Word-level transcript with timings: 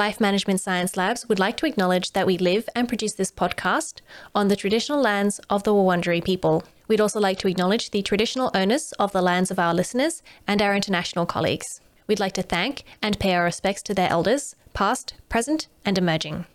Life 0.00 0.18
Management 0.18 0.62
Science 0.62 0.96
Labs 0.96 1.28
would 1.28 1.38
like 1.38 1.58
to 1.58 1.66
acknowledge 1.66 2.12
that 2.12 2.26
we 2.26 2.38
live 2.38 2.66
and 2.74 2.88
produce 2.88 3.12
this 3.12 3.30
podcast 3.30 4.00
on 4.34 4.48
the 4.48 4.56
traditional 4.56 4.98
lands 4.98 5.40
of 5.50 5.64
the 5.64 5.74
Wurundjeri 5.74 6.24
people. 6.24 6.64
We'd 6.88 7.02
also 7.02 7.20
like 7.20 7.38
to 7.40 7.48
acknowledge 7.48 7.90
the 7.90 8.00
traditional 8.00 8.50
owners 8.54 8.92
of 8.92 9.12
the 9.12 9.20
lands 9.20 9.50
of 9.50 9.58
our 9.58 9.74
listeners 9.74 10.22
and 10.46 10.62
our 10.62 10.74
international 10.74 11.26
colleagues. 11.26 11.82
We'd 12.06 12.18
like 12.18 12.32
to 12.32 12.42
thank 12.42 12.84
and 13.02 13.18
pay 13.18 13.34
our 13.34 13.44
respects 13.44 13.82
to 13.82 13.94
their 13.94 14.08
elders, 14.08 14.56
past, 14.72 15.12
present, 15.28 15.68
and 15.84 15.98
emerging. 15.98 16.46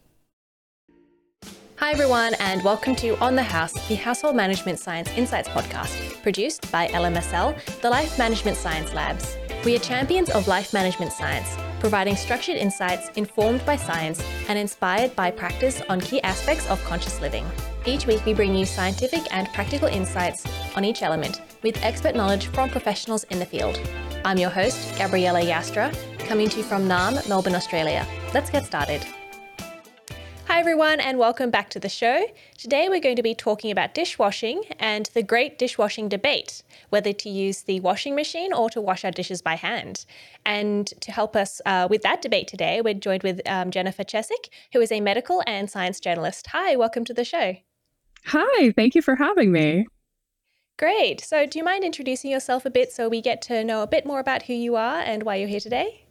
Hi, 1.75 1.91
everyone, 1.91 2.33
and 2.39 2.63
welcome 2.63 2.95
to 2.95 3.15
On 3.19 3.35
the 3.35 3.43
House, 3.43 3.73
the 3.87 3.93
Household 3.93 4.35
Management 4.35 4.79
Science 4.79 5.09
Insights 5.09 5.49
podcast, 5.49 6.19
produced 6.23 6.71
by 6.71 6.87
LMSL, 6.87 7.81
the 7.81 7.91
Life 7.91 8.17
Management 8.17 8.57
Science 8.57 8.91
Labs. 8.95 9.37
We 9.63 9.75
are 9.75 9.79
champions 9.79 10.31
of 10.31 10.47
life 10.47 10.73
management 10.73 11.11
science 11.11 11.55
providing 11.79 12.15
structured 12.15 12.55
insights 12.55 13.09
informed 13.15 13.65
by 13.65 13.75
science 13.75 14.23
and 14.47 14.57
inspired 14.57 15.15
by 15.15 15.31
practice 15.31 15.81
on 15.89 16.01
key 16.01 16.21
aspects 16.21 16.69
of 16.69 16.83
conscious 16.83 17.21
living. 17.21 17.45
Each 17.85 18.07
week, 18.07 18.25
we 18.25 18.33
bring 18.33 18.55
you 18.55 18.65
scientific 18.65 19.21
and 19.31 19.47
practical 19.53 19.87
insights 19.87 20.45
on 20.75 20.83
each 20.83 21.03
element 21.03 21.41
with 21.63 21.83
expert 21.83 22.15
knowledge 22.15 22.47
from 22.47 22.69
professionals 22.69 23.23
in 23.25 23.39
the 23.39 23.45
field. 23.45 23.79
I'm 24.23 24.37
your 24.37 24.49
host, 24.49 24.97
Gabriella 24.97 25.41
Joustra, 25.41 25.95
coming 26.19 26.49
to 26.49 26.57
you 26.57 26.63
from 26.63 26.87
Naarm, 26.87 27.27
Melbourne, 27.29 27.55
Australia. 27.55 28.07
Let's 28.33 28.49
get 28.49 28.65
started. 28.65 29.05
Hi, 30.47 30.59
everyone, 30.59 30.99
and 30.99 31.17
welcome 31.17 31.49
back 31.49 31.71
to 31.71 31.79
the 31.79 31.89
show. 31.89 32.27
Today, 32.55 32.87
we're 32.87 32.99
going 32.99 33.15
to 33.15 33.23
be 33.23 33.33
talking 33.33 33.71
about 33.71 33.95
dishwashing 33.95 34.61
and 34.79 35.07
the 35.15 35.23
great 35.23 35.57
dishwashing 35.57 36.07
debate 36.07 36.61
whether 36.89 37.11
to 37.13 37.29
use 37.29 37.63
the 37.63 37.79
washing 37.79 38.13
machine 38.13 38.53
or 38.53 38.69
to 38.69 38.79
wash 38.79 39.03
our 39.03 39.09
dishes 39.09 39.41
by 39.41 39.55
hand. 39.55 40.05
And 40.45 40.85
to 41.01 41.11
help 41.11 41.35
us 41.35 41.61
uh, 41.65 41.87
with 41.89 42.03
that 42.03 42.21
debate 42.21 42.47
today, 42.47 42.79
we're 42.79 42.93
joined 42.93 43.23
with 43.23 43.41
um, 43.47 43.71
Jennifer 43.71 44.03
Chesak, 44.03 44.49
who 44.71 44.81
is 44.81 44.91
a 44.91 45.01
medical 45.01 45.41
and 45.47 45.67
science 45.67 45.99
journalist. 45.99 46.47
Hi, 46.51 46.75
welcome 46.75 47.05
to 47.05 47.13
the 47.13 47.25
show. 47.25 47.55
Hi, 48.25 48.71
thank 48.71 48.93
you 48.93 49.01
for 49.01 49.15
having 49.15 49.51
me. 49.51 49.87
Great. 50.77 51.21
So, 51.21 51.47
do 51.47 51.57
you 51.57 51.65
mind 51.65 51.83
introducing 51.83 52.29
yourself 52.29 52.65
a 52.65 52.69
bit 52.69 52.91
so 52.91 53.09
we 53.09 53.19
get 53.19 53.41
to 53.43 53.63
know 53.63 53.81
a 53.81 53.87
bit 53.87 54.05
more 54.05 54.19
about 54.19 54.43
who 54.43 54.53
you 54.53 54.75
are 54.75 54.99
and 54.99 55.23
why 55.23 55.37
you're 55.37 55.49
here 55.49 55.59
today? 55.59 56.04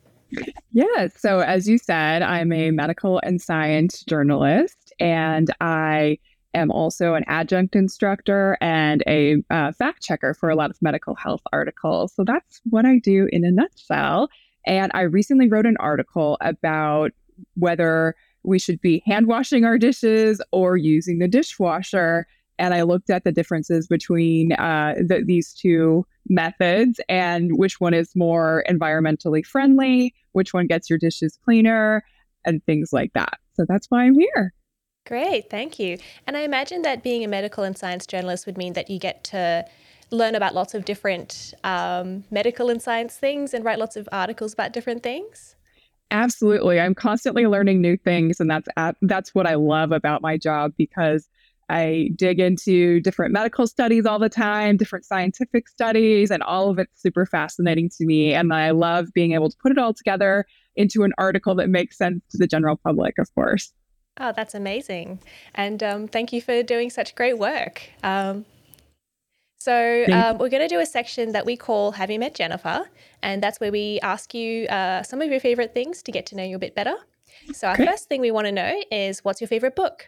Yeah. 0.72 1.08
So, 1.16 1.40
as 1.40 1.68
you 1.68 1.78
said, 1.78 2.22
I'm 2.22 2.52
a 2.52 2.70
medical 2.70 3.20
and 3.22 3.40
science 3.40 4.02
journalist, 4.02 4.92
and 4.98 5.48
I 5.60 6.18
am 6.54 6.70
also 6.70 7.14
an 7.14 7.24
adjunct 7.26 7.74
instructor 7.74 8.56
and 8.60 9.02
a 9.06 9.42
uh, 9.50 9.72
fact 9.72 10.02
checker 10.02 10.34
for 10.34 10.50
a 10.50 10.56
lot 10.56 10.70
of 10.70 10.80
medical 10.82 11.14
health 11.14 11.42
articles. 11.52 12.12
So, 12.14 12.24
that's 12.24 12.60
what 12.70 12.84
I 12.84 12.98
do 12.98 13.28
in 13.32 13.44
a 13.44 13.50
nutshell. 13.50 14.28
And 14.66 14.90
I 14.94 15.02
recently 15.02 15.48
wrote 15.48 15.66
an 15.66 15.76
article 15.78 16.38
about 16.40 17.12
whether 17.54 18.14
we 18.42 18.58
should 18.58 18.80
be 18.80 19.02
hand 19.06 19.26
washing 19.26 19.64
our 19.64 19.78
dishes 19.78 20.40
or 20.52 20.76
using 20.76 21.18
the 21.18 21.28
dishwasher. 21.28 22.26
And 22.58 22.72
I 22.72 22.82
looked 22.82 23.10
at 23.10 23.24
the 23.24 23.32
differences 23.32 23.88
between 23.88 24.52
uh, 24.52 24.94
the, 24.98 25.22
these 25.24 25.52
two 25.52 26.06
methods 26.28 27.00
and 27.08 27.58
which 27.58 27.80
one 27.80 27.94
is 27.94 28.14
more 28.14 28.64
environmentally 28.68 29.44
friendly, 29.44 30.14
which 30.32 30.54
one 30.54 30.66
gets 30.66 30.88
your 30.88 30.98
dishes 30.98 31.38
cleaner, 31.44 32.04
and 32.44 32.64
things 32.64 32.92
like 32.92 33.12
that. 33.14 33.38
So 33.54 33.64
that's 33.68 33.90
why 33.90 34.04
I'm 34.04 34.18
here. 34.18 34.52
Great, 35.06 35.50
thank 35.50 35.78
you. 35.78 35.98
And 36.26 36.36
I 36.36 36.40
imagine 36.40 36.82
that 36.82 37.02
being 37.02 37.24
a 37.24 37.28
medical 37.28 37.64
and 37.64 37.76
science 37.76 38.06
journalist 38.06 38.46
would 38.46 38.56
mean 38.56 38.72
that 38.72 38.88
you 38.88 38.98
get 38.98 39.22
to 39.24 39.66
learn 40.10 40.34
about 40.34 40.54
lots 40.54 40.74
of 40.74 40.84
different 40.84 41.52
um, 41.64 42.24
medical 42.30 42.70
and 42.70 42.80
science 42.80 43.16
things 43.16 43.52
and 43.52 43.64
write 43.64 43.78
lots 43.78 43.96
of 43.96 44.08
articles 44.12 44.52
about 44.52 44.72
different 44.72 45.02
things. 45.02 45.56
Absolutely, 46.10 46.80
I'm 46.80 46.94
constantly 46.94 47.46
learning 47.46 47.80
new 47.80 47.96
things, 47.96 48.38
and 48.38 48.48
that's 48.48 48.68
that's 49.02 49.34
what 49.34 49.46
I 49.46 49.54
love 49.54 49.90
about 49.90 50.22
my 50.22 50.36
job 50.36 50.72
because 50.78 51.28
I 51.68 52.10
dig 52.16 52.40
into 52.40 53.00
different 53.00 53.32
medical 53.32 53.66
studies 53.66 54.06
all 54.06 54.18
the 54.18 54.28
time, 54.28 54.76
different 54.76 55.04
scientific 55.04 55.68
studies, 55.68 56.30
and 56.30 56.42
all 56.42 56.70
of 56.70 56.78
it's 56.78 57.00
super 57.00 57.26
fascinating 57.26 57.88
to 57.98 58.04
me. 58.04 58.34
And 58.34 58.52
I 58.52 58.70
love 58.70 59.12
being 59.14 59.32
able 59.32 59.50
to 59.50 59.56
put 59.62 59.72
it 59.72 59.78
all 59.78 59.94
together 59.94 60.46
into 60.76 61.04
an 61.04 61.12
article 61.18 61.54
that 61.56 61.68
makes 61.68 61.96
sense 61.96 62.22
to 62.30 62.38
the 62.38 62.46
general 62.46 62.76
public, 62.76 63.18
of 63.18 63.32
course. 63.34 63.72
Oh, 64.18 64.32
that's 64.34 64.54
amazing. 64.54 65.20
And 65.54 65.82
um, 65.82 66.08
thank 66.08 66.32
you 66.32 66.40
for 66.40 66.62
doing 66.62 66.90
such 66.90 67.14
great 67.14 67.38
work. 67.38 67.82
Um, 68.02 68.44
so, 69.58 70.04
um, 70.12 70.36
we're 70.36 70.50
going 70.50 70.62
to 70.62 70.68
do 70.68 70.80
a 70.80 70.86
section 70.86 71.32
that 71.32 71.46
we 71.46 71.56
call 71.56 71.92
Have 71.92 72.10
You 72.10 72.18
Met 72.18 72.34
Jennifer? 72.34 72.84
And 73.22 73.42
that's 73.42 73.58
where 73.60 73.72
we 73.72 73.98
ask 74.02 74.34
you 74.34 74.66
uh, 74.66 75.02
some 75.02 75.22
of 75.22 75.30
your 75.30 75.40
favorite 75.40 75.72
things 75.72 76.02
to 76.02 76.12
get 76.12 76.26
to 76.26 76.36
know 76.36 76.44
you 76.44 76.56
a 76.56 76.58
bit 76.58 76.74
better. 76.74 76.96
So, 77.54 77.68
our 77.68 77.76
Great. 77.76 77.88
first 77.88 78.10
thing 78.10 78.20
we 78.20 78.30
want 78.30 78.46
to 78.46 78.52
know 78.52 78.82
is 78.92 79.24
what's 79.24 79.40
your 79.40 79.48
favorite 79.48 79.74
book? 79.74 80.06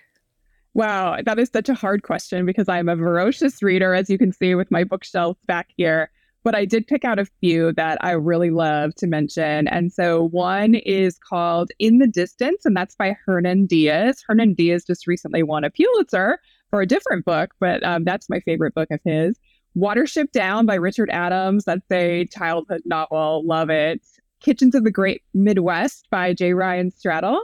Wow, 0.76 1.16
that 1.24 1.38
is 1.38 1.48
such 1.50 1.70
a 1.70 1.74
hard 1.74 2.02
question 2.02 2.44
because 2.44 2.68
I'm 2.68 2.90
a 2.90 2.96
voracious 2.96 3.62
reader, 3.62 3.94
as 3.94 4.10
you 4.10 4.18
can 4.18 4.30
see 4.30 4.54
with 4.54 4.70
my 4.70 4.84
bookshelf 4.84 5.38
back 5.46 5.70
here. 5.74 6.10
But 6.44 6.54
I 6.54 6.66
did 6.66 6.86
pick 6.86 7.02
out 7.02 7.18
a 7.18 7.24
few 7.40 7.72
that 7.72 7.96
I 8.02 8.10
really 8.10 8.50
love 8.50 8.94
to 8.96 9.06
mention. 9.06 9.68
And 9.68 9.90
so 9.90 10.28
one 10.28 10.74
is 10.74 11.18
called 11.18 11.70
In 11.78 11.96
the 11.96 12.06
Distance, 12.06 12.66
and 12.66 12.76
that's 12.76 12.94
by 12.94 13.16
Hernan 13.24 13.64
Diaz. 13.64 14.22
Hernan 14.28 14.52
Diaz 14.52 14.84
just 14.84 15.06
recently 15.06 15.42
won 15.42 15.64
a 15.64 15.70
Pulitzer 15.70 16.40
for 16.68 16.82
a 16.82 16.86
different 16.86 17.24
book, 17.24 17.54
but 17.58 17.82
um, 17.82 18.04
that's 18.04 18.28
my 18.28 18.40
favorite 18.40 18.74
book 18.74 18.90
of 18.90 19.00
his. 19.02 19.38
Watership 19.78 20.30
Down 20.32 20.66
by 20.66 20.74
Richard 20.74 21.08
Adams. 21.08 21.64
That's 21.64 21.90
a 21.90 22.26
childhood 22.26 22.82
novel. 22.84 23.46
Love 23.46 23.70
it. 23.70 24.02
Kitchens 24.40 24.74
of 24.74 24.84
the 24.84 24.90
Great 24.90 25.22
Midwest 25.32 26.06
by 26.10 26.34
J. 26.34 26.52
Ryan 26.52 26.90
Stradal 26.90 27.40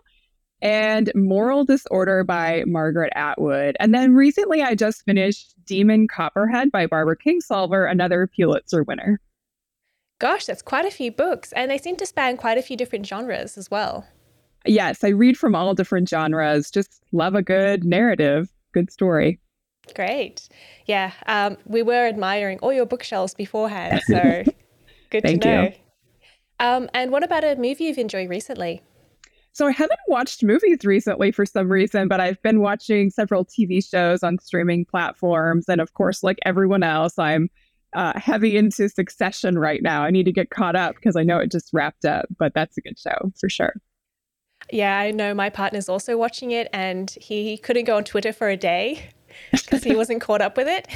and 0.63 1.11
Moral 1.15 1.65
Disorder 1.65 2.23
by 2.23 2.63
Margaret 2.67 3.13
Atwood. 3.17 3.77
And 3.81 3.93
then 3.93 4.15
recently 4.15 4.63
I 4.63 4.75
just 4.77 5.05
finished 5.05 5.55
Demon 5.67 6.07
Copperhead 6.07 6.71
by 6.71 6.87
Barbara 6.87 7.17
Kingsolver, 7.17 7.91
another 7.91 8.29
Pulitzer 8.29 8.85
winner. 8.85 9.21
Gosh, 10.21 10.47
that's 10.47 10.63
quite 10.63 10.85
a 10.85 10.91
few 10.91 11.11
books. 11.11 11.53
And 11.53 11.69
they 11.69 11.79
seem 11.79 11.97
to 11.97 12.07
span 12.07 12.37
quite 12.37 12.59
a 12.59 12.63
few 12.63 12.77
different 12.77 13.07
genres 13.07 13.59
as 13.59 13.71
well. 13.71 14.07
Yes, 14.65 15.03
I 15.03 15.09
read 15.09 15.37
from 15.37 15.57
all 15.57 15.75
different 15.75 16.09
genres. 16.09 16.71
Just 16.71 17.03
love 17.11 17.35
a 17.35 17.43
good 17.43 17.85
narrative, 17.85 18.49
good 18.73 18.93
story. 18.93 19.41
Great. 19.97 20.49
Yeah. 20.87 21.11
Um, 21.27 21.57
we 21.67 21.83
were 21.83 22.07
admiring 22.07 22.61
all 22.61 22.73
your 22.73 22.87
bookshelves 22.87 23.35
beforehand. 23.35 24.01
So 24.07 24.45
good 25.11 25.25
to 25.25 25.37
know. 25.37 25.73
Um, 26.61 26.89
and 26.95 27.11
what 27.11 27.25
about 27.25 27.43
a 27.43 27.57
movie 27.57 27.85
you've 27.85 27.99
enjoyed 27.99 28.31
recently? 28.31 28.83
So 29.53 29.67
I 29.67 29.73
haven't 29.73 30.01
watched 30.09 30.43
movies 30.43 30.79
recently 30.85 31.31
for 31.31 31.45
some 31.45 31.71
reason, 31.71 32.09
but 32.09 32.21
I've 32.21 32.41
been 32.43 32.61
watching 32.61 33.11
several 33.11 33.45
TV 33.45 33.87
shows 33.87 34.23
on 34.23 34.39
streaming 34.39 34.87
platforms. 34.87 35.69
And 35.69 35.81
of 35.81 35.93
course, 35.93 36.23
like 36.23 36.39
everyone 36.47 36.83
else, 36.83 37.19
I'm 37.19 37.51
uh, 37.95 38.19
heavy 38.19 38.57
into 38.57 38.89
Succession 38.89 39.59
right 39.59 39.83
now. 39.83 40.03
I 40.03 40.11
need 40.11 40.25
to 40.25 40.33
get 40.33 40.49
caught 40.49 40.75
up 40.75 40.95
because 40.95 41.17
I 41.17 41.23
know 41.23 41.39
it 41.39 41.51
just 41.51 41.69
wrapped 41.73 42.07
up, 42.07 42.27
but 42.39 42.55
that's 42.55 42.79
a 42.79 42.81
good 42.81 42.99
show 42.99 43.33
for 43.39 43.51
sure. 43.51 43.75
Yeah, 44.71 44.99
I 44.99 45.11
know 45.11 45.35
my 45.35 45.51
partner's 45.51 45.89
also 45.89 46.17
watching 46.17 46.53
it, 46.53 46.69
and 46.73 47.11
he 47.21 47.59
couldn't 47.59 47.85
go 47.85 47.97
on 47.97 48.05
Twitter 48.05 48.33
for 48.33 48.49
a 48.49 48.57
day 48.57 49.11
because 49.51 49.85
he 49.85 49.95
wasn't 49.95 50.23
caught 50.23 50.41
up 50.41 50.57
with 50.57 50.69
it. 50.69 50.89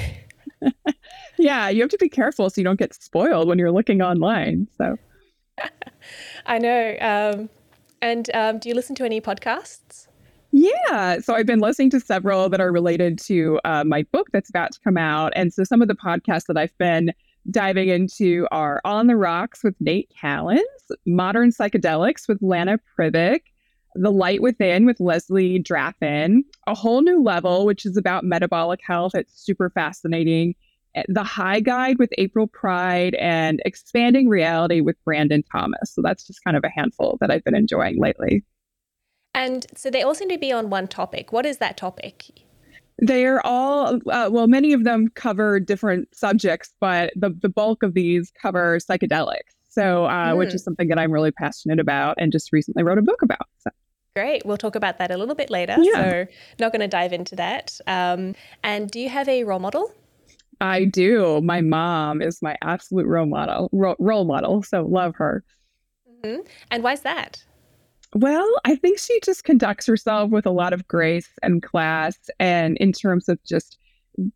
yeah, 1.39 1.69
you 1.69 1.83
have 1.83 1.91
to 1.91 1.99
be 1.99 2.09
careful 2.09 2.49
so 2.49 2.61
you 2.61 2.65
don't 2.65 2.79
get 2.79 2.95
spoiled 2.95 3.49
when 3.49 3.59
you're 3.59 3.73
looking 3.73 4.01
online. 4.01 4.69
So 4.79 4.97
I 6.47 6.59
know. 6.59 6.97
Um, 7.01 7.51
and 8.07 8.31
um, 8.35 8.59
do 8.59 8.69
you 8.69 8.75
listen 8.75 8.95
to 8.97 9.05
any 9.05 9.21
podcasts? 9.21 10.07
Yeah. 10.53 11.19
So 11.19 11.35
I've 11.35 11.47
been 11.47 11.59
listening 11.59 11.91
to 11.91 12.01
several 12.01 12.49
that 12.49 12.61
are 12.61 12.73
related 12.73 13.19
to 13.25 13.59
uh, 13.65 13.85
my 13.85 14.05
book 14.13 14.29
that's 14.33 14.49
about 14.49 14.73
to 14.73 14.81
come 14.81 14.97
out. 14.97 15.33
And 15.35 15.53
so 15.53 15.65
some 15.65 15.83
of 15.83 15.89
the 15.89 15.95
podcasts 15.95 16.47
that 16.47 16.57
I've 16.57 16.77
been 16.79 17.13
diving 17.51 17.89
into 17.89 18.47
are 18.53 18.81
On 18.85 19.09
the 19.09 19.17
Rocks 19.17 19.63
with 19.65 19.75
Nate 19.81 20.11
Callens, 20.23 20.61
Modern 21.05 21.51
Psychedelics 21.51 22.29
with 22.29 22.39
Lana 22.41 22.79
Pribic, 22.97 23.41
The 23.97 24.13
Light 24.13 24.41
Within 24.41 24.87
with 24.87 25.01
Leslie 25.01 25.59
Draffin, 25.59 26.45
A 26.69 26.75
Whole 26.75 27.03
New 27.03 27.23
Level, 27.23 27.67
which 27.67 27.85
is 27.85 27.97
about 27.97 28.25
metabolic 28.25 28.81
health. 28.87 29.15
It's 29.15 29.45
super 29.45 29.69
fascinating. 29.71 30.55
The 31.09 31.25
High 31.25 31.61
Guide 31.61 31.99
with 31.99 32.11
April 32.19 32.47
Pride 32.47 33.15
and 33.17 33.61
Expanding 33.65 34.29
Reality 34.29 34.81
with 34.81 34.97
Brandon 35.05 35.43
Thomas. 35.53 35.93
So 35.93 36.03
that's 36.03 36.27
just 36.27 36.43
kind 36.45 36.57
of 36.57 36.65
a 36.65 36.71
handful 36.71 37.19
that 37.21 37.31
I've 37.31 37.45
been 37.45 37.55
enjoying 37.55 38.01
lately. 38.01 38.45
And 39.35 39.67
so 39.77 39.91
they 39.91 40.03
all 40.03 40.15
seem 40.15 40.31
to 40.31 40.39
be 40.39 40.51
on 40.51 40.71
one 40.71 40.89
topic. 40.89 41.33
What 41.33 41.45
is 41.45 41.59
that 41.59 41.77
topic? 41.77 42.25
They 43.03 43.27
are 43.27 43.43
all, 43.45 43.97
uh, 44.11 44.31
well, 44.33 44.47
many 44.47 44.73
of 44.73 44.85
them 44.85 45.09
cover 45.15 45.61
different 45.61 46.15
subjects, 46.15 46.73
but 46.81 47.13
the, 47.15 47.31
the 47.43 47.51
bulk 47.51 47.83
of 47.83 47.93
these 47.93 48.33
cover 48.41 48.79
psychedelics. 48.79 49.53
So, 49.69 50.07
uh, 50.07 50.33
mm. 50.33 50.39
which 50.39 50.55
is 50.55 50.65
something 50.65 50.89
that 50.89 50.99
I'm 50.99 51.13
really 51.13 51.33
passionate 51.33 51.79
about 51.79 52.17
and 52.19 52.33
just 52.33 52.51
recently 52.51 52.83
wrote 52.83 52.97
a 52.97 53.03
book 53.03 53.21
about. 53.21 53.47
So. 53.59 53.71
Great. 54.15 54.47
We'll 54.47 54.57
talk 54.57 54.75
about 54.75 54.97
that 54.97 55.11
a 55.11 55.19
little 55.19 55.35
bit 55.35 55.51
later. 55.51 55.77
Yeah. 55.79 55.93
So, 55.93 56.27
not 56.59 56.73
going 56.73 56.81
to 56.81 56.89
dive 56.89 57.13
into 57.13 57.37
that. 57.37 57.79
Um, 57.87 58.35
and 58.65 58.91
do 58.91 58.99
you 58.99 59.11
have 59.11 59.29
a 59.29 59.45
role 59.45 59.59
model? 59.59 59.93
I 60.61 60.85
do. 60.85 61.41
My 61.43 61.61
mom 61.61 62.23
is 62.23 62.41
my 62.43 62.57
absolute 62.63 63.07
role 63.07 63.27
model. 63.27 63.69
Ro- 63.73 63.97
role 63.99 64.25
model. 64.25 64.63
So 64.63 64.87
love 64.87 65.15
her. 65.17 65.45
Mm-hmm. 66.23 66.43
And 66.71 66.83
why 66.83 66.93
is 66.93 67.01
that? 67.01 67.43
Well, 68.15 68.49
I 68.65 68.77
think 68.77 68.99
she 68.99 69.21
just 69.25 69.45
conducts 69.45 69.87
herself 69.87 70.31
with 70.31 70.47
a 70.47 70.51
lot 70.51 70.73
of 70.73 70.87
grace 70.89 71.29
and 71.43 71.63
class, 71.63 72.17
and 72.39 72.77
in 72.79 72.93
terms 72.93 73.29
of 73.29 73.43
just 73.45 73.79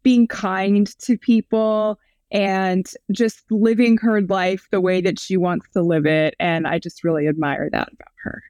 being 0.02 0.26
kind 0.26 0.87
to 0.99 1.17
people 1.17 1.99
and 2.31 2.87
just 3.11 3.43
living 3.50 3.96
her 3.96 4.20
life 4.23 4.69
the 4.70 4.81
way 4.81 5.00
that 5.00 5.19
she 5.19 5.37
wants 5.37 5.66
to 5.73 5.82
live 5.82 6.05
it. 6.05 6.34
And 6.38 6.66
I 6.66 6.78
just 6.78 7.02
really 7.02 7.26
admire 7.26 7.70
that 7.73 7.88
about 7.93 8.12
her. 8.23 8.43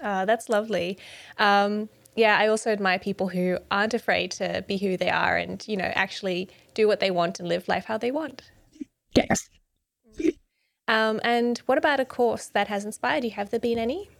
Uh, 0.00 0.24
that's 0.24 0.48
lovely. 0.48 0.98
Um, 1.38 1.88
yeah, 2.14 2.38
I 2.38 2.48
also 2.48 2.70
admire 2.70 2.98
people 2.98 3.28
who 3.28 3.58
aren't 3.70 3.94
afraid 3.94 4.30
to 4.32 4.64
be 4.68 4.76
who 4.76 4.96
they 4.96 5.10
are 5.10 5.36
and, 5.36 5.64
you 5.66 5.76
know, 5.76 5.90
actually 5.94 6.48
do 6.74 6.86
what 6.86 7.00
they 7.00 7.10
want 7.10 7.40
and 7.40 7.48
live 7.48 7.68
life 7.68 7.84
how 7.86 7.98
they 7.98 8.10
want. 8.10 8.42
Yes. 9.14 9.48
Um, 10.88 11.20
and 11.24 11.58
what 11.66 11.78
about 11.78 12.00
a 12.00 12.04
course 12.04 12.46
that 12.48 12.68
has 12.68 12.84
inspired 12.84 13.24
you? 13.24 13.30
Have 13.30 13.50
there 13.50 13.60
been 13.60 13.78
any? 13.78 14.10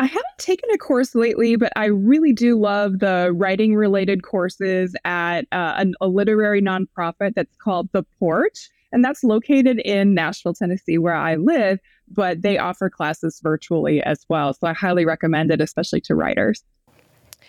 I 0.00 0.06
haven't 0.06 0.38
taken 0.38 0.68
a 0.70 0.78
course 0.78 1.14
lately, 1.14 1.54
but 1.54 1.72
I 1.76 1.84
really 1.84 2.32
do 2.32 2.58
love 2.58 2.98
the 2.98 3.32
writing 3.32 3.76
related 3.76 4.24
courses 4.24 4.96
at 5.04 5.42
uh, 5.52 5.74
an, 5.76 5.94
a 6.00 6.08
literary 6.08 6.60
nonprofit 6.60 7.34
that's 7.36 7.56
called 7.56 7.88
The 7.92 8.02
Porch. 8.18 8.70
And 8.90 9.04
that's 9.04 9.22
located 9.24 9.80
in 9.80 10.14
Nashville, 10.14 10.54
Tennessee, 10.54 10.98
where 10.98 11.14
I 11.14 11.36
live, 11.36 11.80
but 12.08 12.42
they 12.42 12.58
offer 12.58 12.88
classes 12.88 13.40
virtually 13.42 14.00
as 14.02 14.24
well. 14.28 14.54
So 14.54 14.66
I 14.68 14.72
highly 14.72 15.04
recommend 15.04 15.50
it, 15.50 15.60
especially 15.60 16.00
to 16.02 16.14
writers. 16.14 16.64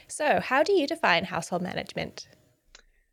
So, 0.07 0.39
how 0.39 0.63
do 0.63 0.73
you 0.73 0.87
define 0.87 1.25
household 1.25 1.61
management? 1.61 2.27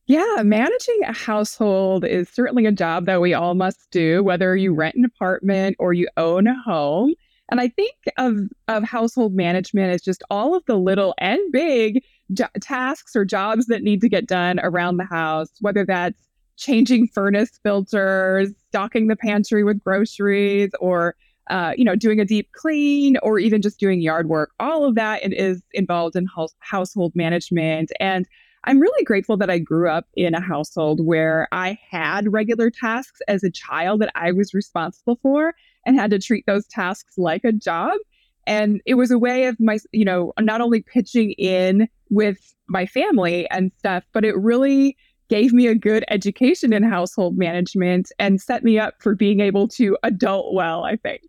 Yeah, 0.06 0.42
managing 0.42 1.00
a 1.04 1.12
household 1.12 2.04
is 2.04 2.28
certainly 2.28 2.66
a 2.66 2.72
job 2.72 3.06
that 3.06 3.20
we 3.20 3.34
all 3.34 3.54
must 3.54 3.90
do, 3.90 4.22
whether 4.22 4.56
you 4.56 4.74
rent 4.74 4.96
an 4.96 5.04
apartment 5.04 5.76
or 5.78 5.92
you 5.92 6.08
own 6.16 6.46
a 6.48 6.60
home. 6.62 7.14
And 7.50 7.60
I 7.60 7.68
think 7.68 7.94
of 8.18 8.36
of 8.68 8.82
household 8.82 9.34
management 9.34 9.92
as 9.92 10.02
just 10.02 10.22
all 10.30 10.54
of 10.54 10.64
the 10.66 10.76
little 10.76 11.14
and 11.18 11.40
big 11.52 12.02
jo- 12.32 12.46
tasks 12.60 13.14
or 13.14 13.24
jobs 13.24 13.66
that 13.66 13.82
need 13.82 14.00
to 14.00 14.08
get 14.08 14.26
done 14.26 14.58
around 14.60 14.96
the 14.96 15.04
house, 15.04 15.50
whether 15.60 15.84
that's 15.84 16.28
changing 16.56 17.08
furnace 17.08 17.60
filters, 17.62 18.50
stocking 18.68 19.08
the 19.08 19.16
pantry 19.16 19.64
with 19.64 19.82
groceries, 19.82 20.70
or 20.80 21.14
uh, 21.50 21.72
you 21.76 21.84
know, 21.84 21.96
doing 21.96 22.20
a 22.20 22.24
deep 22.24 22.50
clean, 22.52 23.16
or 23.22 23.38
even 23.38 23.62
just 23.62 23.80
doing 23.80 24.00
yard 24.00 24.28
work. 24.28 24.52
All 24.60 24.84
of 24.84 24.94
that 24.94 25.20
is 25.24 25.62
involved 25.72 26.16
in 26.16 26.26
house- 26.26 26.54
household 26.60 27.12
management. 27.14 27.92
And 28.00 28.26
I'm 28.64 28.78
really 28.78 29.02
grateful 29.04 29.36
that 29.38 29.50
I 29.50 29.58
grew 29.58 29.88
up 29.88 30.06
in 30.14 30.34
a 30.34 30.40
household 30.40 31.04
where 31.04 31.48
I 31.50 31.76
had 31.90 32.32
regular 32.32 32.70
tasks 32.70 33.20
as 33.26 33.42
a 33.42 33.50
child 33.50 34.00
that 34.02 34.12
I 34.14 34.30
was 34.30 34.54
responsible 34.54 35.18
for 35.20 35.54
and 35.84 35.98
had 35.98 36.10
to 36.12 36.20
treat 36.20 36.46
those 36.46 36.66
tasks 36.68 37.18
like 37.18 37.44
a 37.44 37.52
job. 37.52 37.98
And 38.46 38.80
it 38.86 38.94
was 38.94 39.10
a 39.10 39.18
way 39.18 39.46
of 39.46 39.58
my, 39.58 39.78
you 39.90 40.04
know, 40.04 40.32
not 40.38 40.60
only 40.60 40.80
pitching 40.82 41.32
in 41.32 41.88
with 42.10 42.54
my 42.68 42.86
family 42.86 43.48
and 43.50 43.72
stuff, 43.78 44.04
but 44.12 44.24
it 44.24 44.36
really 44.36 44.96
gave 45.28 45.52
me 45.52 45.66
a 45.66 45.74
good 45.74 46.04
education 46.08 46.72
in 46.72 46.82
household 46.82 47.38
management 47.38 48.12
and 48.18 48.40
set 48.40 48.62
me 48.62 48.78
up 48.78 48.94
for 49.00 49.14
being 49.14 49.40
able 49.40 49.66
to 49.66 49.96
adult 50.02 50.54
well, 50.54 50.84
I 50.84 50.96
think. 50.96 51.22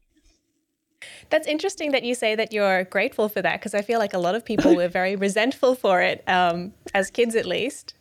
That's 1.33 1.47
interesting 1.47 1.93
that 1.93 2.03
you 2.03 2.13
say 2.13 2.35
that 2.35 2.53
you're 2.53 2.83
grateful 2.83 3.27
for 3.27 3.41
that 3.41 3.59
because 3.59 3.73
I 3.73 3.81
feel 3.81 3.97
like 3.97 4.13
a 4.13 4.19
lot 4.19 4.35
of 4.35 4.45
people 4.45 4.75
were 4.75 4.87
very 4.87 5.15
resentful 5.27 5.73
for 5.73 5.99
it, 5.99 6.23
um, 6.29 6.73
as 6.93 7.09
kids 7.09 7.35
at 7.35 7.47
least. 7.47 7.95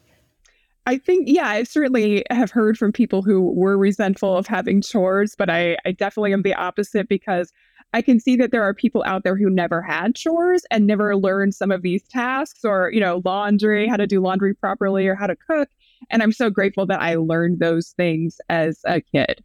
I 0.84 0.98
think, 0.98 1.28
yeah, 1.28 1.48
I 1.48 1.62
certainly 1.62 2.26
have 2.28 2.50
heard 2.50 2.76
from 2.76 2.92
people 2.92 3.22
who 3.22 3.40
were 3.54 3.78
resentful 3.78 4.36
of 4.36 4.46
having 4.46 4.82
chores, 4.82 5.34
but 5.34 5.48
I, 5.48 5.78
I 5.86 5.92
definitely 5.92 6.34
am 6.34 6.42
the 6.42 6.52
opposite 6.52 7.08
because 7.08 7.54
I 7.94 8.02
can 8.02 8.20
see 8.20 8.36
that 8.36 8.50
there 8.50 8.64
are 8.64 8.74
people 8.74 9.02
out 9.06 9.24
there 9.24 9.38
who 9.38 9.48
never 9.48 9.80
had 9.80 10.14
chores 10.14 10.66
and 10.70 10.86
never 10.86 11.16
learned 11.16 11.54
some 11.54 11.70
of 11.70 11.80
these 11.80 12.06
tasks 12.08 12.66
or, 12.66 12.90
you 12.92 13.00
know, 13.00 13.22
laundry, 13.24 13.88
how 13.88 13.96
to 13.96 14.06
do 14.06 14.20
laundry 14.20 14.52
properly 14.52 15.08
or 15.08 15.14
how 15.14 15.26
to 15.26 15.36
cook. 15.36 15.70
And 16.10 16.22
I'm 16.22 16.32
so 16.32 16.50
grateful 16.50 16.84
that 16.84 17.00
I 17.00 17.14
learned 17.14 17.60
those 17.60 17.94
things 17.96 18.42
as 18.50 18.82
a 18.84 19.00
kid. 19.00 19.42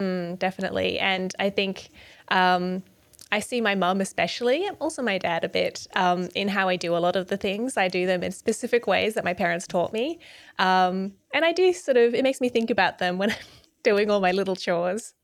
Mm, 0.00 0.38
definitely. 0.38 0.98
And 0.98 1.34
I 1.38 1.50
think 1.50 1.90
um, 2.28 2.82
I 3.30 3.40
see 3.40 3.60
my 3.60 3.74
mum, 3.74 4.00
especially, 4.00 4.66
and 4.66 4.76
also 4.80 5.02
my 5.02 5.18
dad, 5.18 5.44
a 5.44 5.48
bit 5.48 5.86
um, 5.94 6.28
in 6.34 6.48
how 6.48 6.68
I 6.68 6.76
do 6.76 6.94
a 6.96 6.98
lot 6.98 7.16
of 7.16 7.28
the 7.28 7.36
things. 7.36 7.76
I 7.76 7.88
do 7.88 8.06
them 8.06 8.22
in 8.22 8.32
specific 8.32 8.86
ways 8.86 9.14
that 9.14 9.24
my 9.24 9.34
parents 9.34 9.66
taught 9.66 9.92
me. 9.92 10.18
Um, 10.58 11.14
and 11.32 11.44
I 11.44 11.52
do 11.52 11.72
sort 11.72 11.96
of, 11.96 12.14
it 12.14 12.22
makes 12.22 12.40
me 12.40 12.48
think 12.48 12.70
about 12.70 12.98
them 12.98 13.18
when 13.18 13.30
I'm 13.32 13.36
doing 13.82 14.10
all 14.10 14.20
my 14.20 14.32
little 14.32 14.56
chores. 14.56 15.14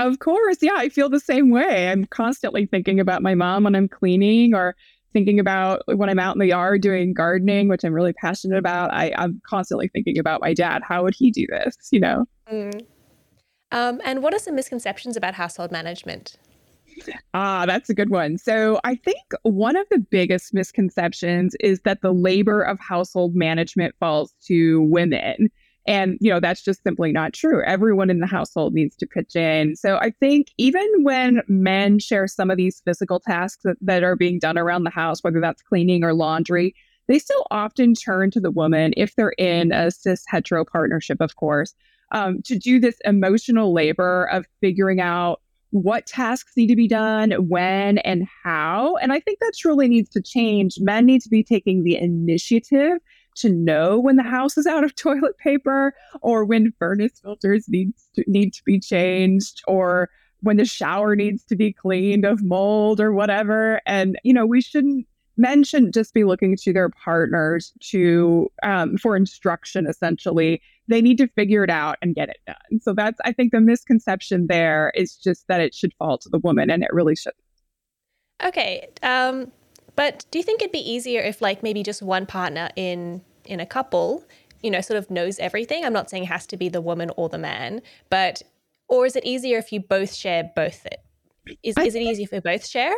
Of 0.00 0.18
course. 0.18 0.58
Yeah, 0.62 0.76
I 0.76 0.88
feel 0.88 1.10
the 1.10 1.20
same 1.20 1.50
way. 1.50 1.88
I'm 1.88 2.06
constantly 2.06 2.66
thinking 2.66 2.98
about 2.98 3.22
my 3.22 3.34
mom 3.34 3.64
when 3.64 3.74
I'm 3.74 3.86
cleaning 3.88 4.54
or 4.54 4.74
thinking 5.12 5.38
about 5.38 5.82
when 5.86 6.08
I'm 6.08 6.18
out 6.18 6.34
in 6.34 6.38
the 6.38 6.46
yard 6.46 6.82
doing 6.82 7.12
gardening, 7.12 7.68
which 7.68 7.84
I'm 7.84 7.92
really 7.92 8.14
passionate 8.14 8.58
about. 8.58 8.92
I, 8.94 9.12
am 9.22 9.40
constantly 9.46 9.88
thinking 9.88 10.18
about 10.18 10.40
my 10.40 10.54
dad. 10.54 10.82
How 10.82 11.02
would 11.02 11.14
he 11.14 11.30
do 11.30 11.46
this? 11.50 11.76
You 11.92 12.00
know? 12.00 12.24
Mm. 12.50 12.86
Um, 13.72 14.00
and 14.04 14.22
what 14.22 14.34
are 14.34 14.38
some 14.38 14.56
misconceptions 14.56 15.16
about 15.16 15.34
household 15.34 15.70
management? 15.70 16.36
Ah, 17.34 17.64
that's 17.66 17.88
a 17.88 17.94
good 17.94 18.10
one. 18.10 18.36
So 18.36 18.80
I 18.84 18.94
think 18.96 19.22
one 19.42 19.76
of 19.76 19.86
the 19.90 19.98
biggest 19.98 20.52
misconceptions 20.52 21.54
is 21.60 21.80
that 21.80 22.02
the 22.02 22.12
labor 22.12 22.62
of 22.62 22.78
household 22.80 23.34
management 23.34 23.94
falls 24.00 24.34
to 24.46 24.82
women. 24.82 25.50
And, 25.86 26.18
you 26.20 26.30
know, 26.30 26.40
that's 26.40 26.62
just 26.62 26.82
simply 26.82 27.10
not 27.10 27.32
true. 27.32 27.62
Everyone 27.64 28.10
in 28.10 28.20
the 28.20 28.26
household 28.26 28.74
needs 28.74 28.96
to 28.96 29.06
pitch 29.06 29.34
in. 29.34 29.76
So 29.76 29.96
I 29.96 30.10
think 30.10 30.48
even 30.58 30.86
when 31.02 31.42
men 31.48 31.98
share 31.98 32.26
some 32.26 32.50
of 32.50 32.58
these 32.58 32.82
physical 32.84 33.18
tasks 33.18 33.62
that, 33.64 33.76
that 33.80 34.04
are 34.04 34.16
being 34.16 34.38
done 34.38 34.58
around 34.58 34.84
the 34.84 34.90
house, 34.90 35.22
whether 35.22 35.40
that's 35.40 35.62
cleaning 35.62 36.04
or 36.04 36.12
laundry, 36.12 36.74
they 37.08 37.18
still 37.18 37.46
often 37.50 37.94
turn 37.94 38.30
to 38.32 38.40
the 38.40 38.50
woman 38.50 38.92
if 38.96 39.16
they're 39.16 39.30
in 39.30 39.72
a 39.72 39.90
cis 39.90 40.22
hetero 40.28 40.64
partnership, 40.64 41.20
of 41.20 41.36
course, 41.36 41.74
um, 42.12 42.42
to 42.42 42.58
do 42.58 42.80
this 42.80 42.98
emotional 43.04 43.72
labor 43.72 44.24
of 44.26 44.46
figuring 44.60 45.00
out 45.00 45.40
what 45.70 46.06
tasks 46.06 46.52
need 46.56 46.66
to 46.66 46.76
be 46.76 46.88
done, 46.88 47.30
when, 47.48 47.98
and 47.98 48.26
how. 48.42 48.96
And 48.96 49.12
I 49.12 49.20
think 49.20 49.38
that 49.38 49.52
truly 49.56 49.88
needs 49.88 50.10
to 50.10 50.20
change. 50.20 50.78
Men 50.80 51.06
need 51.06 51.22
to 51.22 51.28
be 51.28 51.44
taking 51.44 51.84
the 51.84 51.96
initiative 51.96 52.98
to 53.36 53.50
know 53.50 53.98
when 53.98 54.16
the 54.16 54.22
house 54.22 54.58
is 54.58 54.66
out 54.66 54.84
of 54.84 54.94
toilet 54.96 55.38
paper 55.38 55.94
or 56.22 56.44
when 56.44 56.72
furnace 56.78 57.20
filters 57.22 57.68
need 57.68 57.92
to, 58.14 58.24
need 58.26 58.52
to 58.54 58.62
be 58.64 58.80
changed 58.80 59.62
or 59.68 60.10
when 60.40 60.56
the 60.56 60.64
shower 60.64 61.14
needs 61.14 61.44
to 61.44 61.54
be 61.54 61.72
cleaned 61.72 62.24
of 62.24 62.42
mold 62.42 63.00
or 63.00 63.12
whatever. 63.12 63.80
And, 63.86 64.18
you 64.24 64.32
know, 64.32 64.46
we 64.46 64.60
shouldn't 64.60 65.06
men 65.36 65.64
shouldn't 65.64 65.94
just 65.94 66.14
be 66.14 66.24
looking 66.24 66.56
to 66.56 66.72
their 66.72 66.88
partners 66.88 67.72
to 67.80 68.50
um, 68.62 68.96
for 68.98 69.16
instruction 69.16 69.86
essentially. 69.86 70.60
They 70.88 71.00
need 71.00 71.18
to 71.18 71.28
figure 71.28 71.62
it 71.62 71.70
out 71.70 71.98
and 72.02 72.14
get 72.14 72.28
it 72.28 72.38
done. 72.46 72.80
So 72.80 72.92
that's 72.92 73.18
i 73.24 73.32
think 73.32 73.52
the 73.52 73.60
misconception 73.60 74.46
there 74.48 74.92
is 74.94 75.16
just 75.16 75.46
that 75.48 75.60
it 75.60 75.74
should 75.74 75.94
fall 75.94 76.18
to 76.18 76.28
the 76.28 76.38
woman 76.38 76.70
and 76.70 76.82
it 76.82 76.90
really 76.92 77.16
shouldn't. 77.16 77.42
Okay 78.44 78.88
um, 79.02 79.50
but 79.96 80.24
do 80.30 80.38
you 80.38 80.42
think 80.42 80.62
it'd 80.62 80.72
be 80.72 80.90
easier 80.90 81.20
if 81.20 81.40
like 81.40 81.62
maybe 81.62 81.82
just 81.82 82.02
one 82.02 82.26
partner 82.26 82.70
in 82.76 83.22
in 83.44 83.60
a 83.60 83.66
couple 83.66 84.24
you 84.62 84.70
know 84.70 84.80
sort 84.80 84.98
of 84.98 85.10
knows 85.10 85.38
everything? 85.38 85.84
I'm 85.84 85.92
not 85.92 86.10
saying 86.10 86.24
it 86.24 86.26
has 86.26 86.46
to 86.48 86.56
be 86.56 86.68
the 86.68 86.80
woman 86.80 87.10
or 87.16 87.28
the 87.28 87.38
man 87.38 87.82
but 88.08 88.42
or 88.88 89.06
is 89.06 89.14
it 89.14 89.24
easier 89.24 89.58
if 89.58 89.72
you 89.72 89.80
both 89.80 90.12
share 90.12 90.50
both 90.56 90.84
it? 90.84 91.00
Is, 91.62 91.76
is 91.78 91.94
it 91.94 92.02
easier 92.02 92.24
if 92.24 92.32
we 92.32 92.40
both 92.40 92.66
share 92.66 92.94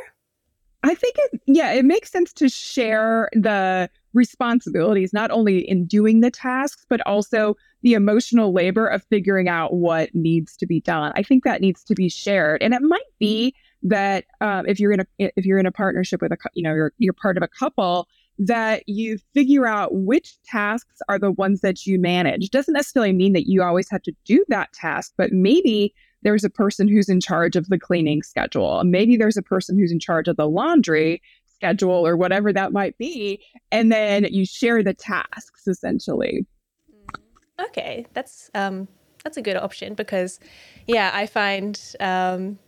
I 0.83 0.95
think 0.95 1.15
it, 1.19 1.41
yeah, 1.47 1.73
it 1.73 1.85
makes 1.85 2.11
sense 2.11 2.33
to 2.35 2.49
share 2.49 3.29
the 3.33 3.89
responsibilities, 4.15 5.13
not 5.13 5.31
only 5.31 5.59
in 5.69 5.87
doing 5.87 6.21
the 6.21 6.31
tasks, 6.31 6.85
but 6.89 7.01
also 7.07 7.57
the 7.83 7.95
emotional 7.95 8.53
labor 8.53 8.87
of 8.87 9.05
figuring 9.05 9.49
out 9.49 9.75
what 9.75 10.15
needs 10.15 10.57
to 10.57 10.67
be 10.67 10.81
done. 10.81 11.13
I 11.15 11.23
think 11.23 11.45
that 11.45 11.61
needs 11.61 11.85
to 11.85 11.95
be 11.95 12.09
shared, 12.09 12.63
and 12.63 12.75
it 12.75 12.83
might 12.83 13.01
be 13.19 13.55
that 13.85 14.25
um, 14.41 14.67
if 14.67 14.79
you're 14.79 14.93
in 14.93 15.01
a 15.01 15.07
if 15.19 15.45
you're 15.45 15.59
in 15.59 15.67
a 15.67 15.73
partnership 15.73 16.21
with 16.21 16.33
a 16.33 16.37
you 16.55 16.63
know 16.63 16.75
you're 16.75 16.93
you're 16.99 17.13
part 17.13 17.37
of 17.37 17.43
a 17.43 17.49
couple 17.49 18.09
that 18.39 18.83
you 18.89 19.19
figure 19.35 19.67
out 19.67 19.95
which 19.95 20.41
tasks 20.43 20.99
are 21.09 21.19
the 21.19 21.33
ones 21.33 21.61
that 21.61 21.87
you 21.87 21.99
manage. 21.99 22.51
Doesn't 22.51 22.75
necessarily 22.75 23.13
mean 23.13 23.35
that 23.35 23.49
you 23.49 23.63
always 23.63 23.89
have 23.91 24.03
to 24.03 24.13
do 24.25 24.45
that 24.49 24.73
task, 24.73 25.13
but 25.17 25.33
maybe 25.33 25.95
there's 26.23 26.45
a 26.45 26.51
person 26.51 26.89
who's 26.89 27.09
in 27.09 27.21
charge 27.21 27.57
of 27.57 27.69
the 27.69 27.79
cleaning 27.79 28.23
schedule. 28.23 28.83
Maybe 28.85 29.17
there's 29.17 29.37
a 29.37 29.43
person 29.43 29.79
who's 29.79 29.93
in 29.93 30.01
charge 30.01 30.29
of 30.29 30.37
the 30.37 30.49
laundry 30.49 31.23
schedule 31.55 32.07
or 32.07 32.17
whatever 32.17 32.53
that 32.53 32.73
might 32.73 32.97
be. 32.99 33.43
And 33.71 33.93
then 33.93 34.25
you 34.25 34.45
share 34.45 34.83
the 34.83 34.95
tasks 34.95 35.67
essentially. 35.67 36.47
Okay, 37.61 38.07
that's 38.15 38.51
um, 38.55 38.89
that's 39.23 39.37
a 39.37 39.43
good 39.43 39.57
option 39.57 39.95
because, 39.95 40.41
yeah, 40.87 41.11
I 41.15 41.27
find 41.27 41.81
um, 42.01 42.59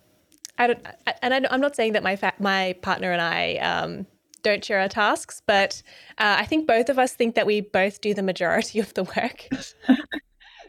I 0.58 0.68
don't, 0.68 0.86
and 1.22 1.34
I, 1.34 1.54
am 1.54 1.60
not 1.60 1.74
saying 1.74 1.94
that 1.94 2.02
my 2.02 2.16
fa- 2.16 2.34
my 2.38 2.76
partner 2.82 3.10
and 3.10 3.20
I 3.20 3.56
um, 3.56 4.06
don't 4.42 4.64
share 4.64 4.80
our 4.80 4.88
tasks, 4.88 5.42
but 5.44 5.82
uh, 6.18 6.36
I 6.38 6.46
think 6.46 6.66
both 6.68 6.88
of 6.88 6.98
us 6.98 7.14
think 7.14 7.34
that 7.34 7.46
we 7.46 7.60
both 7.62 8.00
do 8.00 8.14
the 8.14 8.22
majority 8.22 8.78
of 8.78 8.94
the 8.94 9.04
work. 9.04 9.48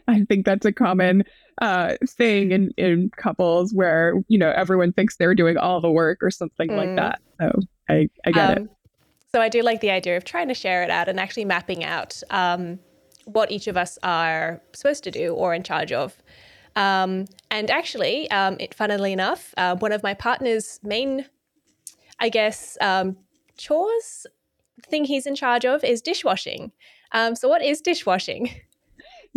I 0.08 0.24
think 0.24 0.44
that's 0.44 0.66
a 0.66 0.72
common 0.72 1.24
uh, 1.62 1.94
thing 2.06 2.50
in, 2.52 2.72
in 2.76 3.10
couples 3.16 3.72
where, 3.72 4.14
you 4.28 4.38
know, 4.38 4.50
everyone 4.50 4.92
thinks 4.92 5.16
they're 5.16 5.34
doing 5.34 5.56
all 5.56 5.80
the 5.80 5.90
work 5.90 6.22
or 6.22 6.30
something 6.30 6.68
mm. 6.68 6.76
like 6.76 6.96
that. 6.96 7.20
So 7.40 7.60
I, 7.88 8.08
I 8.24 8.30
get 8.32 8.58
um, 8.58 8.64
it. 8.64 8.70
So 9.32 9.40
I 9.40 9.48
do 9.48 9.62
like 9.62 9.80
the 9.80 9.90
idea 9.90 10.16
of 10.16 10.24
trying 10.24 10.48
to 10.48 10.54
share 10.54 10.82
it 10.82 10.90
out 10.90 11.08
and 11.08 11.20
actually 11.20 11.44
mapping 11.44 11.84
out 11.84 12.22
um, 12.30 12.78
what 13.24 13.50
each 13.50 13.66
of 13.66 13.76
us 13.76 13.98
are 14.02 14.62
supposed 14.72 15.04
to 15.04 15.10
do 15.10 15.34
or 15.34 15.54
in 15.54 15.62
charge 15.62 15.92
of. 15.92 16.16
Um, 16.74 17.24
and 17.50 17.70
actually, 17.70 18.30
um, 18.30 18.56
it, 18.60 18.74
funnily 18.74 19.12
enough, 19.12 19.54
uh, 19.56 19.76
one 19.76 19.92
of 19.92 20.02
my 20.02 20.14
partner's 20.14 20.78
main, 20.82 21.26
I 22.20 22.28
guess, 22.28 22.76
um, 22.80 23.16
chores 23.56 24.26
thing 24.82 25.04
he's 25.04 25.26
in 25.26 25.34
charge 25.34 25.64
of 25.64 25.82
is 25.84 26.02
dishwashing. 26.02 26.72
Um, 27.12 27.34
so, 27.34 27.48
what 27.48 27.62
is 27.62 27.80
dishwashing? 27.80 28.50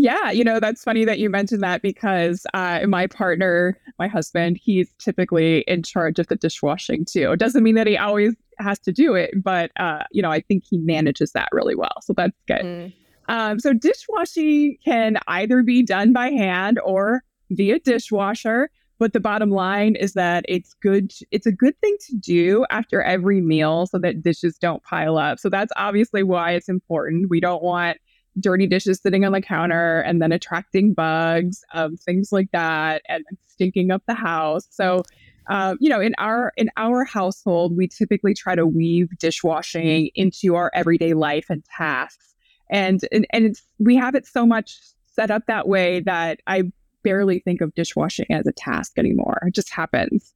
Yeah, 0.01 0.31
you 0.31 0.45
know, 0.45 0.61
that's 0.61 0.81
funny 0.81 1.03
that 1.03 1.19
you 1.19 1.29
mentioned 1.29 1.61
that 1.61 1.81
because 1.81 2.47
uh, 2.53 2.87
my 2.87 3.05
partner, 3.05 3.77
my 3.99 4.07
husband, 4.07 4.57
he's 4.57 4.93
typically 4.97 5.65
in 5.67 5.83
charge 5.83 6.19
of 6.19 6.27
the 6.27 6.37
dishwashing 6.37 7.03
too. 7.03 7.33
It 7.33 7.39
doesn't 7.39 7.63
mean 7.63 7.75
that 7.75 7.85
he 7.85 7.97
always 7.97 8.33
has 8.59 8.79
to 8.79 8.93
do 8.93 9.13
it, 9.13 9.31
but, 9.43 9.71
uh, 9.77 10.03
you 10.11 10.21
know, 10.21 10.31
I 10.31 10.39
think 10.39 10.63
he 10.63 10.77
manages 10.77 11.33
that 11.33 11.49
really 11.51 11.75
well. 11.75 11.91
So 12.01 12.13
that's 12.13 12.37
good. 12.47 12.61
Mm. 12.61 12.93
Um, 13.27 13.59
so 13.59 13.73
dishwashing 13.73 14.77
can 14.85 15.17
either 15.27 15.63
be 15.63 15.83
done 15.83 16.13
by 16.13 16.29
hand 16.29 16.79
or 16.85 17.21
via 17.51 17.79
dishwasher. 17.79 18.69
But 18.99 19.11
the 19.11 19.19
bottom 19.19 19.49
line 19.49 19.95
is 19.95 20.13
that 20.13 20.45
it's 20.47 20.75
good. 20.75 21.11
It's 21.31 21.45
a 21.45 21.51
good 21.51 21.77
thing 21.81 21.97
to 22.07 22.15
do 22.15 22.65
after 22.69 23.01
every 23.01 23.41
meal 23.41 23.85
so 23.85 23.97
that 23.99 24.21
dishes 24.21 24.57
don't 24.57 24.81
pile 24.83 25.17
up. 25.17 25.39
So 25.39 25.49
that's 25.49 25.73
obviously 25.75 26.23
why 26.23 26.51
it's 26.51 26.69
important. 26.69 27.29
We 27.29 27.41
don't 27.41 27.63
want 27.63 27.97
dirty 28.39 28.67
dishes 28.67 28.99
sitting 29.01 29.25
on 29.25 29.31
the 29.31 29.41
counter 29.41 30.01
and 30.01 30.21
then 30.21 30.31
attracting 30.31 30.93
bugs, 30.93 31.63
um, 31.73 31.97
things 31.97 32.31
like 32.31 32.49
that, 32.51 33.01
and 33.07 33.23
stinking 33.47 33.91
up 33.91 34.03
the 34.07 34.13
house. 34.13 34.67
So, 34.69 35.03
uh, 35.49 35.75
you 35.79 35.89
know, 35.89 35.99
in 35.99 36.13
our 36.17 36.53
in 36.57 36.69
our 36.77 37.03
household, 37.03 37.75
we 37.75 37.87
typically 37.87 38.33
try 38.33 38.55
to 38.55 38.65
weave 38.65 39.09
dishwashing 39.17 40.09
into 40.15 40.55
our 40.55 40.71
everyday 40.73 41.13
life 41.13 41.47
and 41.49 41.63
tasks, 41.77 42.35
and 42.69 43.01
and 43.11 43.25
and 43.31 43.45
it's, 43.45 43.63
we 43.79 43.95
have 43.95 44.15
it 44.15 44.25
so 44.27 44.45
much 44.45 44.77
set 45.05 45.31
up 45.31 45.45
that 45.47 45.67
way 45.67 46.01
that 46.01 46.39
I 46.47 46.71
barely 47.03 47.39
think 47.39 47.61
of 47.61 47.73
dishwashing 47.75 48.27
as 48.29 48.45
a 48.45 48.51
task 48.51 48.97
anymore. 48.97 49.41
It 49.47 49.55
just 49.55 49.71
happens. 49.71 50.33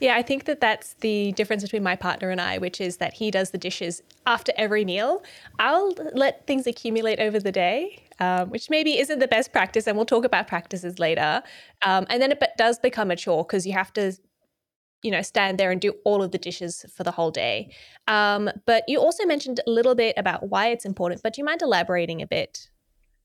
Yeah, 0.00 0.16
I 0.16 0.22
think 0.22 0.44
that 0.44 0.60
that's 0.60 0.94
the 1.00 1.32
difference 1.32 1.62
between 1.62 1.82
my 1.82 1.96
partner 1.96 2.30
and 2.30 2.40
I, 2.40 2.58
which 2.58 2.80
is 2.80 2.98
that 2.98 3.14
he 3.14 3.30
does 3.30 3.50
the 3.50 3.58
dishes 3.58 4.02
after 4.26 4.52
every 4.56 4.84
meal. 4.84 5.22
I'll 5.58 5.92
let 6.12 6.46
things 6.46 6.66
accumulate 6.66 7.18
over 7.20 7.40
the 7.40 7.52
day, 7.52 8.02
um, 8.20 8.50
which 8.50 8.68
maybe 8.70 8.98
isn't 8.98 9.18
the 9.18 9.28
best 9.28 9.52
practice, 9.52 9.86
and 9.86 9.96
we'll 9.96 10.06
talk 10.06 10.24
about 10.24 10.48
practices 10.48 10.98
later. 10.98 11.42
Um, 11.82 12.06
and 12.10 12.20
then 12.20 12.32
it 12.32 12.42
does 12.56 12.78
become 12.78 13.10
a 13.10 13.16
chore 13.16 13.44
because 13.44 13.66
you 13.66 13.72
have 13.72 13.92
to, 13.94 14.12
you 15.02 15.10
know, 15.10 15.22
stand 15.22 15.58
there 15.58 15.70
and 15.70 15.80
do 15.80 15.94
all 16.04 16.22
of 16.22 16.30
the 16.30 16.38
dishes 16.38 16.84
for 16.94 17.04
the 17.04 17.12
whole 17.12 17.30
day. 17.30 17.70
Um, 18.06 18.50
but 18.66 18.84
you 18.88 19.00
also 19.00 19.24
mentioned 19.24 19.60
a 19.66 19.70
little 19.70 19.94
bit 19.94 20.14
about 20.16 20.48
why 20.50 20.68
it's 20.68 20.84
important, 20.84 21.22
but 21.22 21.34
do 21.34 21.40
you 21.40 21.44
mind 21.44 21.62
elaborating 21.62 22.20
a 22.22 22.26
bit? 22.26 22.68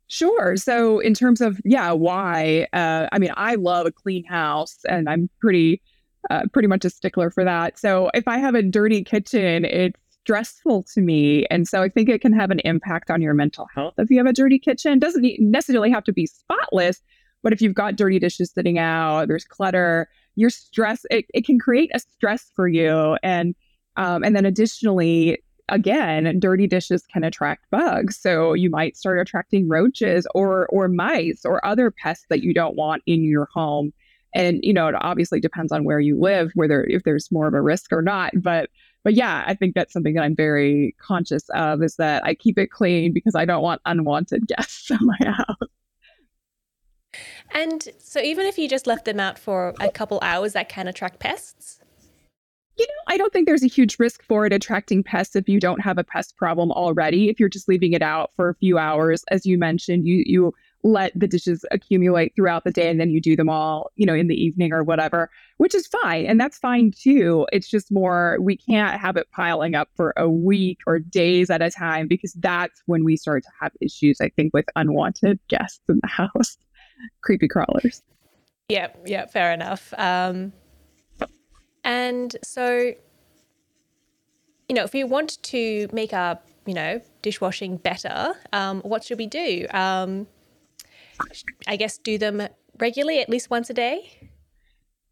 Sure. 0.08 0.58
So, 0.58 1.00
in 1.00 1.14
terms 1.14 1.40
of 1.40 1.62
yeah, 1.64 1.94
why? 1.94 2.68
Uh, 2.74 3.08
I 3.14 3.18
mean, 3.18 3.32
I 3.38 3.56
love 3.56 3.86
a 3.86 3.94
clean 3.94 4.26
house, 4.26 4.80
and 4.90 5.08
I'm 5.08 5.30
pretty, 5.40 5.82
uh, 6.30 6.44
pretty 6.54 6.68
much 6.68 6.86
a 6.86 6.90
stickler 6.90 7.30
for 7.30 7.44
that. 7.44 7.80
So, 7.80 8.10
if 8.14 8.28
I 8.28 8.38
have 8.38 8.56
a 8.56 8.62
dirty 8.62 9.04
kitchen, 9.04 9.66
it's 9.66 10.00
stressful 10.22 10.84
to 10.94 11.02
me, 11.02 11.46
and 11.50 11.68
so 11.68 11.82
I 11.82 11.90
think 11.90 12.10
it 12.10 12.22
can 12.22 12.34
have 12.34 12.52
an 12.52 12.60
impact 12.60 13.10
on 13.10 13.22
your 13.22 13.34
mental 13.34 13.68
health 13.74 13.96
if 13.98 14.10
you 14.10 14.18
have 14.18 14.28
a 14.28 14.34
dirty 14.34 14.60
kitchen. 14.60 14.94
It 14.94 15.00
doesn't 15.00 15.26
necessarily 15.40 15.90
have 15.92 16.04
to 16.06 16.14
be 16.14 16.28
spotless, 16.28 17.02
but 17.44 17.54
if 17.54 17.62
you've 17.62 17.74
got 17.74 17.96
dirty 17.96 18.20
dishes 18.20 18.52
sitting 18.52 18.78
out, 18.78 19.28
there's 19.28 19.46
clutter, 19.46 20.08
your 20.36 20.50
stress 20.50 21.06
it, 21.10 21.26
it 21.34 21.46
can 21.46 21.60
create 21.60 21.92
a 21.94 22.00
stress 22.00 22.52
for 22.56 22.68
you, 22.68 23.18
and 23.24 23.56
um, 23.98 24.24
and 24.24 24.36
then 24.36 24.46
additionally, 24.46 25.44
again, 25.70 26.40
dirty 26.40 26.68
dishes 26.68 27.06
can 27.12 27.24
attract 27.24 27.70
bugs. 27.72 28.18
So 28.18 28.54
you 28.54 28.70
might 28.70 28.96
start 28.96 29.20
attracting 29.20 29.68
roaches 29.68 30.28
or 30.36 30.68
or 30.68 30.88
mice 30.88 31.46
or 31.46 31.66
other 31.66 31.92
pests 31.92 32.26
that 32.30 32.42
you 32.42 32.54
don't 32.54 32.76
want 32.76 33.04
in 33.06 33.24
your 33.24 33.48
home. 33.54 33.92
And 34.34 34.60
you 34.64 34.74
know, 34.74 34.88
it 34.88 34.96
obviously 35.00 35.40
depends 35.40 35.72
on 35.72 35.84
where 35.84 36.00
you 36.00 36.20
live, 36.20 36.52
whether 36.56 36.84
if 36.86 37.04
there's 37.04 37.32
more 37.32 37.48
of 37.48 37.54
a 37.54 37.62
risk 37.62 37.92
or 37.92 38.02
not. 38.02 38.32
But 38.36 38.70
but 39.04 39.14
yeah, 39.14 39.44
I 39.48 39.56
think 39.56 39.76
that's 39.76 39.94
something 39.94 40.14
that 40.14 40.24
I'm 40.24 40.36
very 40.36 40.96
conscious 41.00 41.50
of 41.50 41.82
is 41.82 41.96
that 41.96 42.24
I 42.24 42.36
keep 42.36 42.58
it 42.58 42.72
clean 42.72 43.14
because 43.14 43.36
I 43.36 43.46
don't 43.46 43.64
want 43.64 43.82
unwanted 43.86 44.48
guests 44.48 44.92
in 44.92 45.00
my 45.02 45.18
house. 45.26 45.70
And 47.54 47.88
so 48.00 48.22
even 48.22 48.46
if 48.46 48.58
you 48.58 48.70
just 48.70 48.88
left 48.88 49.06
them 49.06 49.20
out 49.20 49.38
for 49.38 49.74
a 49.80 49.90
couple 49.90 50.20
hours, 50.22 50.54
that 50.54 50.70
can 50.70 50.88
attract 50.88 51.20
pests? 51.20 51.80
You 52.78 52.88
know, 52.88 53.14
I 53.14 53.18
don't 53.18 53.34
think 53.34 53.48
there's 53.48 53.64
a 53.64 53.68
huge 53.68 54.00
risk 54.00 54.24
for 54.24 54.46
it 54.46 54.54
attracting 54.54 55.04
pests 55.04 55.36
if 55.36 55.50
you 55.50 55.60
don't 55.60 55.82
have 55.82 55.98
a 55.98 56.04
pest 56.04 56.38
problem 56.38 56.72
already. 56.72 57.30
If 57.30 57.40
you're 57.40 57.50
just 57.50 57.68
leaving 57.68 57.94
it 57.94 58.02
out 58.02 58.32
for 58.36 58.50
a 58.50 58.56
few 58.56 58.78
hours, 58.78 59.24
as 59.30 59.46
you 59.46 59.58
mentioned, 59.58 60.08
you 60.08 60.24
you 60.26 60.54
let 60.84 61.12
the 61.16 61.28
dishes 61.28 61.64
accumulate 61.72 62.34
throughout 62.36 62.64
the 62.64 62.72
day 62.72 62.90
and 62.90 63.00
then 63.00 63.10
you 63.10 63.22
do 63.22 63.36
them 63.36 63.50
all, 63.50 63.92
you 63.96 64.06
know, 64.06 64.14
in 64.14 64.28
the 64.28 64.36
evening 64.36 64.74
or 64.74 64.84
whatever, 64.84 65.30
which 65.58 65.76
is 65.76 65.88
fine. 65.88 66.26
And 66.26 66.40
that's 66.40 66.58
fine 66.58 66.92
too. 66.92 67.46
It's 67.52 67.70
just 67.70 67.92
more, 67.92 68.38
we 68.42 68.58
can't 68.58 69.00
have 69.00 69.18
it 69.18 69.30
piling 69.32 69.76
up 69.76 69.90
for 69.96 70.14
a 70.18 70.30
week 70.30 70.80
or 70.88 71.00
days 71.00 71.50
at 71.50 71.62
a 71.62 71.70
time 71.70 72.08
because 72.08 72.34
that's 72.34 72.82
when 72.86 73.04
we 73.04 73.16
start 73.18 73.44
to 73.44 73.50
have 73.60 73.72
issues, 73.82 74.20
I 74.22 74.30
think, 74.30 74.54
with 74.54 74.66
unwanted 74.76 75.40
guests 75.48 75.82
in 75.90 76.00
the 76.02 76.08
house, 76.08 76.58
creepy 77.22 77.48
crawlers. 77.48 78.02
Yeah, 78.70 78.88
yeah, 79.06 79.26
fair 79.26 79.52
enough. 79.52 79.94
Um, 79.98 80.54
and 81.84 82.36
so, 82.44 82.94
you 84.70 84.76
know, 84.76 84.84
if 84.84 84.94
we 84.94 85.04
want 85.04 85.42
to 85.44 85.88
make 85.92 86.14
our, 86.14 86.40
you 86.66 86.74
know, 86.74 87.02
dishwashing 87.22 87.78
better, 87.78 88.34
um, 88.54 88.82
what 88.82 89.04
should 89.04 89.18
we 89.18 89.28
do? 89.28 89.68
Um, 89.72 90.28
I 91.68 91.76
guess 91.76 91.98
do 91.98 92.18
them 92.18 92.48
regularly, 92.80 93.20
at 93.20 93.30
least 93.30 93.50
once 93.50 93.70
a 93.70 93.74
day. 93.74 94.30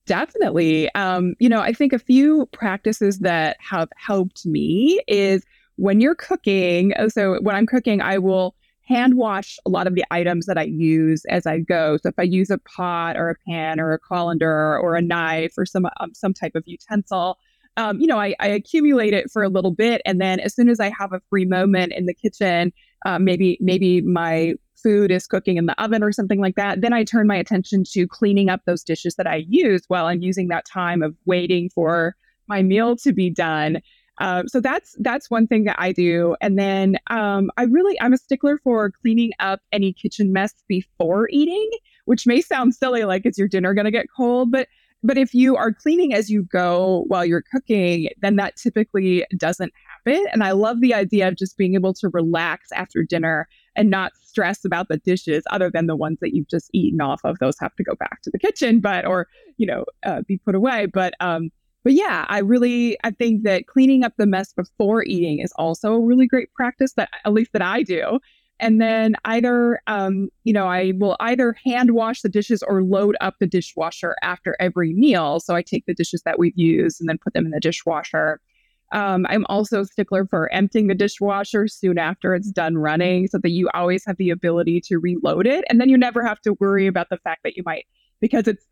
Definitely. 0.05 0.93
Um, 0.95 1.35
you 1.39 1.49
know, 1.49 1.61
I 1.61 1.71
think 1.71 1.93
a 1.93 1.99
few 1.99 2.47
practices 2.47 3.19
that 3.19 3.57
have 3.59 3.89
helped 3.95 4.45
me 4.45 4.99
is 5.07 5.43
when 5.75 6.01
you're 6.01 6.15
cooking. 6.15 6.93
So 7.09 7.39
when 7.41 7.55
I'm 7.55 7.67
cooking, 7.67 8.01
I 8.01 8.17
will 8.17 8.55
hand 8.89 9.17
wash 9.17 9.57
a 9.67 9.69
lot 9.69 9.85
of 9.85 9.93
the 9.93 10.03
items 10.09 10.47
that 10.47 10.57
I 10.57 10.63
use 10.63 11.23
as 11.29 11.45
I 11.45 11.59
go. 11.59 11.97
So 12.01 12.09
if 12.09 12.15
I 12.17 12.23
use 12.23 12.49
a 12.49 12.57
pot 12.57 13.17
or 13.17 13.29
a 13.29 13.35
pan 13.47 13.79
or 13.79 13.93
a 13.93 13.99
colander 13.99 14.79
or 14.79 14.95
a 14.95 15.01
knife 15.01 15.53
or 15.57 15.65
some 15.65 15.85
um, 15.99 16.13
some 16.15 16.33
type 16.33 16.53
of 16.55 16.63
utensil, 16.65 17.37
um, 17.77 17.99
you 17.99 18.07
know, 18.07 18.19
I, 18.19 18.33
I, 18.39 18.47
accumulate 18.47 19.13
it 19.13 19.29
for 19.31 19.43
a 19.43 19.47
little 19.47 19.71
bit, 19.71 20.01
and 20.05 20.19
then 20.19 20.39
as 20.39 20.55
soon 20.55 20.69
as 20.69 20.79
I 20.79 20.91
have 20.99 21.13
a 21.13 21.21
free 21.29 21.45
moment 21.45 21.93
in 21.93 22.07
the 22.07 22.15
kitchen, 22.15 22.73
uh, 23.05 23.19
maybe 23.19 23.57
maybe 23.61 24.01
my 24.01 24.55
food 24.81 25.11
is 25.11 25.27
cooking 25.27 25.57
in 25.57 25.65
the 25.65 25.81
oven 25.81 26.03
or 26.03 26.11
something 26.11 26.39
like 26.39 26.55
that, 26.55 26.81
then 26.81 26.93
I 26.93 27.03
turn 27.03 27.27
my 27.27 27.35
attention 27.35 27.83
to 27.91 28.07
cleaning 28.07 28.49
up 28.49 28.61
those 28.65 28.83
dishes 28.83 29.15
that 29.15 29.27
I 29.27 29.45
use 29.47 29.83
while 29.87 30.07
I'm 30.07 30.21
using 30.21 30.47
that 30.47 30.65
time 30.65 31.01
of 31.01 31.15
waiting 31.25 31.69
for 31.69 32.15
my 32.47 32.61
meal 32.61 32.95
to 32.97 33.13
be 33.13 33.29
done. 33.29 33.81
Um, 34.19 34.47
so 34.49 34.59
that's 34.59 34.95
that's 34.99 35.29
one 35.29 35.47
thing 35.47 35.63
that 35.63 35.77
I 35.79 35.93
do, 35.93 36.35
and 36.41 36.59
then 36.59 36.97
um, 37.09 37.49
I 37.55 37.63
really 37.63 37.99
I'm 38.01 38.11
a 38.11 38.17
stickler 38.17 38.57
for 38.57 38.91
cleaning 38.91 39.31
up 39.39 39.61
any 39.71 39.93
kitchen 39.93 40.33
mess 40.33 40.53
before 40.67 41.29
eating, 41.31 41.69
which 42.03 42.27
may 42.27 42.41
sound 42.41 42.75
silly, 42.75 43.05
like 43.05 43.25
is 43.25 43.37
your 43.37 43.47
dinner 43.47 43.73
going 43.73 43.85
to 43.85 43.91
get 43.91 44.07
cold, 44.15 44.51
but 44.51 44.67
but 45.03 45.17
if 45.17 45.33
you 45.33 45.55
are 45.55 45.71
cleaning 45.71 46.13
as 46.13 46.29
you 46.29 46.43
go 46.43 47.05
while 47.07 47.25
you're 47.25 47.43
cooking, 47.53 48.09
then 48.21 48.35
that 48.35 48.57
typically 48.57 49.25
doesn't 49.37 49.71
happen. 50.05 50.25
And 50.33 50.43
I 50.43 50.51
love 50.51 50.81
the 50.81 50.93
idea 50.93 51.27
of 51.27 51.35
just 51.35 51.57
being 51.57 51.75
able 51.75 51.93
to 51.95 52.09
relax 52.09 52.71
after 52.73 53.03
dinner 53.03 53.47
and 53.79 53.89
not 53.89 54.11
stress 54.21 54.65
about 54.65 54.89
the 54.89 54.97
dishes 54.97 55.43
other 55.49 55.71
than 55.71 55.87
the 55.87 55.95
ones 55.95 56.19
that 56.19 56.35
you've 56.35 56.49
just 56.49 56.69
eaten 56.73 56.99
off 56.99 57.21
of. 57.23 57.39
Those 57.39 57.57
have 57.59 57.73
to 57.77 57.83
go 57.83 57.95
back 57.95 58.21
to 58.23 58.29
the 58.29 58.37
kitchen, 58.37 58.81
but 58.81 59.05
or 59.05 59.27
you 59.57 59.65
know 59.65 59.85
uh, 60.05 60.21
be 60.27 60.37
put 60.37 60.53
away. 60.53 60.85
But 60.85 61.13
um, 61.21 61.49
but 61.83 61.93
yeah, 61.93 62.25
I 62.27 62.39
really 62.39 62.97
I 63.03 63.11
think 63.11 63.43
that 63.43 63.65
cleaning 63.67 64.03
up 64.03 64.13
the 64.17 64.27
mess 64.27 64.53
before 64.53 65.03
eating 65.05 65.39
is 65.39 65.53
also 65.55 65.93
a 65.93 65.99
really 65.99 66.27
great 66.27 66.53
practice 66.53 66.93
that 66.97 67.09
at 67.25 67.33
least 67.33 67.53
that 67.53 67.61
I 67.61 67.81
do. 67.81 68.19
And 68.61 68.81
then 68.81 69.15
either 69.23 69.81
um, 69.87 70.27
you 70.43 70.51
know, 70.51 70.67
I 70.67 70.91
will 70.97 71.15
either 71.21 71.55
hand 71.65 71.91
wash 71.91 72.21
the 72.21 72.27
dishes 72.27 72.61
or 72.61 72.83
load 72.83 73.15
up 73.21 73.35
the 73.39 73.47
dishwasher 73.47 74.17
after 74.21 74.57
every 74.59 74.93
meal. 74.93 75.39
So 75.39 75.55
I 75.55 75.61
take 75.61 75.85
the 75.85 75.93
dishes 75.93 76.21
that 76.23 76.37
we've 76.37 76.57
used 76.57 76.99
and 76.99 77.07
then 77.07 77.17
put 77.17 77.33
them 77.33 77.45
in 77.45 77.51
the 77.51 77.61
dishwasher. 77.61 78.41
Um, 78.91 79.25
I'm 79.29 79.45
also 79.49 79.81
a 79.81 79.85
stickler 79.85 80.25
for 80.25 80.51
emptying 80.51 80.87
the 80.87 80.95
dishwasher 80.95 81.67
soon 81.67 81.97
after 81.97 82.33
it's 82.33 82.49
done 82.51 82.77
running 82.77 83.27
so 83.27 83.37
that 83.37 83.51
you 83.51 83.69
always 83.73 84.03
have 84.05 84.17
the 84.17 84.31
ability 84.31 84.81
to 84.81 84.97
reload 84.97 85.45
it. 85.45 85.63
And 85.69 85.79
then 85.79 85.89
you 85.89 85.97
never 85.97 86.25
have 86.25 86.41
to 86.41 86.53
worry 86.59 86.87
about 86.87 87.09
the 87.09 87.17
fact 87.17 87.41
that 87.43 87.55
you 87.55 87.63
might, 87.65 87.85
because 88.19 88.47
it's 88.47 88.65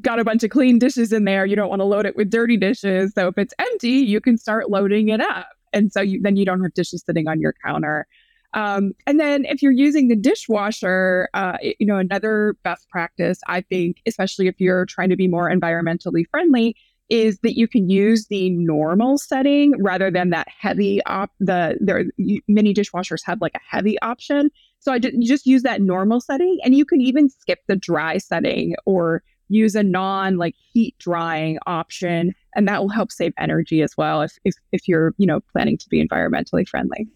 got 0.00 0.18
a 0.18 0.24
bunch 0.24 0.44
of 0.44 0.50
clean 0.50 0.78
dishes 0.78 1.12
in 1.12 1.24
there. 1.24 1.44
You 1.44 1.56
don't 1.56 1.68
want 1.68 1.80
to 1.80 1.84
load 1.84 2.06
it 2.06 2.16
with 2.16 2.30
dirty 2.30 2.56
dishes. 2.56 3.12
So 3.14 3.28
if 3.28 3.38
it's 3.38 3.54
empty, 3.58 3.90
you 3.90 4.20
can 4.20 4.38
start 4.38 4.70
loading 4.70 5.08
it 5.08 5.20
up. 5.20 5.48
And 5.72 5.92
so 5.92 6.00
you, 6.00 6.22
then 6.22 6.36
you 6.36 6.44
don't 6.44 6.62
have 6.62 6.74
dishes 6.74 7.02
sitting 7.04 7.28
on 7.28 7.40
your 7.40 7.54
counter. 7.64 8.06
Um, 8.54 8.92
and 9.06 9.20
then 9.20 9.44
if 9.44 9.60
you're 9.60 9.72
using 9.72 10.08
the 10.08 10.16
dishwasher, 10.16 11.28
uh, 11.34 11.58
you 11.60 11.86
know, 11.86 11.96
another 11.96 12.56
best 12.62 12.88
practice, 12.88 13.40
I 13.48 13.60
think, 13.60 13.98
especially 14.06 14.46
if 14.46 14.58
you're 14.60 14.86
trying 14.86 15.10
to 15.10 15.16
be 15.16 15.28
more 15.28 15.50
environmentally 15.50 16.24
friendly, 16.30 16.76
is 17.08 17.38
that 17.40 17.56
you 17.56 17.68
can 17.68 17.88
use 17.88 18.26
the 18.26 18.50
normal 18.50 19.16
setting 19.16 19.80
rather 19.80 20.10
than 20.10 20.30
that 20.30 20.48
heavy 20.48 21.00
op. 21.06 21.30
The 21.38 21.76
there 21.80 22.04
many 22.48 22.74
dishwashers 22.74 23.20
have 23.24 23.40
like 23.40 23.54
a 23.54 23.60
heavy 23.68 24.00
option, 24.00 24.50
so 24.80 24.92
I 24.92 24.98
just, 24.98 25.16
just 25.20 25.46
use 25.46 25.62
that 25.62 25.80
normal 25.80 26.20
setting, 26.20 26.58
and 26.64 26.74
you 26.74 26.84
can 26.84 27.00
even 27.00 27.28
skip 27.28 27.60
the 27.68 27.76
dry 27.76 28.18
setting 28.18 28.74
or 28.84 29.22
use 29.48 29.74
a 29.74 29.82
non 29.82 30.36
like 30.36 30.54
heat 30.72 30.96
drying 30.98 31.58
option, 31.66 32.34
and 32.54 32.66
that 32.68 32.80
will 32.80 32.88
help 32.88 33.12
save 33.12 33.32
energy 33.38 33.82
as 33.82 33.96
well 33.96 34.22
if 34.22 34.38
if, 34.44 34.54
if 34.72 34.88
you're 34.88 35.14
you 35.18 35.26
know 35.26 35.40
planning 35.52 35.78
to 35.78 35.88
be 35.88 36.04
environmentally 36.04 36.66
friendly. 36.66 37.06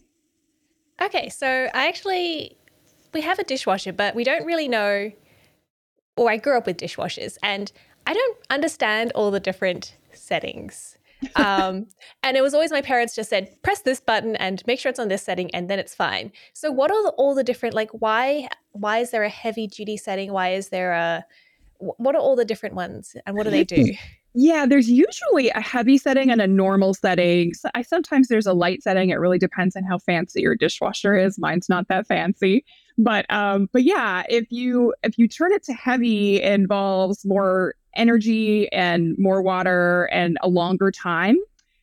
Okay, 1.02 1.28
so 1.28 1.47
I 1.47 1.88
actually 1.88 2.56
we 3.12 3.23
have 3.23 3.38
a 3.38 3.44
dishwasher, 3.44 3.92
but 3.92 4.14
we 4.14 4.25
don't 4.25 4.44
really 4.44 4.68
know. 4.68 5.11
Or 6.16 6.30
I 6.30 6.37
grew 6.37 6.59
up 6.59 6.66
with 6.66 6.76
dishwashers, 6.76 7.38
and 7.42 7.73
I 8.11 8.12
don't 8.12 8.38
understand 8.50 9.12
all 9.14 9.31
the 9.31 9.38
different 9.38 9.95
settings. 10.12 10.99
um, 11.37 11.87
and 12.25 12.37
it 12.37 12.43
was 12.43 12.55
always 12.55 12.73
my 12.73 12.83
parents 12.83 13.14
just 13.14 13.31
said, 13.31 13.57
press 13.62 13.83
this 13.83 14.00
button 14.00 14.35
and 14.35 14.64
make 14.67 14.81
sure 14.81 14.90
it's 14.90 14.99
on 14.99 15.07
this 15.07 15.23
setting, 15.23 15.49
and 15.55 15.71
then 15.71 15.79
it's 15.79 15.95
fine. 15.95 16.33
So, 16.52 16.73
what 16.73 16.90
are 16.90 17.00
the, 17.05 17.11
all 17.11 17.37
the 17.37 17.45
different 17.45 17.76
like? 17.76 17.90
Why 17.93 18.49
why 18.73 18.99
is 18.99 19.12
there 19.12 19.23
a 19.23 19.29
heavy 19.29 19.69
duty 19.69 19.97
setting? 19.97 20.33
Why 20.33 20.55
is 20.55 20.71
there 20.71 20.93
a 20.93 21.25
what 21.79 22.17
are 22.17 22.21
all 22.21 22.35
the 22.35 22.45
different 22.45 22.75
ones, 22.75 23.14
and 23.26 23.37
what 23.37 23.45
do 23.45 23.50
they 23.50 23.62
do? 23.62 23.93
Yeah, 24.35 24.67
there's 24.67 24.88
usually 24.88 25.50
a 25.50 25.61
heavy 25.61 25.97
setting 25.97 26.31
and 26.31 26.40
a 26.40 26.47
normal 26.49 26.95
setting. 26.95 27.55
So 27.55 27.69
I 27.75 27.83
sometimes 27.83 28.26
there's 28.26 28.47
a 28.47 28.52
light 28.52 28.83
setting. 28.83 29.11
It 29.11 29.21
really 29.21 29.38
depends 29.38 29.76
on 29.76 29.85
how 29.85 29.99
fancy 29.99 30.40
your 30.40 30.57
dishwasher 30.57 31.17
is. 31.17 31.38
Mine's 31.38 31.69
not 31.69 31.87
that 31.88 32.07
fancy. 32.09 32.64
But 32.99 33.26
um 33.29 33.69
but 33.73 33.83
yeah, 33.83 34.25
if 34.29 34.50
you 34.50 34.95
if 35.02 35.19
you 35.19 35.26
turn 35.26 35.52
it 35.52 35.64
to 35.64 35.73
heavy 35.73 36.37
it 36.37 36.52
involves 36.52 37.25
more 37.25 37.75
energy 37.94 38.70
and 38.73 39.16
more 39.18 39.42
water 39.42 40.04
and 40.12 40.38
a 40.42 40.49
longer 40.49 40.90
time. 40.90 41.37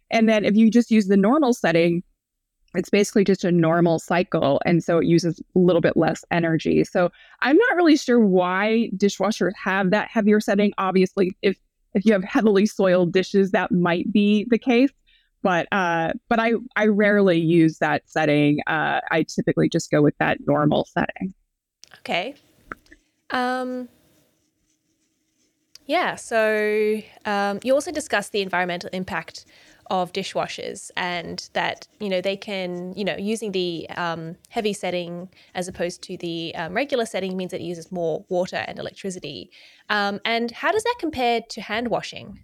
And 0.09 0.27
then 0.29 0.45
if 0.45 0.55
you 0.55 0.71
just 0.71 0.91
use 0.91 1.07
the 1.07 1.17
normal 1.17 1.53
setting, 1.53 2.03
it's 2.75 2.89
basically 2.89 3.23
just 3.23 3.43
a 3.43 3.51
normal 3.51 3.99
cycle. 3.99 4.61
And 4.65 4.83
so 4.83 4.99
it 4.99 5.05
uses 5.05 5.39
a 5.39 5.59
little 5.59 5.81
bit 5.81 5.97
less 5.97 6.23
energy. 6.31 6.83
So 6.83 7.11
I'm 7.41 7.57
not 7.57 7.75
really 7.75 7.97
sure 7.97 8.19
why 8.19 8.91
dishwashers 8.95 9.53
have 9.61 9.91
that 9.91 10.09
heavier 10.09 10.39
setting. 10.39 10.73
Obviously, 10.77 11.35
if 11.41 11.57
if 11.93 12.05
you 12.05 12.13
have 12.13 12.23
heavily 12.23 12.65
soiled 12.65 13.11
dishes, 13.11 13.51
that 13.51 13.71
might 13.71 14.11
be 14.11 14.45
the 14.49 14.59
case. 14.59 14.91
But 15.41 15.67
uh, 15.71 16.13
but 16.29 16.39
I 16.39 16.53
I 16.75 16.87
rarely 16.87 17.39
use 17.39 17.77
that 17.79 18.03
setting. 18.05 18.59
Uh, 18.67 18.99
I 19.11 19.23
typically 19.23 19.69
just 19.69 19.89
go 19.89 20.01
with 20.01 20.17
that 20.19 20.39
normal 20.45 20.85
setting. 20.85 21.33
Okay. 21.99 22.35
Um, 23.31 23.89
yeah. 25.87 26.15
So 26.15 27.01
um, 27.25 27.59
you 27.63 27.73
also 27.73 27.91
discussed 27.91 28.31
the 28.31 28.41
environmental 28.41 28.89
impact 28.93 29.45
of 29.89 30.11
dishwashers 30.11 30.91
and 30.97 31.49
that 31.53 31.87
you 31.99 32.09
know 32.09 32.19
they 32.19 32.35
can 32.35 32.93
you 32.93 33.05
know 33.05 33.15
using 33.15 33.53
the 33.53 33.89
um, 33.91 34.35
heavy 34.49 34.73
setting 34.73 35.29
as 35.55 35.67
opposed 35.67 36.01
to 36.03 36.17
the 36.17 36.53
um, 36.55 36.73
regular 36.73 37.05
setting 37.05 37.37
means 37.37 37.51
that 37.51 37.61
it 37.61 37.63
uses 37.63 37.89
more 37.91 38.25
water 38.27 38.63
and 38.67 38.79
electricity 38.79 39.49
um, 39.89 40.19
and 40.25 40.51
how 40.51 40.73
does 40.73 40.83
that 40.83 40.95
compare 40.99 41.41
to 41.49 41.61
hand 41.61 41.87
washing 41.87 42.39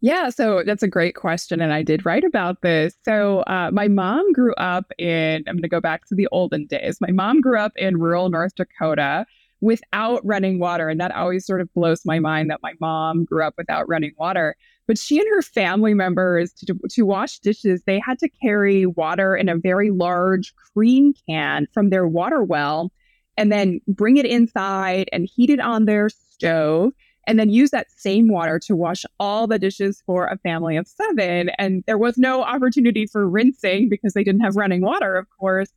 yeah, 0.00 0.28
so 0.28 0.62
that's 0.66 0.82
a 0.82 0.88
great 0.88 1.14
question. 1.14 1.62
And 1.62 1.72
I 1.72 1.82
did 1.82 2.04
write 2.04 2.24
about 2.24 2.60
this. 2.60 2.94
So, 3.06 3.40
uh, 3.46 3.70
my 3.72 3.88
mom 3.88 4.32
grew 4.32 4.52
up 4.56 4.92
in, 4.98 5.42
I'm 5.46 5.54
going 5.54 5.62
to 5.62 5.68
go 5.68 5.80
back 5.80 6.04
to 6.08 6.14
the 6.14 6.28
olden 6.30 6.66
days. 6.66 7.00
My 7.00 7.10
mom 7.10 7.40
grew 7.40 7.58
up 7.58 7.72
in 7.76 7.96
rural 7.96 8.28
North 8.28 8.54
Dakota 8.54 9.24
without 9.64 10.20
running 10.24 10.58
water. 10.58 10.88
And 10.90 11.00
that 11.00 11.14
always 11.14 11.46
sort 11.46 11.62
of 11.62 11.72
blows 11.72 12.04
my 12.04 12.18
mind 12.18 12.50
that 12.50 12.60
my 12.62 12.74
mom 12.80 13.24
grew 13.24 13.42
up 13.42 13.54
without 13.56 13.88
running 13.88 14.12
water. 14.18 14.54
But 14.86 14.98
she 14.98 15.18
and 15.18 15.26
her 15.30 15.40
family 15.40 15.94
members, 15.94 16.52
to, 16.52 16.78
to 16.90 17.02
wash 17.02 17.38
dishes, 17.38 17.82
they 17.86 17.98
had 17.98 18.18
to 18.18 18.28
carry 18.28 18.84
water 18.84 19.34
in 19.34 19.48
a 19.48 19.56
very 19.56 19.90
large 19.90 20.54
cream 20.56 21.14
can 21.26 21.66
from 21.72 21.88
their 21.88 22.06
water 22.06 22.42
well 22.42 22.92
and 23.38 23.50
then 23.50 23.80
bring 23.88 24.18
it 24.18 24.26
inside 24.26 25.08
and 25.12 25.26
heat 25.34 25.48
it 25.48 25.60
on 25.60 25.86
their 25.86 26.10
stove 26.10 26.92
and 27.26 27.38
then 27.38 27.48
use 27.48 27.70
that 27.70 27.90
same 27.90 28.28
water 28.28 28.58
to 28.58 28.76
wash 28.76 29.06
all 29.18 29.46
the 29.46 29.58
dishes 29.58 30.02
for 30.04 30.26
a 30.26 30.36
family 30.38 30.76
of 30.76 30.86
seven. 30.86 31.50
And 31.58 31.82
there 31.86 31.96
was 31.96 32.18
no 32.18 32.42
opportunity 32.42 33.06
for 33.06 33.26
rinsing 33.26 33.88
because 33.88 34.12
they 34.12 34.24
didn't 34.24 34.42
have 34.42 34.56
running 34.56 34.82
water, 34.82 35.16
of 35.16 35.26
course. 35.30 35.72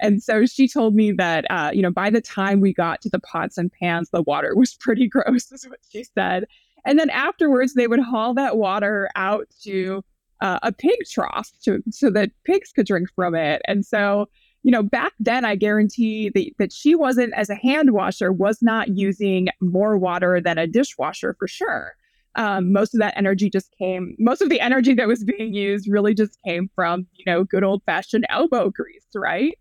And 0.00 0.22
so 0.22 0.46
she 0.46 0.66
told 0.66 0.94
me 0.94 1.12
that, 1.12 1.44
uh, 1.50 1.70
you 1.72 1.82
know, 1.82 1.90
by 1.90 2.10
the 2.10 2.20
time 2.20 2.60
we 2.60 2.74
got 2.74 3.00
to 3.02 3.08
the 3.08 3.20
pots 3.20 3.56
and 3.56 3.70
pans, 3.72 4.10
the 4.10 4.22
water 4.22 4.52
was 4.56 4.74
pretty 4.74 5.08
gross, 5.08 5.50
is 5.52 5.66
what 5.68 5.80
she 5.90 6.04
said. 6.04 6.44
And 6.84 6.98
then 6.98 7.10
afterwards, 7.10 7.74
they 7.74 7.86
would 7.86 8.00
haul 8.00 8.34
that 8.34 8.56
water 8.56 9.08
out 9.14 9.46
to 9.62 10.02
uh, 10.40 10.58
a 10.62 10.72
pig 10.72 10.98
trough 11.08 11.50
to, 11.64 11.80
so 11.90 12.10
that 12.10 12.30
pigs 12.44 12.72
could 12.72 12.86
drink 12.86 13.08
from 13.14 13.34
it. 13.36 13.62
And 13.68 13.86
so, 13.86 14.28
you 14.64 14.72
know, 14.72 14.82
back 14.82 15.12
then, 15.20 15.44
I 15.44 15.54
guarantee 15.54 16.30
that, 16.30 16.50
that 16.58 16.72
she 16.72 16.96
wasn't, 16.96 17.32
as 17.34 17.48
a 17.48 17.54
hand 17.54 17.92
washer, 17.92 18.32
was 18.32 18.60
not 18.60 18.88
using 18.96 19.48
more 19.60 19.96
water 19.96 20.40
than 20.40 20.58
a 20.58 20.66
dishwasher 20.66 21.36
for 21.38 21.46
sure. 21.46 21.94
Um, 22.34 22.72
most 22.72 22.94
of 22.94 23.00
that 23.00 23.16
energy 23.16 23.50
just 23.50 23.72
came, 23.78 24.16
most 24.18 24.40
of 24.40 24.48
the 24.48 24.60
energy 24.60 24.94
that 24.94 25.06
was 25.06 25.22
being 25.22 25.52
used 25.52 25.86
really 25.86 26.14
just 26.14 26.38
came 26.44 26.70
from, 26.74 27.06
you 27.14 27.24
know, 27.26 27.44
good 27.44 27.62
old 27.62 27.82
fashioned 27.84 28.24
elbow 28.28 28.70
grease, 28.70 29.06
right? 29.14 29.56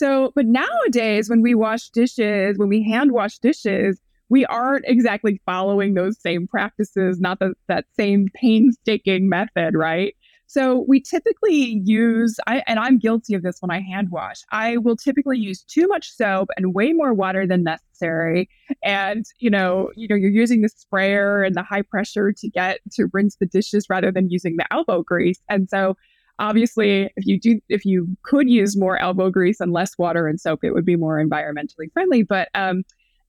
So, 0.00 0.32
but 0.34 0.46
nowadays, 0.46 1.28
when 1.28 1.42
we 1.42 1.54
wash 1.54 1.90
dishes, 1.90 2.56
when 2.56 2.70
we 2.70 2.82
hand 2.82 3.12
wash 3.12 3.38
dishes, 3.38 4.00
we 4.30 4.46
aren't 4.46 4.86
exactly 4.88 5.42
following 5.44 5.92
those 5.92 6.18
same 6.18 6.46
practices, 6.46 7.20
not 7.20 7.38
the, 7.38 7.52
that 7.68 7.84
same 7.98 8.28
painstaking 8.32 9.28
method, 9.28 9.74
right? 9.74 10.14
So 10.46 10.86
we 10.88 11.02
typically 11.02 11.82
use, 11.84 12.38
I, 12.46 12.62
and 12.66 12.78
I'm 12.78 12.98
guilty 12.98 13.34
of 13.34 13.42
this 13.42 13.58
when 13.60 13.70
I 13.70 13.82
hand 13.82 14.08
wash. 14.10 14.40
I 14.50 14.78
will 14.78 14.96
typically 14.96 15.38
use 15.38 15.62
too 15.64 15.86
much 15.86 16.10
soap 16.10 16.48
and 16.56 16.74
way 16.74 16.94
more 16.94 17.12
water 17.12 17.46
than 17.46 17.62
necessary. 17.62 18.48
And 18.82 19.26
you 19.38 19.50
know, 19.50 19.90
you 19.96 20.08
know, 20.08 20.16
you're 20.16 20.30
using 20.30 20.62
the 20.62 20.70
sprayer 20.70 21.42
and 21.42 21.54
the 21.54 21.62
high 21.62 21.82
pressure 21.82 22.32
to 22.32 22.48
get 22.48 22.78
to 22.92 23.08
rinse 23.12 23.36
the 23.36 23.44
dishes 23.44 23.86
rather 23.90 24.10
than 24.10 24.30
using 24.30 24.56
the 24.56 24.64
elbow 24.72 25.02
grease. 25.02 25.40
And 25.50 25.68
so 25.68 25.94
obviously 26.40 27.10
if 27.16 27.26
you 27.26 27.38
do 27.38 27.60
if 27.68 27.84
you 27.84 28.08
could 28.22 28.50
use 28.50 28.76
more 28.76 28.98
elbow 28.98 29.30
grease 29.30 29.60
and 29.60 29.72
less 29.72 29.96
water 29.98 30.26
and 30.26 30.40
soap 30.40 30.64
it 30.64 30.72
would 30.72 30.86
be 30.86 30.96
more 30.96 31.22
environmentally 31.22 31.92
friendly. 31.92 32.22
But 32.24 32.48
um, 32.54 32.82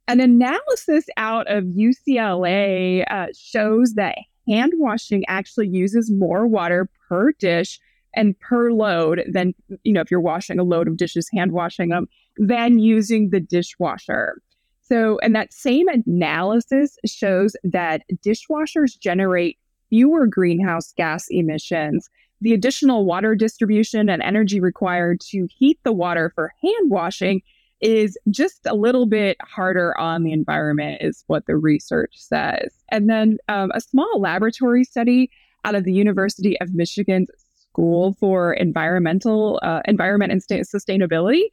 an 0.07 0.19
analysis 0.19 1.05
out 1.17 1.45
of 1.51 1.65
ucla 1.65 3.03
uh, 3.11 3.27
shows 3.37 3.93
that 3.93 4.17
hand 4.47 4.73
washing 4.77 5.23
actually 5.27 5.67
uses 5.67 6.09
more 6.11 6.47
water 6.47 6.89
per 7.07 7.33
dish 7.33 7.79
and 8.15 8.37
per 8.39 8.71
load 8.71 9.23
than 9.31 9.53
you 9.83 9.93
know 9.93 10.01
if 10.01 10.09
you're 10.09 10.19
washing 10.19 10.57
a 10.57 10.63
load 10.63 10.87
of 10.87 10.97
dishes 10.97 11.29
hand 11.33 11.51
washing 11.51 11.89
them 11.89 12.07
than 12.37 12.79
using 12.79 13.29
the 13.29 13.39
dishwasher. 13.39 14.41
So 14.81 15.19
and 15.19 15.35
that 15.35 15.53
same 15.53 15.87
analysis 15.87 16.97
shows 17.05 17.55
that 17.63 18.01
dishwashers 18.25 18.97
generate 18.99 19.57
fewer 19.89 20.25
greenhouse 20.25 20.93
gas 20.93 21.25
emissions 21.29 22.09
the 22.41 22.53
additional 22.53 23.05
water 23.05 23.35
distribution 23.35 24.09
and 24.09 24.21
energy 24.21 24.59
required 24.59 25.21
to 25.21 25.47
heat 25.49 25.79
the 25.83 25.93
water 25.93 26.31
for 26.35 26.53
hand 26.61 26.89
washing 26.89 27.41
is 27.81 28.17
just 28.29 28.65
a 28.65 28.75
little 28.75 29.05
bit 29.05 29.37
harder 29.41 29.97
on 29.97 30.23
the 30.23 30.31
environment, 30.31 31.01
is 31.01 31.23
what 31.27 31.45
the 31.47 31.55
research 31.55 32.13
says. 32.15 32.71
And 32.89 33.09
then 33.09 33.37
um, 33.47 33.71
a 33.73 33.81
small 33.81 34.19
laboratory 34.19 34.83
study 34.83 35.31
out 35.65 35.75
of 35.75 35.83
the 35.83 35.93
University 35.93 36.59
of 36.61 36.73
Michigan's 36.73 37.29
School 37.71 38.15
for 38.19 38.53
Environmental 38.53 39.59
uh, 39.63 39.81
Environment 39.85 40.31
and 40.31 40.41
Sustainability 40.41 41.43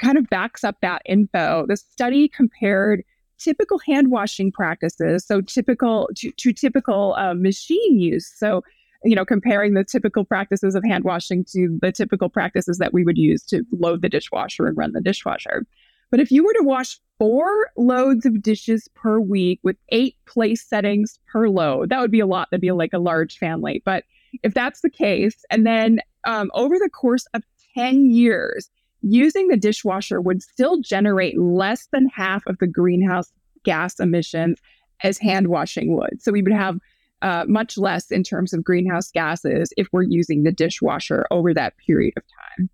kind 0.00 0.16
of 0.16 0.28
backs 0.30 0.64
up 0.64 0.76
that 0.80 1.02
info. 1.04 1.66
The 1.68 1.76
study 1.76 2.28
compared 2.28 3.04
typical 3.38 3.78
hand 3.80 4.10
washing 4.10 4.52
practices, 4.52 5.26
so 5.26 5.40
typical 5.40 6.08
to, 6.16 6.30
to 6.32 6.52
typical 6.52 7.14
uh, 7.18 7.34
machine 7.34 7.98
use. 7.98 8.32
So 8.36 8.62
you 9.04 9.14
know, 9.14 9.24
comparing 9.24 9.74
the 9.74 9.84
typical 9.84 10.24
practices 10.24 10.74
of 10.74 10.84
hand 10.84 11.04
washing 11.04 11.44
to 11.52 11.78
the 11.80 11.92
typical 11.92 12.28
practices 12.28 12.78
that 12.78 12.92
we 12.92 13.04
would 13.04 13.18
use 13.18 13.42
to 13.44 13.64
load 13.78 14.02
the 14.02 14.08
dishwasher 14.08 14.66
and 14.66 14.76
run 14.76 14.92
the 14.92 15.00
dishwasher. 15.00 15.66
But 16.10 16.20
if 16.20 16.30
you 16.30 16.44
were 16.44 16.54
to 16.54 16.62
wash 16.62 16.98
four 17.18 17.70
loads 17.76 18.24
of 18.24 18.42
dishes 18.42 18.88
per 18.94 19.20
week 19.20 19.60
with 19.62 19.76
eight 19.90 20.16
place 20.26 20.64
settings 20.66 21.18
per 21.30 21.48
load, 21.48 21.90
that 21.90 22.00
would 22.00 22.10
be 22.10 22.20
a 22.20 22.26
lot. 22.26 22.48
That'd 22.50 22.60
be 22.60 22.72
like 22.72 22.92
a 22.92 22.98
large 22.98 23.36
family. 23.36 23.82
But 23.84 24.04
if 24.42 24.54
that's 24.54 24.80
the 24.80 24.90
case, 24.90 25.44
and 25.50 25.66
then 25.66 26.00
um, 26.24 26.50
over 26.54 26.78
the 26.78 26.90
course 26.90 27.26
of 27.34 27.42
10 27.74 28.10
years, 28.10 28.70
using 29.02 29.48
the 29.48 29.56
dishwasher 29.56 30.20
would 30.20 30.42
still 30.42 30.80
generate 30.80 31.38
less 31.38 31.88
than 31.92 32.08
half 32.08 32.46
of 32.46 32.58
the 32.58 32.66
greenhouse 32.66 33.32
gas 33.64 33.98
emissions 34.00 34.60
as 35.02 35.18
hand 35.18 35.48
washing 35.48 35.96
would. 35.96 36.22
So 36.22 36.32
we 36.32 36.42
would 36.42 36.52
have 36.52 36.78
uh, 37.24 37.44
much 37.48 37.78
less 37.78 38.10
in 38.10 38.22
terms 38.22 38.52
of 38.52 38.62
greenhouse 38.62 39.10
gases 39.10 39.72
if 39.78 39.88
we're 39.92 40.02
using 40.02 40.42
the 40.42 40.52
dishwasher 40.52 41.26
over 41.30 41.54
that 41.54 41.72
period 41.78 42.12
of 42.18 42.22
time. 42.22 42.68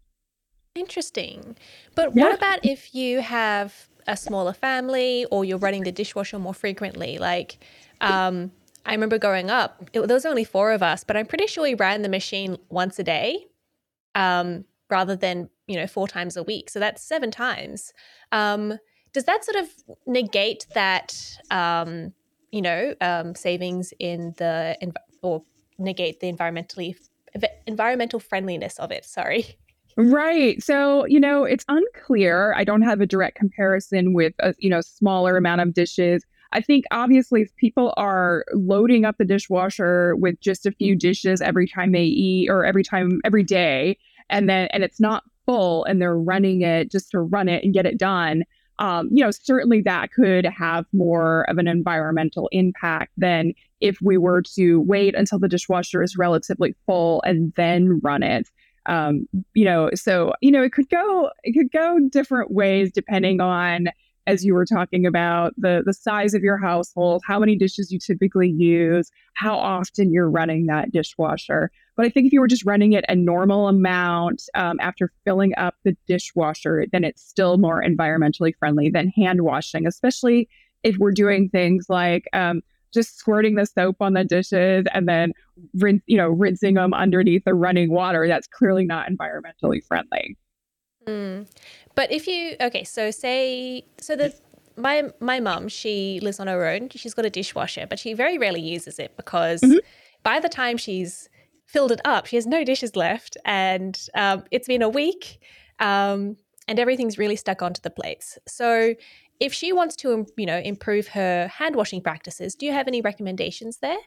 Interesting. 0.75 1.57
But 1.95 2.15
yeah. 2.15 2.25
what 2.25 2.35
about 2.35 2.67
if 2.67 2.93
you 2.93 3.21
have 3.21 3.89
a 4.09 4.17
smaller 4.17 4.53
family 4.53 5.25
or 5.31 5.45
you're 5.45 5.59
running 5.59 5.85
the 5.85 5.93
dishwasher 5.93 6.39
more 6.41 6.53
frequently? 6.53 7.19
Like, 7.19 7.59
um, 8.01 8.51
I 8.85 8.93
remember 8.93 9.19
growing 9.19 9.51
up, 9.51 9.89
it, 9.93 10.01
there 10.09 10.15
was 10.15 10.27
only 10.27 10.45
four 10.45 10.73
of 10.73 10.83
us, 10.83 11.05
but 11.05 11.17
I'm 11.17 11.27
pretty 11.27 11.47
sure 11.47 11.63
we 11.63 11.75
ran 11.75 12.03
the 12.03 12.09
machine 12.09 12.57
once 12.71 12.99
a 12.99 13.05
day 13.05 13.47
um, 14.17 14.65
rather 14.91 15.15
than, 15.15 15.49
you 15.69 15.77
know, 15.77 15.87
four 15.87 16.09
times 16.09 16.37
a 16.37 16.43
week. 16.43 16.71
So 16.71 16.81
that's 16.81 17.05
seven 17.05 17.31
times. 17.31 17.93
Um, 18.33 18.79
does 19.13 19.25
that 19.25 19.45
sort 19.45 19.59
of 19.63 19.69
negate 20.07 20.67
that, 20.75 21.39
um, 21.53 22.15
you 22.53 22.63
know, 22.63 22.95
um, 23.01 23.35
savings 23.35 23.93
in 23.99 24.35
the, 24.39 24.77
or 25.23 25.43
negate 25.79 26.21
the 26.21 26.33
environmentally, 26.33 26.97
environmental 27.67 28.21
friendliness 28.21 28.79
of 28.79 28.91
it? 28.91 29.05
Sorry. 29.05 29.57
Right. 29.97 30.63
So, 30.63 31.05
you 31.07 31.19
know, 31.19 31.45
it's 31.45 31.65
unclear. 31.69 32.55
I 32.57 32.65
don't 32.65 32.83
have 32.83 33.01
a 33.01 33.07
direct 33.07 33.37
comparison 33.37 34.15
with 34.15 34.33
a, 34.39 34.55
you 34.59 34.71
know, 34.71 34.81
smaller 34.81 35.37
amount 35.37 35.61
of 35.61 35.75
dishes. 35.75 36.25
I 36.53 36.61
think 36.61 36.85
obviously 36.91 37.43
if 37.43 37.55
people 37.57 37.93
are 37.97 38.45
loading 38.53 39.05
up 39.05 39.19
the 39.19 39.25
dishwasher 39.25 40.17
with 40.17 40.41
just 40.41 40.67
a 40.67 40.73
few 40.73 40.97
dishes 40.97 41.41
every 41.41 41.67
time 41.67 41.93
they 41.93 42.05
eat 42.05 42.49
or 42.49 42.65
every 42.65 42.83
time 42.83 43.21
every 43.25 43.45
day 43.45 43.99
and 44.29 44.49
then 44.49 44.69
and 44.73 44.83
it's 44.83 45.01
not 45.01 45.25
full 45.47 45.85
and 45.85 46.01
they're 46.01 46.19
running 46.19 46.63
it 46.63 46.91
just 46.91 47.11
to 47.11 47.21
run 47.21 47.49
it 47.49 47.63
and 47.65 47.75
get 47.75 47.87
it 47.87 47.99
done, 47.99 48.45
um, 48.81 49.11
you 49.13 49.23
know, 49.23 49.31
certainly 49.31 49.83
that 49.83 50.11
could 50.11 50.47
have 50.47 50.87
more 50.93 51.49
of 51.51 51.59
an 51.59 51.69
environmental 51.69 52.49
impact 52.51 53.13
than 53.19 53.53
if 53.81 53.99
we 54.01 54.17
were 54.17 54.43
to 54.43 54.81
wait 54.81 55.15
until 55.15 55.39
the 55.39 55.49
dishwasher 55.49 56.03
is 56.03 56.17
relatively 56.17 56.75
full 56.87 57.23
and 57.23 57.53
then 57.57 58.01
run 58.03 58.23
it. 58.23 58.49
Um, 58.87 59.29
you 59.55 59.67
know, 59.67 59.91
so 59.95 60.33
you 60.41 60.51
know, 60.51 60.63
it 60.63 60.73
could 60.73 60.89
go 60.89 61.31
it 61.45 61.53
could 61.53 61.71
go 61.71 61.99
different 62.11 62.51
ways 62.51 62.91
depending 62.91 63.41
on 63.41 63.89
as 64.31 64.45
you 64.45 64.55
were 64.55 64.65
talking 64.65 65.07
about 65.07 65.53
the 65.57 65.83
the 65.85 65.93
size 65.93 66.35
of 66.35 66.43
your 66.43 66.57
household, 66.57 67.21
how 67.27 67.39
many 67.39 67.57
dishes 67.57 67.91
you 67.91 67.99
typically 67.99 68.49
use, 68.49 69.11
how 69.35 69.57
often 69.57 70.13
you're 70.13 70.31
running 70.31 70.67
that 70.67 70.93
dishwasher. 70.93 71.71
But 71.97 72.07
I 72.07 72.11
think 72.11 72.27
if 72.27 72.33
you 72.33 72.41
were 72.41 72.47
just 72.47 72.65
running 72.65 72.93
it 72.93 73.05
a 73.09 73.17
normal 73.17 73.67
amount 73.69 74.43
um, 74.55 74.79
after 74.81 75.13
filling 75.25 75.53
up 75.57 75.75
the 75.85 75.97
dishwasher, 76.07 76.87
then 76.93 77.03
it's 77.03 77.23
still 77.23 77.59
more 77.59 77.83
environmentally 77.83 78.55
friendly 78.57 78.89
than 78.89 79.09
hand 79.09 79.43
washing, 79.43 79.87
especially 79.87 80.49
if 80.85 80.97
we're 80.97 81.13
doing 81.13 81.49
things 81.49 81.87
like 81.89 82.25
um, 82.33 82.63
just 82.95 83.19
squirting 83.19 83.57
the 83.57 83.67
soap 83.67 83.97
on 84.01 84.15
the 84.15 84.25
dishes 84.25 84.87
and 84.95 85.09
then 85.09 85.33
rinse, 85.75 86.03
you 86.07 86.17
know, 86.17 86.29
rinsing 86.29 86.75
them 86.75 86.95
underneath 86.95 87.45
the 87.45 87.55
running 87.55 87.91
water. 87.91 88.27
That's 88.29 88.47
clearly 88.47 88.85
not 88.85 89.09
environmentally 89.09 89.85
friendly. 89.85 90.37
Mm. 91.07 91.47
But 91.95 92.13
if 92.13 92.27
you 92.27 92.57
okay, 92.61 92.85
so 92.85 93.11
say 93.11 93.85
so 93.99 94.17
the 94.17 94.35
my 94.77 95.11
my 95.21 95.41
mum 95.41 95.69
she 95.69 96.21
lives 96.23 96.41
on 96.41 96.47
her 96.47 96.67
own. 96.67 96.89
She's 96.91 97.15
got 97.15 97.25
a 97.25 97.31
dishwasher, 97.31 97.87
but 97.89 97.99
she 97.99 98.15
very 98.15 98.39
rarely 98.39 98.61
uses 98.61 98.99
it 98.99 99.17
because 99.17 99.61
mm-hmm. 99.61 99.79
by 100.23 100.41
the 100.41 100.49
time 100.49 100.77
she's 100.77 101.29
filled 101.67 101.93
it 101.93 102.01
up, 102.05 102.27
she 102.27 102.37
has 102.37 102.47
no 102.47 102.65
dishes 102.65 102.97
left, 102.97 103.37
and 103.45 104.09
um, 104.15 104.43
it's 104.51 104.67
been 104.67 104.83
a 104.83 104.89
week, 104.89 105.41
um, 105.79 106.37
and 106.67 106.79
everything's 106.79 107.19
really 107.19 107.37
stuck 107.37 107.63
onto 107.63 107.81
the 107.81 107.91
plates. 107.91 108.39
So 108.47 108.95
if 109.39 109.53
she 109.55 109.73
wants 109.73 109.97
to, 109.97 110.27
you 110.37 110.47
know, 110.47 110.59
improve 110.59 111.09
her 111.09 111.49
hand 111.49 111.77
washing 111.77 112.03
practices, 112.03 112.55
do 112.55 112.67
you 112.67 112.73
have 112.73 112.89
any 112.89 113.01
recommendations 113.01 113.79
there? 113.79 113.99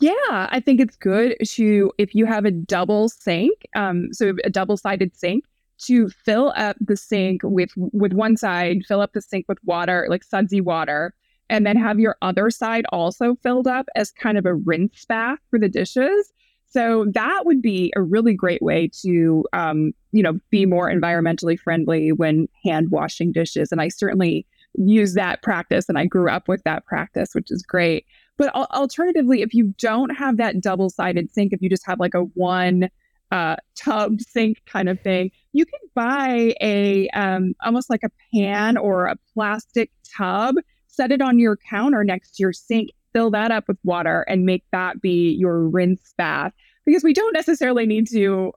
Yeah, 0.00 0.12
I 0.28 0.60
think 0.60 0.80
it's 0.80 0.96
good 0.96 1.36
to 1.44 1.92
if 1.96 2.14
you 2.14 2.26
have 2.26 2.44
a 2.44 2.50
double 2.50 3.08
sink, 3.08 3.66
um, 3.74 4.08
so 4.12 4.34
a 4.44 4.50
double 4.50 4.76
sided 4.76 5.16
sink, 5.16 5.44
to 5.78 6.08
fill 6.08 6.52
up 6.56 6.76
the 6.80 6.96
sink 6.96 7.40
with 7.44 7.70
with 7.76 8.12
one 8.12 8.36
side, 8.36 8.82
fill 8.86 9.00
up 9.00 9.12
the 9.12 9.22
sink 9.22 9.46
with 9.48 9.58
water, 9.64 10.06
like 10.08 10.24
sudsy 10.24 10.60
water, 10.60 11.14
and 11.48 11.66
then 11.66 11.76
have 11.76 11.98
your 11.98 12.16
other 12.22 12.50
side 12.50 12.84
also 12.90 13.36
filled 13.42 13.66
up 13.66 13.86
as 13.94 14.10
kind 14.10 14.38
of 14.38 14.46
a 14.46 14.54
rinse 14.54 15.04
bath 15.04 15.38
for 15.50 15.58
the 15.58 15.68
dishes. 15.68 16.32
So 16.68 17.06
that 17.12 17.42
would 17.44 17.60
be 17.60 17.92
a 17.96 18.00
really 18.00 18.32
great 18.32 18.62
way 18.62 18.90
to, 19.02 19.44
um, 19.52 19.92
you 20.12 20.22
know, 20.22 20.38
be 20.50 20.64
more 20.64 20.90
environmentally 20.90 21.58
friendly 21.58 22.12
when 22.12 22.48
hand 22.64 22.90
washing 22.90 23.30
dishes. 23.30 23.70
And 23.70 23.80
I 23.80 23.88
certainly 23.88 24.46
use 24.74 25.12
that 25.12 25.42
practice, 25.42 25.86
and 25.88 25.98
I 25.98 26.06
grew 26.06 26.30
up 26.30 26.48
with 26.48 26.62
that 26.64 26.86
practice, 26.86 27.34
which 27.34 27.50
is 27.50 27.62
great. 27.62 28.06
But 28.38 28.54
alternatively, 28.54 29.42
if 29.42 29.52
you 29.52 29.74
don't 29.78 30.16
have 30.16 30.38
that 30.38 30.62
double 30.62 30.88
sided 30.88 31.30
sink, 31.30 31.52
if 31.52 31.60
you 31.60 31.68
just 31.68 31.86
have 31.86 32.00
like 32.00 32.14
a 32.14 32.22
one 32.22 32.88
uh, 33.32 33.56
tub 33.74 34.20
sink 34.20 34.58
kind 34.66 34.90
of 34.90 35.00
thing, 35.00 35.30
you 35.54 35.64
can 35.64 35.80
buy 35.94 36.54
a 36.60 37.08
um, 37.14 37.54
almost 37.64 37.88
like 37.88 38.02
a 38.04 38.10
pan 38.34 38.76
or 38.76 39.06
a 39.06 39.16
plastic 39.32 39.90
tub, 40.16 40.56
set 40.86 41.10
it 41.10 41.22
on 41.22 41.38
your 41.38 41.56
counter 41.56 42.04
next 42.04 42.36
to 42.36 42.42
your 42.42 42.52
sink, 42.52 42.90
fill 43.14 43.30
that 43.30 43.50
up 43.50 43.64
with 43.66 43.78
water, 43.84 44.20
and 44.28 44.44
make 44.44 44.64
that 44.70 45.00
be 45.00 45.34
your 45.38 45.66
rinse 45.66 46.12
bath. 46.18 46.52
Because 46.84 47.02
we 47.02 47.14
don't 47.14 47.32
necessarily 47.32 47.86
need 47.86 48.06
to 48.10 48.52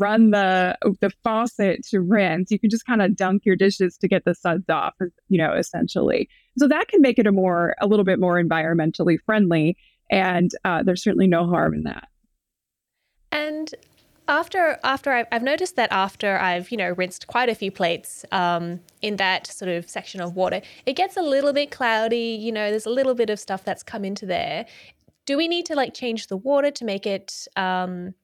run 0.00 0.30
the 0.30 0.78
the 1.02 1.10
faucet 1.22 1.84
to 1.90 2.00
rinse. 2.00 2.50
You 2.50 2.58
can 2.58 2.70
just 2.70 2.86
kind 2.86 3.02
of 3.02 3.14
dunk 3.14 3.44
your 3.44 3.56
dishes 3.56 3.98
to 3.98 4.08
get 4.08 4.24
the 4.24 4.34
suds 4.34 4.70
off, 4.70 4.94
you 5.28 5.36
know, 5.36 5.52
essentially. 5.52 6.30
So 6.56 6.66
that 6.66 6.88
can 6.88 7.02
make 7.02 7.18
it 7.18 7.26
a 7.26 7.32
more 7.32 7.74
a 7.78 7.86
little 7.86 8.06
bit 8.06 8.18
more 8.18 8.42
environmentally 8.42 9.18
friendly, 9.26 9.76
and 10.10 10.50
uh, 10.64 10.82
there's 10.82 11.02
certainly 11.02 11.26
no 11.26 11.46
harm 11.46 11.74
in 11.74 11.82
that. 11.82 12.08
And 13.30 13.74
after 14.28 14.78
after 14.82 15.12
I've, 15.12 15.26
I've, 15.30 15.42
noticed 15.42 15.76
that 15.76 15.90
after 15.92 16.38
I've 16.38 16.70
you 16.70 16.76
know 16.76 16.90
rinsed 16.90 17.26
quite 17.26 17.48
a 17.48 17.54
few 17.54 17.70
plates 17.70 18.24
um, 18.32 18.80
in 19.02 19.16
that 19.16 19.46
sort 19.46 19.70
of 19.70 19.88
section 19.88 20.20
of 20.20 20.34
water, 20.34 20.62
it 20.86 20.94
gets 20.94 21.16
a 21.16 21.22
little 21.22 21.52
bit 21.52 21.70
cloudy. 21.70 22.38
You 22.40 22.52
know, 22.52 22.70
there's 22.70 22.86
a 22.86 22.90
little 22.90 23.14
bit 23.14 23.30
of 23.30 23.38
stuff 23.38 23.64
that's 23.64 23.82
come 23.82 24.04
into 24.04 24.26
there. 24.26 24.66
Do 25.26 25.36
we 25.36 25.48
need 25.48 25.66
to 25.66 25.74
like 25.74 25.94
change 25.94 26.26
the 26.26 26.36
water 26.36 26.70
to 26.70 26.84
make 26.84 27.06
it, 27.06 27.46
um, 27.56 28.14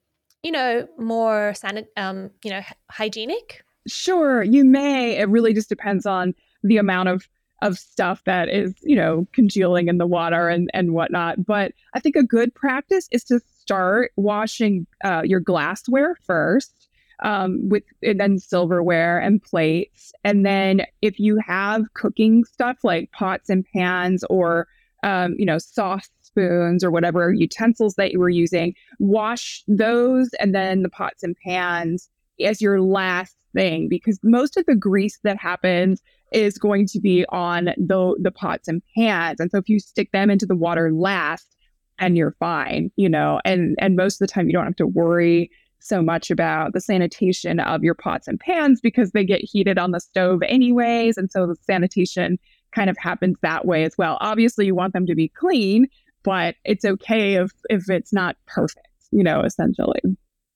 you 0.43 0.53
know, 0.53 0.87
more 0.99 1.53
sanit- 1.55 1.89
um, 1.97 2.31
you 2.45 2.51
know, 2.51 2.63
hygienic? 2.91 3.63
Sure, 3.87 4.43
you 4.43 4.65
may. 4.65 5.17
It 5.17 5.29
really 5.29 5.55
just 5.55 5.69
depends 5.69 6.05
on 6.07 6.35
the 6.63 6.77
amount 6.77 7.09
of 7.09 7.29
of 7.63 7.79
stuff 7.79 8.25
that 8.25 8.49
is, 8.49 8.75
you 8.83 8.97
know, 8.97 9.27
congealing 9.33 9.89
in 9.89 9.99
the 9.99 10.07
water 10.07 10.49
and, 10.49 10.71
and 10.73 10.93
whatnot. 10.93 11.45
But 11.45 11.73
I 11.95 12.01
think 12.01 12.17
a 12.17 12.23
good 12.23 12.55
practice 12.55 13.07
is 13.13 13.23
to 13.25 13.41
start 13.71 14.11
washing 14.17 14.85
uh, 15.05 15.23
your 15.25 15.41
glassware 15.41 16.17
first. 16.27 16.89
Um, 17.23 17.69
with 17.69 17.83
and 18.03 18.19
then 18.19 18.39
silverware 18.39 19.19
and 19.19 19.43
plates, 19.43 20.11
and 20.25 20.47
then 20.47 20.87
if 21.03 21.21
you 21.21 21.39
have 21.47 21.83
cooking 21.93 22.45
stuff 22.45 22.79
like 22.83 23.13
pots 23.13 23.51
and 23.51 23.67
pans 23.75 24.25
or 24.31 24.67
um, 25.03 25.35
you 25.39 25.45
know 25.45 25.59
sauce 25.59 26.09
spoons 26.23 26.83
or 26.83 26.91
whatever 26.91 27.31
utensils 27.31 27.97
that 27.97 28.11
you 28.11 28.19
were 28.21 28.31
using, 28.31 28.75
wash 29.01 29.63
those 29.69 30.31
and 30.41 30.55
then 30.55 30.83
the 30.83 30.89
pots 30.89 31.23
and 31.23 31.37
pans 31.45 32.09
as 32.43 32.63
your 32.63 32.81
last 32.81 33.37
thing 33.55 33.87
because 33.91 34.19
most 34.23 34.57
of 34.57 34.65
the 34.65 34.75
grease 34.75 35.19
that 35.23 35.37
happens 35.37 36.01
is 36.33 36.57
going 36.57 36.87
to 36.87 37.01
be 37.01 37.27
on 37.29 37.67
the 37.77 38.17
the 38.19 38.31
pots 38.31 38.67
and 38.67 38.81
pans. 38.97 39.41
And 39.41 39.51
so 39.51 39.59
if 39.59 39.69
you 39.69 39.79
stick 39.79 40.11
them 40.13 40.31
into 40.31 40.47
the 40.47 40.57
water 40.57 40.91
last 40.91 41.55
and 42.01 42.17
you're 42.17 42.35
fine, 42.41 42.91
you 42.97 43.09
know, 43.09 43.41
and 43.45 43.77
and 43.79 43.95
most 43.95 44.15
of 44.15 44.27
the 44.27 44.33
time 44.33 44.47
you 44.47 44.53
don't 44.53 44.65
have 44.65 44.77
to 44.77 44.87
worry 44.87 45.51
so 45.79 46.03
much 46.03 46.31
about 46.31 46.73
the 46.73 46.81
sanitation 46.81 47.61
of 47.61 47.83
your 47.83 47.95
pots 47.95 48.27
and 48.29 48.41
pans 48.41 48.81
because 48.81 49.13
they 49.13 49.25
get 49.25 49.41
heated 49.41 49.79
on 49.79 49.93
the 49.93 50.01
stove 50.01 50.43
anyways 50.47 51.17
and 51.17 51.31
so 51.31 51.47
the 51.47 51.57
sanitation 51.63 52.39
kind 52.73 52.91
of 52.91 52.99
happens 52.99 53.37
that 53.43 53.67
way 53.67 53.85
as 53.85 53.97
well. 53.97 54.19
Obviously 54.21 54.67
you 54.67 54.75
want 54.75 54.93
them 54.93 55.07
to 55.07 55.15
be 55.15 55.29
clean, 55.29 55.87
but 56.23 56.57
it's 56.65 56.85
okay 56.85 57.35
if 57.35 57.53
if 57.69 57.89
it's 57.89 58.13
not 58.13 58.37
perfect, 58.47 58.89
you 59.11 59.23
know, 59.23 59.43
essentially. 59.43 60.01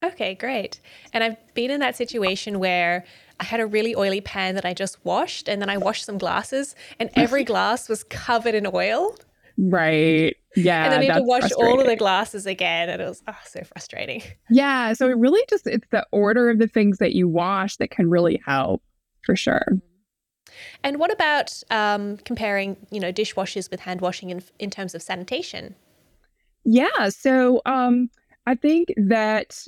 Okay, 0.04 0.34
great. 0.34 0.80
And 1.14 1.24
I've 1.24 1.54
been 1.54 1.70
in 1.70 1.80
that 1.80 1.96
situation 1.96 2.58
where 2.58 3.04
I 3.40 3.44
had 3.44 3.60
a 3.60 3.66
really 3.66 3.96
oily 3.96 4.20
pan 4.20 4.54
that 4.54 4.64
I 4.64 4.74
just 4.74 5.02
washed, 5.04 5.48
and 5.48 5.62
then 5.62 5.70
I 5.70 5.78
washed 5.78 6.04
some 6.04 6.18
glasses, 6.18 6.74
and 7.00 7.10
every 7.14 7.42
glass 7.52 7.88
was 7.88 8.04
covered 8.04 8.54
in 8.54 8.66
oil. 8.72 9.16
Right. 9.56 10.36
Yeah. 10.56 10.84
And 10.84 10.92
then 10.92 11.02
you 11.02 11.12
had 11.12 11.18
to 11.18 11.24
wash 11.24 11.52
all 11.52 11.80
of 11.80 11.86
the 11.86 11.96
glasses 11.96 12.46
again. 12.46 12.88
And 12.88 13.00
it 13.00 13.08
was 13.08 13.22
oh, 13.28 13.36
so 13.44 13.62
frustrating. 13.62 14.22
Yeah. 14.50 14.92
So 14.94 15.08
it 15.08 15.16
really 15.16 15.42
just, 15.48 15.66
it's 15.66 15.86
the 15.90 16.06
order 16.10 16.50
of 16.50 16.58
the 16.58 16.68
things 16.68 16.98
that 16.98 17.12
you 17.12 17.28
wash 17.28 17.76
that 17.76 17.90
can 17.90 18.10
really 18.10 18.40
help 18.44 18.82
for 19.22 19.36
sure. 19.36 19.64
And 20.82 20.98
what 20.98 21.12
about 21.12 21.62
um, 21.70 22.18
comparing, 22.18 22.76
you 22.90 23.00
know, 23.00 23.12
dishwashers 23.12 23.70
with 23.70 23.80
hand 23.80 24.00
washing 24.00 24.30
in, 24.30 24.42
in 24.58 24.70
terms 24.70 24.94
of 24.94 25.02
sanitation? 25.02 25.74
Yeah. 26.64 27.08
So 27.10 27.62
um, 27.66 28.10
I 28.46 28.54
think 28.54 28.92
that, 28.96 29.66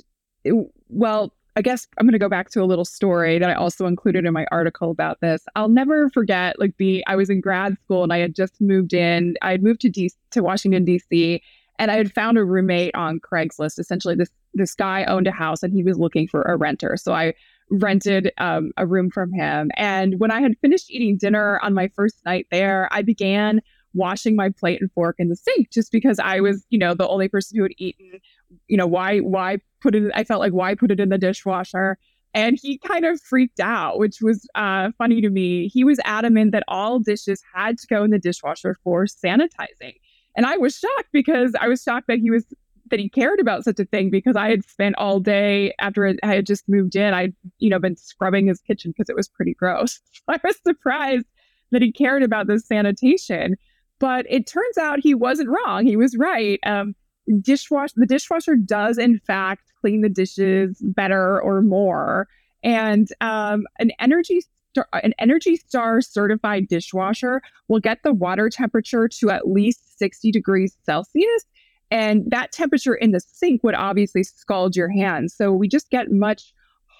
well, 0.89 1.33
I 1.57 1.61
guess 1.63 1.87
I'm 1.97 2.05
going 2.05 2.13
to 2.13 2.19
go 2.19 2.29
back 2.29 2.51
to 2.51 2.61
a 2.61 2.65
little 2.65 2.85
story 2.85 3.39
that 3.39 3.49
I 3.49 3.55
also 3.55 3.87
included 3.87 4.25
in 4.25 4.33
my 4.33 4.45
article 4.51 4.91
about 4.91 5.21
this. 5.21 5.43
I'll 5.55 5.69
never 5.69 6.07
forget 6.11 6.59
like 6.59 6.77
the 6.77 7.03
I 7.07 7.15
was 7.15 7.31
in 7.31 7.41
grad 7.41 7.75
school 7.83 8.03
and 8.03 8.13
I 8.13 8.19
had 8.19 8.35
just 8.35 8.61
moved 8.61 8.93
in. 8.93 9.33
I 9.41 9.51
had 9.51 9.63
moved 9.63 9.81
to 9.81 9.89
D- 9.89 10.11
to 10.31 10.43
Washington 10.43 10.85
D.C. 10.85 11.41
and 11.79 11.89
I 11.89 11.95
had 11.95 12.13
found 12.13 12.37
a 12.37 12.45
roommate 12.45 12.93
on 12.93 13.19
Craigslist. 13.19 13.79
Essentially, 13.79 14.13
this 14.13 14.29
this 14.53 14.75
guy 14.75 15.03
owned 15.05 15.25
a 15.25 15.31
house 15.31 15.63
and 15.63 15.73
he 15.73 15.81
was 15.81 15.97
looking 15.97 16.27
for 16.27 16.43
a 16.43 16.55
renter. 16.55 16.95
So 16.95 17.13
I 17.13 17.33
rented 17.71 18.31
um, 18.37 18.71
a 18.77 18.85
room 18.85 19.09
from 19.09 19.31
him. 19.33 19.71
And 19.77 20.19
when 20.19 20.29
I 20.29 20.41
had 20.41 20.53
finished 20.61 20.91
eating 20.91 21.17
dinner 21.17 21.59
on 21.63 21.73
my 21.73 21.87
first 21.95 22.23
night 22.23 22.45
there, 22.51 22.87
I 22.91 23.01
began 23.01 23.61
washing 23.93 24.35
my 24.35 24.49
plate 24.49 24.81
and 24.81 24.91
fork 24.91 25.15
in 25.19 25.29
the 25.29 25.35
sink 25.35 25.71
just 25.71 25.91
because 25.91 26.19
I 26.19 26.39
was, 26.39 26.65
you 26.69 26.77
know, 26.77 26.93
the 26.93 27.07
only 27.07 27.27
person 27.27 27.57
who 27.57 27.63
had 27.63 27.73
eaten. 27.77 28.19
You 28.67 28.77
know, 28.77 28.87
why 28.87 29.19
why 29.19 29.57
put 29.81 29.95
it 29.95 30.11
I 30.15 30.23
felt 30.23 30.39
like 30.39 30.53
why 30.53 30.75
put 30.75 30.91
it 30.91 30.99
in 30.99 31.09
the 31.09 31.17
dishwasher? 31.17 31.97
And 32.33 32.57
he 32.61 32.77
kind 32.77 33.05
of 33.05 33.19
freaked 33.21 33.59
out, 33.59 33.97
which 33.97 34.21
was 34.21 34.47
uh, 34.53 34.91
funny 34.97 35.21
to 35.21 35.29
me. 35.29 35.69
He 35.69 35.83
was 35.83 35.99
adamant 36.05 36.51
that 36.51 36.63
all 36.67 36.99
dishes 36.99 37.41
had 37.53 37.79
to 37.79 37.87
go 37.87 38.03
in 38.03 38.11
the 38.11 38.19
dishwasher 38.19 38.77
for 38.83 39.05
sanitizing. 39.05 39.95
And 40.35 40.45
I 40.45 40.57
was 40.57 40.77
shocked 40.77 41.09
because 41.11 41.55
I 41.59 41.67
was 41.67 41.81
shocked 41.81 42.07
that 42.07 42.19
he 42.19 42.29
was 42.29 42.45
that 42.89 42.99
he 42.99 43.09
cared 43.09 43.39
about 43.39 43.63
such 43.63 43.79
a 43.79 43.85
thing 43.85 44.09
because 44.09 44.35
I 44.35 44.49
had 44.49 44.63
spent 44.63 44.95
all 44.97 45.19
day 45.19 45.73
after 45.79 46.15
I 46.23 46.27
had 46.27 46.45
just 46.45 46.67
moved 46.69 46.95
in. 46.95 47.13
I'd, 47.13 47.33
you 47.59 47.69
know, 47.69 47.79
been 47.79 47.97
scrubbing 47.97 48.47
his 48.47 48.61
kitchen 48.61 48.91
because 48.91 49.09
it 49.09 49.15
was 49.15 49.27
pretty 49.27 49.53
gross. 49.53 49.99
I 50.27 50.39
was 50.43 50.55
surprised 50.65 51.25
that 51.71 51.81
he 51.81 51.91
cared 51.91 52.23
about 52.23 52.47
this 52.47 52.65
sanitation. 52.65 53.55
But 53.99 54.25
it 54.29 54.47
turns 54.47 54.77
out 54.77 54.99
he 54.99 55.15
wasn't 55.15 55.49
wrong. 55.49 55.85
He 55.85 55.95
was 55.95 56.15
right. 56.17 56.59
Um, 56.65 56.95
dishwash 57.29 57.91
the 57.95 58.05
dishwasher 58.05 58.55
does 58.55 58.97
in 58.97 59.19
fact 59.19 59.73
clean 59.81 60.01
the 60.01 60.09
dishes 60.09 60.77
better 60.81 61.41
or 61.41 61.61
more. 61.61 62.27
And 62.63 63.09
um, 63.21 63.65
an 63.79 63.91
energy 63.99 64.41
star, 64.41 64.87
an 64.93 65.13
Energy 65.19 65.57
Star 65.57 66.01
certified 66.01 66.67
dishwasher 66.67 67.41
will 67.67 67.79
get 67.79 68.03
the 68.03 68.13
water 68.13 68.49
temperature 68.49 69.07
to 69.07 69.29
at 69.29 69.47
least 69.47 69.97
60 69.97 70.31
degrees 70.31 70.77
Celsius 70.85 71.45
and 71.91 72.23
that 72.27 72.51
temperature 72.51 72.95
in 72.95 73.11
the 73.11 73.19
sink 73.19 73.63
would 73.63 73.75
obviously 73.75 74.23
scald 74.23 74.75
your 74.75 74.89
hands. 74.89 75.33
So 75.33 75.51
we 75.51 75.67
just 75.67 75.89
get 75.89 76.11
much 76.11 76.53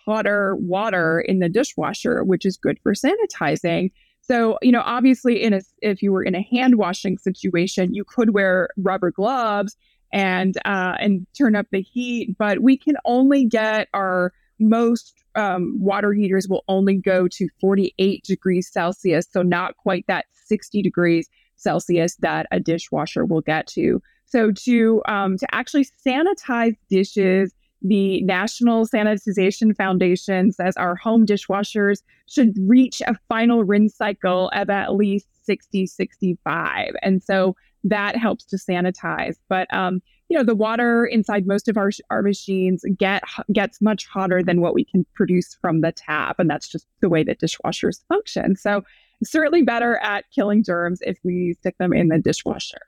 hotter 0.06 0.56
water 0.56 1.20
in 1.20 1.40
the 1.40 1.50
dishwasher, 1.50 2.24
which 2.24 2.46
is 2.46 2.56
good 2.58 2.80
for 2.82 2.94
sanitizing. 2.94 3.92
So, 4.28 4.58
you 4.62 4.72
know, 4.72 4.84
obviously 4.86 5.42
in 5.42 5.54
a 5.54 5.62
if 5.82 6.02
you 6.02 6.12
were 6.12 6.24
in 6.24 6.36
a 6.36 6.42
hand 6.42 6.78
washing 6.78 7.18
situation, 7.18 7.94
you 7.94 8.04
could 8.04 8.34
wear 8.34 8.70
rubber 8.78 9.12
gloves 9.12 9.78
and 10.12 10.56
uh, 10.66 10.96
and 11.00 11.26
turn 11.38 11.56
up 11.56 11.68
the 11.72 11.82
heat, 11.82 12.38
but 12.38 12.60
we 12.60 12.78
can 12.78 12.96
only 13.06 13.46
get 13.46 13.88
our 13.94 14.34
most 14.60 15.14
um, 15.36 15.76
water 15.80 16.14
heaters 16.14 16.48
will 16.50 16.64
only 16.68 16.96
go 16.96 17.28
to 17.28 17.48
48 17.62 18.24
degrees 18.24 18.70
Celsius, 18.72 19.28
so 19.32 19.44
not 19.44 19.78
quite 19.78 20.06
that 20.08 20.26
60 20.46 20.82
degrees 20.82 21.30
Celsius 21.56 22.16
that 22.18 22.48
a 22.52 22.60
dishwasher 22.60 23.26
will 23.26 23.42
get 23.42 23.68
to. 23.68 24.02
So 24.26 24.52
to 24.52 25.02
um, 25.08 25.38
to 25.38 25.48
actually 25.56 25.88
sanitize 26.06 26.76
dishes, 26.90 27.54
the 27.82 28.22
National 28.24 28.88
Sanitization 28.88 29.76
Foundation 29.76 30.52
says 30.52 30.76
our 30.78 30.96
home 30.96 31.26
dishwashers 31.26 32.02
should 32.28 32.54
reach 32.66 33.02
a 33.02 33.16
final 33.30 33.64
rinse 33.64 33.96
cycle 33.96 34.50
of 34.54 34.70
at 34.70 34.96
least 34.96 35.28
60, 35.46 35.86
65. 35.86 36.96
And 37.02 37.24
so 37.24 37.56
that 37.84 38.16
helps 38.16 38.44
to 38.46 38.58
sanitize. 38.58 39.36
But 39.48 39.72
um, 39.74 40.02
you 40.30 40.38
know, 40.38 40.44
the 40.44 40.56
water 40.56 41.06
inside 41.06 41.48
most 41.48 41.68
of 41.68 41.78
our 41.78 41.92
our 42.10 42.22
machines 42.22 42.84
get 42.98 43.24
gets 43.54 43.82
much 43.82 44.06
hotter 44.08 44.44
than 44.44 44.62
what 44.62 44.74
we 44.74 44.84
can 44.84 45.06
produce 45.14 45.56
from 45.62 45.82
the 45.82 45.92
tap, 45.92 46.38
and 46.40 46.50
that's 46.50 46.68
just 46.68 46.86
the 47.02 47.10
way 47.10 47.24
that 47.24 47.40
dishwashers 47.40 48.04
function. 48.10 48.56
So 48.56 48.84
certainly 49.24 49.62
better 49.62 49.98
at 49.98 50.26
killing 50.32 50.64
germs 50.64 51.00
if 51.02 51.18
we 51.24 51.56
stick 51.60 51.78
them 51.78 51.94
in 51.94 52.10
the 52.10 52.20
dishwasher. 52.20 52.82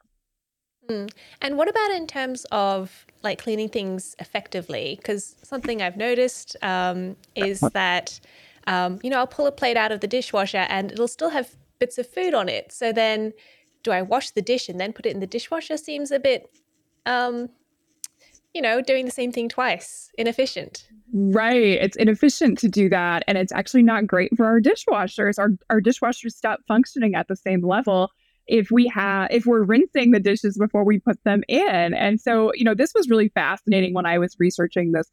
Mm. 0.90 1.12
And 1.42 1.58
what 1.58 1.70
about 1.70 1.92
in 1.92 2.08
terms 2.08 2.46
of 2.52 3.06
like 3.24 3.42
cleaning 3.42 3.70
things 3.70 4.16
effectively? 4.20 4.96
Because 4.98 5.36
something 5.44 5.82
I've 5.82 5.98
noticed 5.98 6.56
um, 6.62 7.16
is 7.36 7.60
that, 7.60 8.20
um, 8.68 9.00
you 9.04 9.10
know, 9.10 9.18
I'll 9.18 9.28
pull 9.28 9.48
a 9.48 9.52
plate 9.52 9.78
out 9.78 9.92
of 9.92 10.00
the 10.00 10.08
dishwasher 10.08 10.66
and 10.70 10.92
it'll 10.92 11.08
still 11.08 11.30
have 11.30 11.56
bits 11.80 11.98
of 11.98 12.08
food 12.08 12.34
on 12.34 12.50
it. 12.50 12.72
So 12.72 12.92
then 12.92 13.34
do 13.84 13.92
I 13.92 14.02
wash 14.02 14.32
the 14.32 14.42
dish 14.42 14.68
and 14.68 14.80
then 14.80 14.94
put 14.94 15.06
it 15.06 15.14
in 15.14 15.20
the 15.20 15.28
dishwasher? 15.28 15.78
Seems 15.78 16.12
a 16.12 16.20
bit, 16.20 16.50
um, 17.06 17.50
you 18.54 18.62
know, 18.62 18.82
doing 18.82 19.06
the 19.06 19.12
same 19.12 19.32
thing 19.32 19.48
twice, 19.48 20.12
inefficient. 20.18 20.88
Right. 21.14 21.56
It's 21.56 21.98
inefficient 21.98 22.58
to 22.60 22.68
do 22.68 22.90
that. 22.90 23.24
And 23.28 23.38
it's 23.38 23.52
actually 23.52 23.84
not 23.84 24.08
great 24.08 24.36
for 24.36 24.46
our 24.46 24.60
dishwashers. 24.60 25.38
Our, 25.38 25.52
our 25.70 25.82
dishwashers 25.82 26.32
stop 26.32 26.62
functioning 26.68 27.16
at 27.16 27.28
the 27.28 27.36
same 27.36 27.66
level 27.66 28.12
if 28.50 28.72
we 28.72 28.88
have 28.88 29.28
if 29.32 29.46
we're 29.46 29.64
rinsing 29.64 30.12
the 30.12 30.20
dishes 30.20 30.58
before 30.58 30.84
we 30.84 31.00
put 31.00 31.24
them 31.24 31.44
in. 31.48 31.94
And 31.94 32.20
so, 32.20 32.52
you 32.56 32.64
know, 32.64 32.74
this 32.74 32.94
was 32.94 33.08
really 33.10 33.30
fascinating 33.30 33.94
when 33.94 34.06
I 34.06 34.18
was 34.18 34.36
researching 34.40 34.92
this 34.92 35.10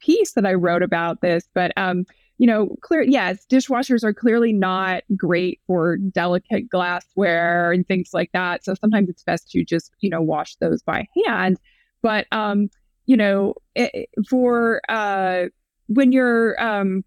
piece 0.00 0.32
that 0.32 0.46
I 0.46 0.54
wrote 0.54 0.82
about 0.82 1.20
this. 1.20 1.48
But 1.54 1.72
um, 1.76 2.04
you 2.38 2.46
know, 2.46 2.74
clear 2.80 3.02
yes, 3.02 3.44
dishwashers 3.50 4.02
are 4.02 4.14
clearly 4.14 4.52
not 4.52 5.02
great 5.16 5.60
for 5.66 5.96
delicate 5.96 6.68
glassware 6.70 7.72
and 7.72 7.86
things 7.86 8.10
like 8.12 8.30
that. 8.32 8.64
So 8.64 8.74
sometimes 8.74 9.08
it's 9.08 9.22
best 9.22 9.50
to 9.50 9.64
just, 9.64 9.92
you 10.00 10.08
know, 10.08 10.22
wash 10.22 10.56
those 10.56 10.82
by 10.82 11.06
hand. 11.26 11.58
But 12.00 12.26
um, 12.32 12.70
you 13.06 13.16
know, 13.16 13.54
it, 13.74 14.08
for 14.28 14.80
uh 14.88 15.46
when 15.88 16.12
you're 16.12 16.60
um 16.62 17.04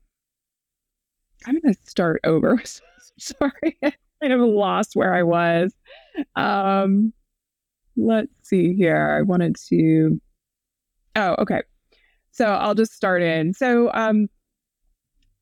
I'm 1.48 1.60
going 1.60 1.74
to 1.74 1.90
start 1.90 2.22
over. 2.24 2.62
Sorry 3.18 3.78
kind 4.22 4.34
of 4.34 4.42
lost 4.42 4.92
where 4.96 5.14
I 5.14 5.24
was. 5.24 5.74
Um, 6.36 7.14
let's 7.98 8.32
see 8.44 8.74
here. 8.74 9.18
I 9.20 9.22
wanted 9.22 9.56
to. 9.70 10.22
Oh, 11.16 11.36
okay. 11.40 11.62
So 12.32 12.46
I'll 12.46 12.76
just 12.76 12.94
start 12.94 13.22
in. 13.22 13.54
So, 13.54 13.92
um, 13.94 14.30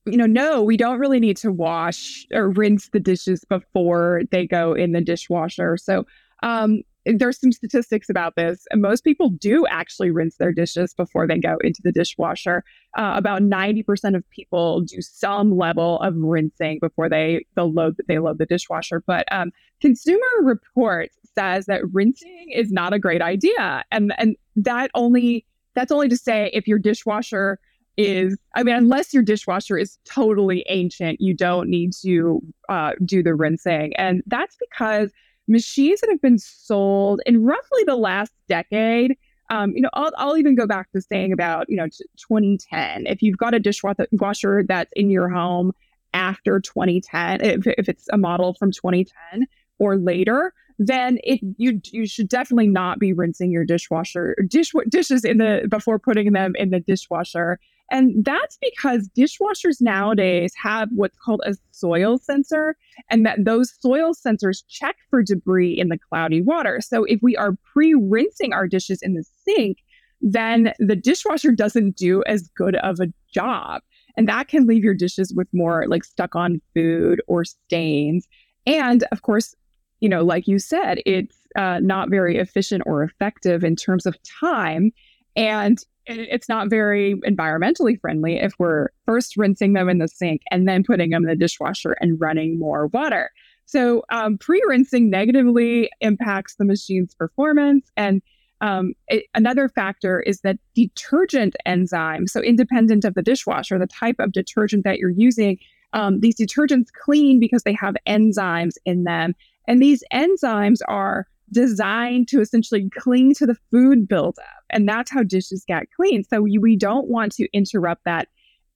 you 0.06 0.18
know, 0.18 0.26
no, 0.26 0.64
we 0.64 0.78
don't 0.78 1.00
really 1.00 1.20
need 1.20 1.38
to 1.38 1.52
wash 1.52 2.26
or 2.34 2.50
rinse 2.50 2.90
the 2.90 3.00
dishes 3.00 3.44
before 3.48 4.22
they 4.32 4.48
go 4.48 4.74
in 4.74 4.92
the 4.94 5.02
dishwasher. 5.02 5.78
So, 5.78 6.06
um, 6.42 6.82
there's 7.18 7.40
some 7.40 7.52
statistics 7.52 8.10
about 8.10 8.36
this, 8.36 8.66
and 8.72 8.82
most 8.82 9.04
people 9.04 9.30
do 9.30 9.66
actually 9.68 10.12
rinse 10.12 10.38
their 10.38 10.52
dishes 10.52 10.94
before 10.94 11.28
they 11.28 11.38
go 11.38 11.58
into 11.64 11.82
the 11.84 11.92
dishwasher. 11.92 12.64
Uh, 12.98 13.14
about 13.16 13.42
90% 13.42 14.16
of 14.16 14.30
people 14.30 14.82
do 14.82 15.02
some 15.02 15.58
level 15.58 16.00
of 16.00 16.16
rinsing 16.16 16.80
before 16.82 17.10
they 17.10 17.46
they 17.56 17.62
load 17.62 17.98
they 18.08 18.20
load 18.20 18.38
the 18.38 18.46
dishwasher. 18.46 19.04
But 19.06 19.26
um, 19.32 19.52
Consumer 19.82 20.20
Reports 20.42 21.18
says 21.36 21.66
that 21.66 21.82
rinsing 21.94 22.52
is 22.54 22.72
not 22.72 22.94
a 22.94 23.00
great 23.00 23.22
idea, 23.22 23.84
and 23.92 24.14
and 24.18 24.36
that 24.56 24.92
only 24.94 25.46
that's 25.76 25.92
only 25.92 26.10
to 26.10 26.18
say 26.18 26.50
if 26.54 26.68
your 26.68 26.80
dishwasher 26.80 27.60
is 27.98 28.38
i 28.56 28.64
mean 28.64 28.76
unless 28.76 29.14
your 29.14 29.22
dishwasher 29.22 29.78
is 29.78 29.98
totally 30.06 30.66
ancient 30.70 31.20
you 31.20 31.34
don't 31.34 31.70
need 31.70 31.92
to 31.92 32.42
uh, 32.70 32.92
do 33.04 33.22
the 33.22 33.36
rinsing 33.36 33.94
and 33.98 34.24
that's 34.28 34.56
because 34.70 35.12
machines 35.50 36.00
that 36.02 36.10
have 36.10 36.22
been 36.22 36.38
sold 36.38 37.22
in 37.26 37.44
roughly 37.44 37.84
the 37.86 37.96
last 37.96 38.32
decade. 38.48 39.18
Um, 39.50 39.72
you 39.76 39.82
know, 39.82 39.90
I'll, 39.94 40.12
I'll 40.18 40.38
even 40.38 40.56
go 40.56 40.68
back 40.68 40.92
to 40.92 41.02
saying 41.02 41.34
about, 41.34 41.66
you 41.70 41.76
know, 41.76 41.88
2010. 41.88 43.08
If 43.08 43.22
you've 43.22 43.38
got 43.38 43.56
a 43.56 43.60
dishwasher 43.60 44.64
that's 44.68 44.92
in 44.96 45.10
your 45.10 45.28
home 45.28 45.74
after 46.14 46.60
2010, 46.60 47.42
if, 47.42 47.68
if 47.68 47.90
it's 47.90 48.08
a 48.12 48.18
model 48.18 48.54
from 48.54 48.72
2010 48.72 49.48
or 49.80 49.98
later, 49.98 50.54
then 50.80 51.20
it 51.26 51.42
you 51.58 51.82
you 51.92 52.08
should 52.08 52.30
definitely 52.30 52.68
not 52.68 53.00
be 53.00 53.12
rinsing 53.12 53.52
your 53.52 53.66
dishwasher 53.66 54.34
dish 54.48 54.72
dishes 54.88 55.26
in 55.26 55.38
the 55.38 55.68
before 55.70 56.00
putting 56.00 56.32
them 56.32 56.56
in 56.56 56.70
the 56.70 56.80
dishwasher. 56.80 57.60
And 57.92 58.24
that's 58.24 58.58
because 58.62 59.10
dishwashers 59.18 59.82
nowadays 59.82 60.54
have 60.62 60.90
what's 60.94 61.18
called 61.18 61.42
a 61.46 61.56
soil 61.72 62.18
sensor, 62.18 62.76
and 63.10 63.26
that 63.26 63.46
those 63.46 63.74
soil 63.80 64.14
sensors 64.14 64.64
check 64.68 64.98
for 65.10 65.24
debris 65.24 65.80
in 65.80 65.90
the 65.90 65.98
cloudy 65.98 66.42
water. 66.42 66.80
So 66.82 67.04
if 67.06 67.20
we 67.22 67.36
are 67.36 67.58
pre 67.74 67.94
rinsing 67.94 68.54
our 68.54 68.68
dishes 68.68 69.02
in 69.02 69.14
the 69.14 69.24
sink, 69.46 69.80
then 70.22 70.74
the 70.80 70.96
dishwasher 70.96 71.52
doesn't 71.52 71.96
do 71.96 72.24
as 72.26 72.50
good 72.50 72.76
of 72.78 73.00
a 73.00 73.12
job. 73.34 73.82
And 74.18 74.28
that 74.28 74.50
can 74.50 74.68
leave 74.68 74.84
your 74.84 74.94
dishes 74.94 75.34
with 75.34 75.48
more 75.54 75.86
like 75.88 76.04
stuck 76.04 76.36
on 76.36 76.62
food 76.76 77.22
or 77.28 77.46
stains. 77.46 78.28
And 78.66 79.06
of 79.12 79.22
course, 79.22 79.56
you 80.02 80.10
know, 80.10 80.24
like 80.24 80.48
you 80.48 80.60
said, 80.60 81.00
it's 81.06 81.38
uh, 81.56 81.80
not 81.82 82.10
very 82.10 82.38
efficient 82.38 82.84
or 82.86 83.04
effective 83.04 83.64
in 83.64 83.76
terms 83.76 84.06
of 84.06 84.18
time. 84.24 84.92
And 85.36 85.84
it's 86.06 86.50
not 86.50 86.70
very 86.70 87.16
environmentally 87.28 88.00
friendly 88.00 88.38
if 88.38 88.54
we're 88.58 88.88
first 89.06 89.38
rinsing 89.38 89.74
them 89.74 89.90
in 89.90 90.00
the 90.00 90.08
sink 90.08 90.42
and 90.50 90.68
then 90.68 90.84
putting 90.84 91.12
them 91.12 91.24
in 91.24 91.30
the 91.30 91.36
dishwasher 91.36 91.96
and 92.00 92.20
running 92.20 92.58
more 92.58 92.88
water. 92.88 93.30
So, 93.66 94.04
um, 94.10 94.40
pre 94.40 94.62
rinsing 94.68 95.12
negatively 95.12 95.92
impacts 96.02 96.56
the 96.56 96.66
machine's 96.66 97.14
performance. 97.14 97.92
And 97.96 98.24
um, 98.62 98.94
it, 99.08 99.26
another 99.36 99.70
factor 99.70 100.20
is 100.22 100.42
that 100.42 100.58
detergent 100.74 101.56
enzymes, 101.68 102.30
so 102.30 102.42
independent 102.42 103.06
of 103.06 103.14
the 103.14 103.22
dishwasher, 103.22 103.78
the 103.78 103.88
type 103.88 104.16
of 104.20 104.32
detergent 104.32 104.84
that 104.86 104.98
you're 104.98 105.12
using, 105.12 105.60
um, 105.94 106.20
these 106.20 106.36
detergents 106.36 106.88
clean 106.92 107.40
because 107.40 107.64
they 107.64 107.74
have 107.74 107.96
enzymes 108.08 108.74
in 108.86 109.04
them. 109.04 109.36
And 109.68 109.82
these 109.82 110.04
enzymes 110.12 110.80
are 110.88 111.28
designed 111.52 112.28
to 112.30 112.42
essentially 112.42 112.90
cling 112.98 113.34
to 113.36 113.46
the 113.46 113.58
food 113.72 114.08
buildup. 114.08 114.46
And 114.70 114.88
that's 114.88 115.12
how 115.12 115.24
dishes 115.24 115.64
get 115.68 115.88
clean. 115.96 116.24
So 116.24 116.42
we, 116.42 116.58
we 116.58 116.76
don't 116.76 117.08
want 117.08 117.34
to 117.34 117.48
interrupt 117.54 118.06
that 118.06 118.28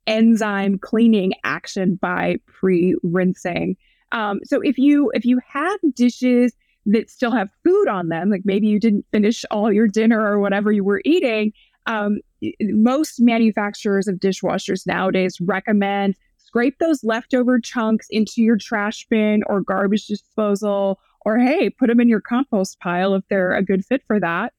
enzyme 0.08 0.78
cleaning 0.80 1.34
action 1.44 1.96
by 1.96 2.38
pre-rinsing. 2.48 3.78
Um, 4.12 4.40
so 4.44 4.62
if 4.62 4.78
you 4.78 5.12
if 5.14 5.26
you 5.26 5.40
have 5.48 5.80
dishes 5.94 6.54
that 6.86 7.10
still 7.10 7.32
have 7.32 7.50
food 7.64 7.88
on 7.88 8.10
them, 8.10 8.30
like 8.30 8.42
maybe 8.44 8.68
you 8.68 8.80
didn't 8.80 9.06
finish 9.12 9.46
all 9.50 9.72
your 9.72 9.88
dinner 9.88 10.22
or 10.22 10.40
whatever 10.40 10.72
you 10.72 10.84
were 10.84 11.02
eating, 11.06 11.54
um, 11.86 12.20
most 12.62 13.20
manufacturers 13.20 14.08
of 14.08 14.16
dishwashers 14.16 14.86
nowadays 14.86 15.38
recommend 15.42 16.16
scrape 16.38 16.78
those 16.80 17.04
leftover 17.04 17.60
chunks 17.60 18.06
into 18.12 18.42
your 18.42 18.58
trash 18.58 19.08
bin 19.10 19.42
or 19.48 19.62
garbage 19.62 20.06
disposal, 20.06 21.00
or 21.22 21.40
hey, 21.40 21.70
put 21.70 21.88
them 21.88 22.00
in 22.00 22.08
your 22.08 22.22
compost 22.22 22.80
pile 22.80 23.16
if 23.16 23.24
they're 23.28 23.56
a 23.56 23.64
good 23.64 23.84
fit 23.84 24.04
for 24.06 24.20
that. 24.20 24.54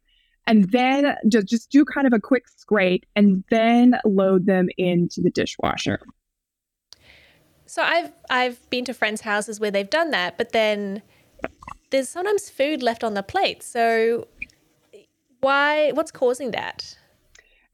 And 0.46 0.70
then 0.72 1.16
just, 1.28 1.46
just 1.46 1.70
do 1.70 1.84
kind 1.84 2.06
of 2.06 2.12
a 2.12 2.20
quick 2.20 2.48
scrape 2.48 3.06
and 3.16 3.44
then 3.50 3.96
load 4.04 4.46
them 4.46 4.68
into 4.76 5.20
the 5.20 5.30
dishwasher. 5.30 6.00
So 7.66 7.82
I've 7.82 8.12
I've 8.28 8.70
been 8.70 8.84
to 8.84 8.94
friends' 8.94 9.22
houses 9.22 9.58
where 9.58 9.70
they've 9.70 9.88
done 9.88 10.10
that, 10.10 10.36
but 10.36 10.52
then 10.52 11.02
there's 11.90 12.08
sometimes 12.08 12.50
food 12.50 12.82
left 12.82 13.02
on 13.02 13.14
the 13.14 13.22
plate. 13.22 13.62
So 13.62 14.28
why 15.40 15.92
what's 15.92 16.10
causing 16.10 16.50
that? 16.52 16.96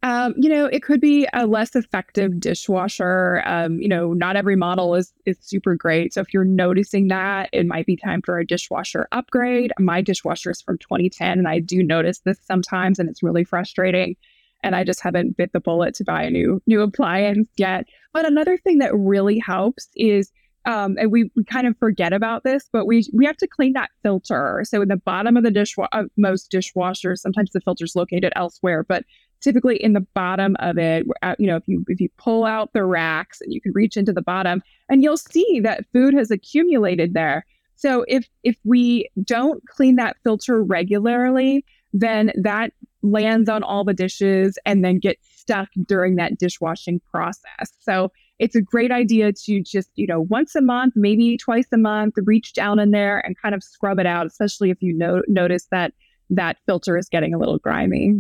Um, 0.03 0.35
you 0.39 0.49
know, 0.49 0.65
it 0.65 0.83
could 0.83 1.01
be 1.01 1.29
a 1.35 1.47
less 1.47 1.77
effective 1.77 2.41
dishwasher. 2.41 3.43
Um, 3.45 3.79
you 3.81 3.89
know, 3.89 4.15
not 4.15 4.35
every 4.35 4.57
model 4.57 4.95
is 4.95 5.13
is 5.27 5.37
super 5.41 5.75
great. 5.75 6.15
So 6.15 6.23
if 6.23 6.33
you're 6.33 6.45
noticing 6.45 7.09
that, 7.09 7.51
it 7.53 7.67
might 7.67 7.85
be 7.85 7.97
time 7.97 8.23
for 8.23 8.39
a 8.39 8.47
dishwasher 8.47 9.09
upgrade. 9.13 9.73
My 9.79 10.01
dishwasher 10.01 10.51
is 10.51 10.63
from 10.63 10.79
2010, 10.79 11.39
and 11.39 11.47
I 11.47 11.59
do 11.59 11.83
notice 11.83 12.21
this 12.21 12.39
sometimes, 12.43 12.99
and 12.99 13.11
it's 13.11 13.23
really 13.23 13.45
frustrating. 13.45 14.17
And 14.63 14.75
I 14.75 14.85
just 14.85 15.03
haven't 15.03 15.37
bit 15.37 15.53
the 15.53 15.61
bullet 15.61 15.95
to 15.97 16.05
buy 16.05 16.23
a 16.23 16.31
new 16.31 16.63
new 16.67 16.81
appliance 16.81 17.49
yet. 17.57 17.87
But 18.15 18.27
another 18.27 18.57
thing 18.57 18.79
that 18.79 18.95
really 18.95 19.39
helps 19.39 19.89
is 19.97 20.33
um, 20.67 20.97
and 20.99 21.11
we, 21.11 21.31
we 21.37 21.45
kind 21.45 21.67
of 21.67 21.77
forget 21.79 22.13
about 22.13 22.45
this, 22.45 22.69
but 22.73 22.87
we 22.87 23.05
we 23.15 23.25
have 23.27 23.37
to 23.39 23.47
clean 23.47 23.73
that 23.75 23.91
filter. 24.03 24.63
So 24.65 24.83
in 24.83 24.89
the 24.89 24.97
bottom 24.97 25.37
of 25.37 25.43
the 25.43 25.51
dishwasher, 25.51 25.89
uh, 25.93 26.05
most 26.17 26.51
dishwashers, 26.51 27.19
sometimes 27.19 27.51
the 27.51 27.61
filter's 27.61 27.97
located 27.97 28.33
elsewhere, 28.37 28.83
but 28.83 29.05
typically 29.41 29.77
in 29.77 29.93
the 29.93 30.07
bottom 30.15 30.57
of 30.61 30.79
it 30.79 31.07
uh, 31.23 31.35
you 31.39 31.47
know 31.47 31.57
if 31.57 31.63
you 31.67 31.85
if 31.89 32.01
you 32.01 32.09
pull 32.19 32.45
out 32.45 32.73
the 32.73 32.85
racks 32.85 33.41
and 33.41 33.53
you 33.53 33.61
can 33.61 33.73
reach 33.75 33.97
into 33.97 34.13
the 34.13 34.23
bottom 34.23 34.63
and 34.89 35.03
you'll 35.03 35.17
see 35.17 35.61
that 35.61 35.85
food 35.93 36.15
has 36.15 36.31
accumulated 36.31 37.15
there. 37.15 37.45
So 37.77 38.05
if 38.09 38.29
if 38.43 38.57
we 38.65 39.09
don't 39.25 39.63
clean 39.67 39.97
that 39.97 40.17
filter 40.23 40.63
regularly 40.63 41.65
then 41.93 42.33
that 42.41 42.73
lands 43.03 43.49
on 43.49 43.63
all 43.63 43.85
the 43.85 43.95
dishes 43.95 44.59
and 44.65 44.85
then 44.85 44.99
gets 44.99 45.27
stuck 45.35 45.69
during 45.87 46.17
that 46.17 46.39
dishwashing 46.39 47.01
process. 47.11 47.73
So 47.81 48.13
it's 48.39 48.55
a 48.55 48.63
great 48.63 48.93
idea 48.93 49.33
to 49.33 49.63
just 49.63 49.91
you 49.97 50.07
know 50.07 50.21
once 50.21 50.55
a 50.55 50.63
month 50.63 50.95
maybe 50.97 51.37
twice 51.37 51.67
a 51.73 51.79
month 51.79 52.15
reach 52.25 52.53
down 52.53 52.79
in 52.79 52.91
there 52.91 53.25
and 53.25 53.37
kind 53.41 53.55
of 53.55 53.63
scrub 53.63 53.99
it 53.99 54.07
out 54.07 54.27
especially 54.27 54.71
if 54.71 54.83
you 54.83 54.93
know, 54.93 55.23
notice 55.29 55.67
that 55.71 55.93
that 56.31 56.59
filter 56.65 56.97
is 56.97 57.09
getting 57.09 57.35
a 57.35 57.39
little 57.39 57.59
grimy 57.59 58.15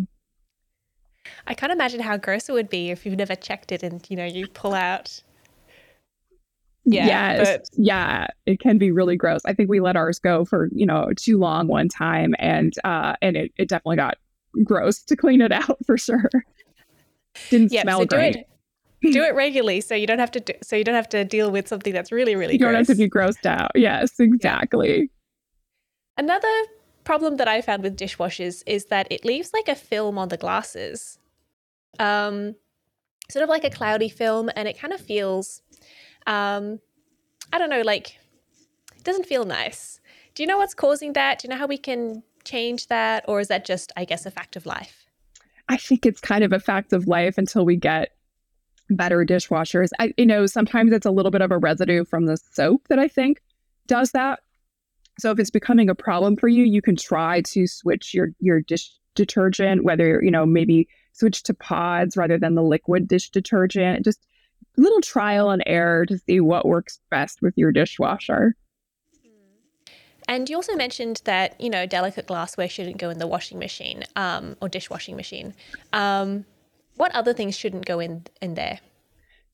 I 1.46 1.54
can't 1.54 1.72
imagine 1.72 2.00
how 2.00 2.16
gross 2.16 2.48
it 2.48 2.52
would 2.52 2.70
be 2.70 2.90
if 2.90 3.04
you've 3.04 3.18
never 3.18 3.34
checked 3.34 3.72
it 3.72 3.82
and 3.82 4.04
you 4.08 4.16
know 4.16 4.24
you 4.24 4.46
pull 4.46 4.74
out. 4.74 5.22
Yeah, 6.86 7.06
yes, 7.06 7.46
but... 7.46 7.68
yeah, 7.74 8.26
it 8.46 8.58
can 8.58 8.78
be 8.78 8.90
really 8.90 9.14
gross. 9.14 9.42
I 9.44 9.52
think 9.52 9.68
we 9.68 9.80
let 9.80 9.96
ours 9.96 10.18
go 10.18 10.46
for 10.46 10.70
you 10.72 10.86
know 10.86 11.10
too 11.14 11.38
long 11.38 11.68
one 11.68 11.88
time, 11.88 12.34
and 12.38 12.72
uh, 12.84 13.16
and 13.20 13.36
it, 13.36 13.52
it 13.58 13.68
definitely 13.68 13.96
got 13.96 14.16
gross 14.64 15.02
to 15.02 15.14
clean 15.14 15.42
it 15.42 15.52
out 15.68 15.76
for 15.84 15.98
sure. 15.98 16.30
Didn't 17.50 17.70
yeah, 17.70 17.82
smell 17.82 18.00
so 18.00 18.06
great. 18.06 18.32
Do 18.32 19.08
it, 19.08 19.12
do 19.12 19.22
it 19.22 19.34
regularly, 19.34 19.82
so 19.82 19.94
you 19.94 20.06
don't 20.06 20.18
have 20.18 20.30
to. 20.32 20.40
Do, 20.40 20.54
so 20.62 20.74
you 20.74 20.82
don't 20.82 20.94
have 20.94 21.08
to 21.10 21.22
deal 21.22 21.50
with 21.50 21.68
something 21.68 21.92
that's 21.92 22.10
really, 22.10 22.34
really. 22.34 22.54
You 22.54 22.60
don't 22.60 22.74
have 22.74 22.86
to 22.86 22.94
be 22.94 23.10
grossed 23.10 23.44
out. 23.44 23.72
Yes, 23.74 24.18
exactly. 24.18 25.00
Yeah. 25.00 25.06
Another 26.16 26.64
problem 27.10 27.38
that 27.38 27.48
I 27.48 27.60
found 27.60 27.82
with 27.82 27.96
dishwashers 27.96 28.62
is 28.66 28.84
that 28.84 29.08
it 29.10 29.24
leaves 29.24 29.52
like 29.52 29.66
a 29.66 29.74
film 29.74 30.16
on 30.16 30.28
the 30.28 30.36
glasses. 30.36 31.18
Um, 31.98 32.54
sort 33.28 33.42
of 33.42 33.48
like 33.48 33.64
a 33.64 33.70
cloudy 33.70 34.08
film, 34.08 34.48
and 34.54 34.68
it 34.68 34.78
kind 34.78 34.92
of 34.92 35.00
feels, 35.00 35.60
um, 36.28 36.78
I 37.52 37.58
don't 37.58 37.68
know, 37.68 37.80
like 37.80 38.16
it 38.96 39.02
doesn't 39.02 39.26
feel 39.26 39.44
nice. 39.44 39.98
Do 40.36 40.44
you 40.44 40.46
know 40.46 40.58
what's 40.58 40.72
causing 40.72 41.14
that? 41.14 41.40
Do 41.40 41.48
you 41.48 41.50
know 41.50 41.58
how 41.58 41.66
we 41.66 41.78
can 41.78 42.22
change 42.44 42.86
that, 42.86 43.24
or 43.26 43.40
is 43.40 43.48
that 43.48 43.64
just, 43.64 43.90
I 43.96 44.04
guess, 44.04 44.24
a 44.24 44.30
fact 44.30 44.54
of 44.54 44.64
life? 44.64 45.06
I 45.68 45.78
think 45.78 46.06
it's 46.06 46.20
kind 46.20 46.44
of 46.44 46.52
a 46.52 46.60
fact 46.60 46.92
of 46.92 47.08
life 47.08 47.38
until 47.38 47.64
we 47.64 47.74
get 47.74 48.10
better 48.88 49.24
dishwashers. 49.24 49.88
I, 49.98 50.14
you 50.16 50.26
know, 50.26 50.46
sometimes 50.46 50.92
it's 50.92 51.06
a 51.06 51.10
little 51.10 51.32
bit 51.32 51.42
of 51.42 51.50
a 51.50 51.58
residue 51.58 52.04
from 52.04 52.26
the 52.26 52.36
soap 52.36 52.86
that 52.86 53.00
I 53.00 53.08
think 53.08 53.42
does 53.88 54.12
that. 54.12 54.38
So 55.20 55.30
if 55.30 55.38
it's 55.38 55.50
becoming 55.50 55.90
a 55.90 55.94
problem 55.94 56.36
for 56.36 56.48
you, 56.48 56.64
you 56.64 56.82
can 56.82 56.96
try 56.96 57.42
to 57.42 57.66
switch 57.66 58.14
your 58.14 58.30
your 58.40 58.60
dish 58.60 58.90
detergent, 59.14 59.84
whether 59.84 60.22
you 60.22 60.30
know 60.30 60.46
maybe 60.46 60.88
switch 61.12 61.42
to 61.44 61.54
pods 61.54 62.16
rather 62.16 62.38
than 62.38 62.54
the 62.54 62.62
liquid 62.62 63.06
dish 63.06 63.30
detergent. 63.30 64.04
Just 64.04 64.26
a 64.78 64.80
little 64.80 65.00
trial 65.00 65.50
and 65.50 65.62
error 65.66 66.06
to 66.06 66.18
see 66.18 66.40
what 66.40 66.66
works 66.66 67.00
best 67.10 67.42
with 67.42 67.54
your 67.56 67.72
dishwasher. 67.72 68.54
And 70.28 70.48
you 70.48 70.56
also 70.56 70.76
mentioned 70.76 71.22
that 71.24 71.60
you 71.60 71.70
know 71.70 71.86
delicate 71.86 72.26
glassware 72.26 72.68
shouldn't 72.68 72.98
go 72.98 73.10
in 73.10 73.18
the 73.18 73.26
washing 73.26 73.58
machine 73.58 74.04
um, 74.16 74.56
or 74.60 74.68
dishwashing 74.68 75.16
machine. 75.16 75.54
Um, 75.92 76.46
what 76.96 77.14
other 77.14 77.32
things 77.32 77.56
shouldn't 77.56 77.86
go 77.86 78.00
in 78.00 78.24
in 78.40 78.54
there? 78.54 78.80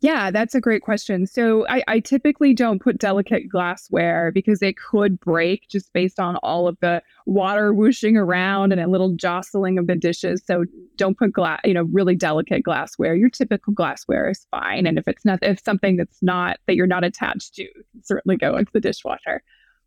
Yeah, 0.02 0.30
that's 0.30 0.54
a 0.54 0.61
great 0.61 0.82
question. 0.82 1.26
So 1.26 1.66
I, 1.68 1.82
I, 1.88 2.00
typically 2.00 2.52
don't 2.52 2.82
put 2.82 2.98
delicate 2.98 3.48
glassware 3.48 4.30
because 4.30 4.61
it 4.61 4.76
could 4.76 5.18
break 5.18 5.68
just 5.70 5.90
based 5.94 6.20
on 6.20 6.37
all 6.42 6.68
of 6.68 6.76
the 6.80 7.02
water 7.24 7.72
whooshing 7.72 8.14
around 8.14 8.72
and 8.72 8.80
a 8.80 8.88
little 8.88 9.12
jostling 9.12 9.78
of 9.78 9.87
the 9.87 9.96
dishes. 9.96 10.42
So 10.46 10.66
don't 10.96 11.16
put 11.16 11.32
glass, 11.32 11.61
you 11.64 11.72
know, 11.72 11.85
really 11.85 12.14
delicate 12.14 12.62
glassware. 12.62 13.14
Your 13.14 13.30
typical 13.30 13.72
glassware 13.72 14.28
is 14.28 14.46
fine. 14.50 14.87
And 14.87 14.98
if 14.98 15.09
it's 15.09 15.24
not, 15.24 15.38
if 15.40 15.64
something 15.64 15.96
that's 15.96 16.22
not 16.22 16.59
that 16.66 16.76
you're 16.76 16.87
not 16.87 17.02
attached 17.02 17.54
to, 17.54 17.66
certainly 18.02 18.37
go 18.37 18.54
into 18.54 18.72
the 18.72 18.80
dishwasher. 18.80 19.42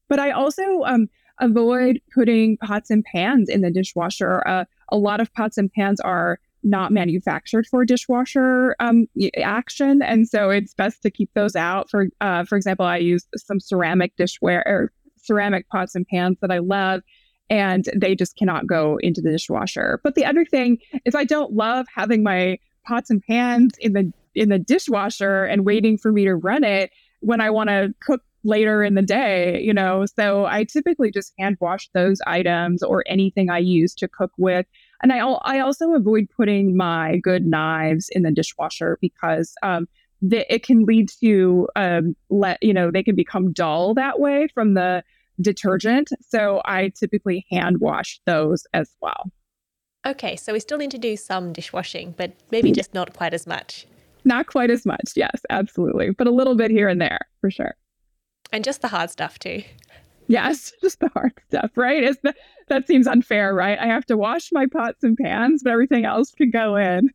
But 0.07 0.17
I 0.17 0.31
also 0.31 0.81
um, 0.85 1.07
avoid 1.39 2.01
putting 2.15 2.57
pots 2.57 2.89
and 2.89 3.03
pans 3.03 3.47
in 3.47 3.61
the 3.61 3.69
dishwasher. 3.69 4.45
Uh, 4.47 4.65
a 4.91 4.97
lot 4.97 5.21
of 5.21 5.31
pots 5.33 5.59
and 5.59 5.71
pans 5.71 5.99
are 5.99 6.39
not 6.63 6.91
manufactured 6.91 7.65
for 7.67 7.85
dishwasher 7.85 8.75
um, 8.79 9.07
action, 9.41 10.01
and 10.01 10.27
so 10.27 10.49
it's 10.49 10.73
best 10.73 11.01
to 11.03 11.11
keep 11.11 11.29
those 11.33 11.55
out. 11.55 11.89
For 11.89 12.07
uh, 12.21 12.43
for 12.45 12.57
example, 12.57 12.85
I 12.85 12.97
use 12.97 13.25
some 13.35 13.59
ceramic 13.59 14.15
dishware 14.17 14.63
or 14.65 14.91
ceramic 15.17 15.67
pots 15.69 15.95
and 15.95 16.07
pans 16.07 16.37
that 16.41 16.51
I 16.51 16.59
love, 16.59 17.01
and 17.49 17.85
they 17.95 18.15
just 18.15 18.35
cannot 18.35 18.67
go 18.67 18.97
into 19.01 19.21
the 19.21 19.31
dishwasher. 19.31 19.99
But 20.03 20.15
the 20.15 20.25
other 20.25 20.45
thing 20.45 20.77
is, 21.05 21.15
I 21.15 21.23
don't 21.23 21.53
love 21.53 21.85
having 21.93 22.23
my 22.23 22.57
pots 22.85 23.09
and 23.09 23.23
pans 23.23 23.73
in 23.79 23.93
the 23.93 24.11
in 24.35 24.49
the 24.49 24.59
dishwasher 24.59 25.43
and 25.45 25.65
waiting 25.65 25.97
for 25.97 26.11
me 26.11 26.25
to 26.25 26.35
run 26.35 26.63
it 26.63 26.91
when 27.21 27.41
I 27.41 27.49
want 27.49 27.69
to 27.69 27.93
cook 28.01 28.21
later 28.43 28.83
in 28.83 28.95
the 28.95 29.01
day, 29.01 29.61
you 29.61 29.73
know. 29.73 30.05
So 30.05 30.45
I 30.45 30.63
typically 30.63 31.11
just 31.11 31.33
hand 31.37 31.57
wash 31.59 31.89
those 31.93 32.19
items 32.25 32.83
or 32.83 33.03
anything 33.07 33.49
I 33.49 33.59
use 33.59 33.93
to 33.95 34.07
cook 34.07 34.31
with 34.37 34.65
and 35.01 35.13
I, 35.13 35.19
I 35.19 35.59
also 35.59 35.93
avoid 35.93 36.27
putting 36.35 36.75
my 36.75 37.17
good 37.17 37.45
knives 37.45 38.09
in 38.11 38.23
the 38.23 38.31
dishwasher 38.31 38.97
because 39.01 39.53
um, 39.63 39.87
the, 40.21 40.51
it 40.53 40.63
can 40.63 40.85
lead 40.85 41.09
to 41.21 41.67
um, 41.75 42.15
let 42.29 42.61
you 42.61 42.73
know 42.73 42.91
they 42.91 43.03
can 43.03 43.15
become 43.15 43.53
dull 43.53 43.93
that 43.93 44.19
way 44.19 44.47
from 44.53 44.73
the 44.73 45.03
detergent. 45.41 46.09
So 46.27 46.61
I 46.65 46.89
typically 46.89 47.45
hand 47.49 47.79
wash 47.79 48.19
those 48.25 48.65
as 48.73 48.89
well. 49.01 49.31
Okay, 50.05 50.35
so 50.35 50.53
we 50.53 50.59
still 50.59 50.77
need 50.77 50.91
to 50.91 50.97
do 50.97 51.17
some 51.17 51.51
dishwashing, 51.51 52.15
but 52.17 52.31
maybe 52.51 52.71
just 52.71 52.93
not 52.93 53.13
quite 53.13 53.33
as 53.33 53.45
much. 53.45 53.85
Not 54.23 54.47
quite 54.47 54.69
as 54.69 54.85
much, 54.85 55.13
yes, 55.15 55.41
absolutely, 55.49 56.11
but 56.11 56.27
a 56.27 56.31
little 56.31 56.55
bit 56.55 56.71
here 56.71 56.87
and 56.87 57.01
there 57.01 57.19
for 57.41 57.51
sure. 57.51 57.75
And 58.51 58.63
just 58.63 58.81
the 58.81 58.87
hard 58.87 59.09
stuff 59.09 59.39
too. 59.39 59.63
Yes, 60.29 60.71
just 60.81 60.99
the 60.99 61.09
hard 61.09 61.33
stuff, 61.49 61.71
right? 61.75 62.03
Is 62.03 62.17
that 62.23 62.37
that 62.69 62.87
seems 62.87 63.07
unfair, 63.07 63.53
right? 63.53 63.77
I 63.77 63.87
have 63.87 64.05
to 64.05 64.15
wash 64.15 64.51
my 64.51 64.67
pots 64.67 65.03
and 65.03 65.17
pans, 65.17 65.63
but 65.63 65.73
everything 65.73 66.05
else 66.05 66.31
can 66.31 66.51
go 66.51 66.75
in. 66.77 67.09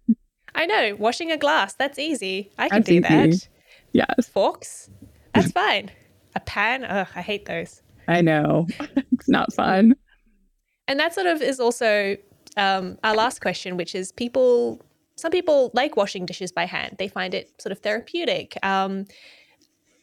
I 0.55 0.67
know. 0.67 0.97
Washing 0.99 1.33
a 1.33 1.37
glass, 1.37 1.75
that's 1.75 1.99
easy. 1.99 2.51
I 2.59 2.69
can 2.69 2.79
that's 2.81 2.89
do 2.89 2.95
easy. 2.95 3.01
that. 3.03 3.49
Yes. 3.93 4.29
Forks, 4.29 4.91
that's 5.33 5.53
fine. 5.53 5.91
A 6.35 6.41
pan, 6.41 6.85
ugh, 6.85 7.07
I 7.15 7.23
hate 7.23 7.47
those. 7.47 7.83
I 8.09 8.21
know. 8.21 8.67
it's 9.13 9.29
not 9.29 9.53
fun. 9.53 9.95
And 10.89 10.99
that 11.01 11.15
sort 11.15 11.27
of 11.29 11.41
is 11.41 11.61
also 11.61 12.17
um, 12.57 12.99
our 13.05 13.15
last 13.15 13.41
question, 13.41 13.77
which 13.77 13.95
is 13.95 14.13
people, 14.13 14.83
some 15.17 15.31
people 15.31 15.71
like 15.75 15.97
washing 15.97 16.27
dishes 16.27 16.53
by 16.53 16.67
hand. 16.67 16.97
They 16.99 17.09
find 17.09 17.33
it 17.35 17.51
sort 17.61 17.73
of 17.73 17.79
therapeutic. 17.79 18.59
Um, 18.65 19.07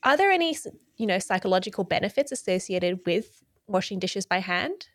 are 0.04 0.18
there 0.18 0.32
any, 0.32 0.58
you 1.02 1.08
know, 1.08 1.20
psychological 1.20 1.84
benefits 1.84 2.32
associated 2.32 3.00
with 3.06 3.44
washing 3.68 4.00
dishes 4.00 4.26
by 4.26 4.40
hand? 4.40 4.88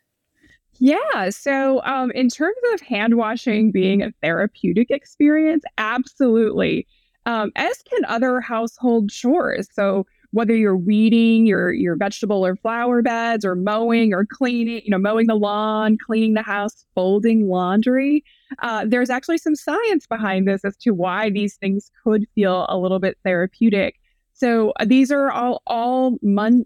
Yeah. 0.79 1.29
So, 1.31 1.81
um, 1.83 2.11
in 2.11 2.29
terms 2.29 2.57
of 2.73 2.81
hand 2.81 3.17
washing 3.17 3.71
being 3.71 4.01
a 4.03 4.13
therapeutic 4.23 4.89
experience, 4.89 5.63
absolutely. 5.77 6.87
um, 7.27 7.51
as 7.55 7.83
can 7.83 8.05
other 8.05 8.39
household 8.39 9.09
chores. 9.09 9.67
So 9.73 10.05
whether 10.31 10.55
you're 10.55 10.77
weeding 10.77 11.45
your 11.45 11.71
your 11.73 11.95
vegetable 11.95 12.45
or 12.45 12.55
flower 12.55 13.01
beds 13.01 13.45
or 13.45 13.55
mowing 13.55 14.13
or 14.13 14.25
cleaning, 14.25 14.81
you 14.83 14.91
know, 14.91 14.97
mowing 14.97 15.27
the 15.27 15.35
lawn, 15.35 15.97
cleaning 16.05 16.33
the 16.33 16.41
house, 16.41 16.85
folding 16.95 17.47
laundry, 17.47 18.23
uh, 18.59 18.85
there's 18.87 19.09
actually 19.09 19.37
some 19.37 19.55
science 19.55 20.07
behind 20.07 20.47
this 20.47 20.63
as 20.63 20.77
to 20.77 20.91
why 20.91 21.29
these 21.29 21.55
things 21.57 21.91
could 22.03 22.25
feel 22.33 22.65
a 22.69 22.77
little 22.77 22.99
bit 22.99 23.17
therapeutic. 23.23 23.99
So 24.37 24.71
uh, 24.79 24.85
these 24.85 25.11
are 25.11 25.31
all 25.31 25.63
all 25.65 26.17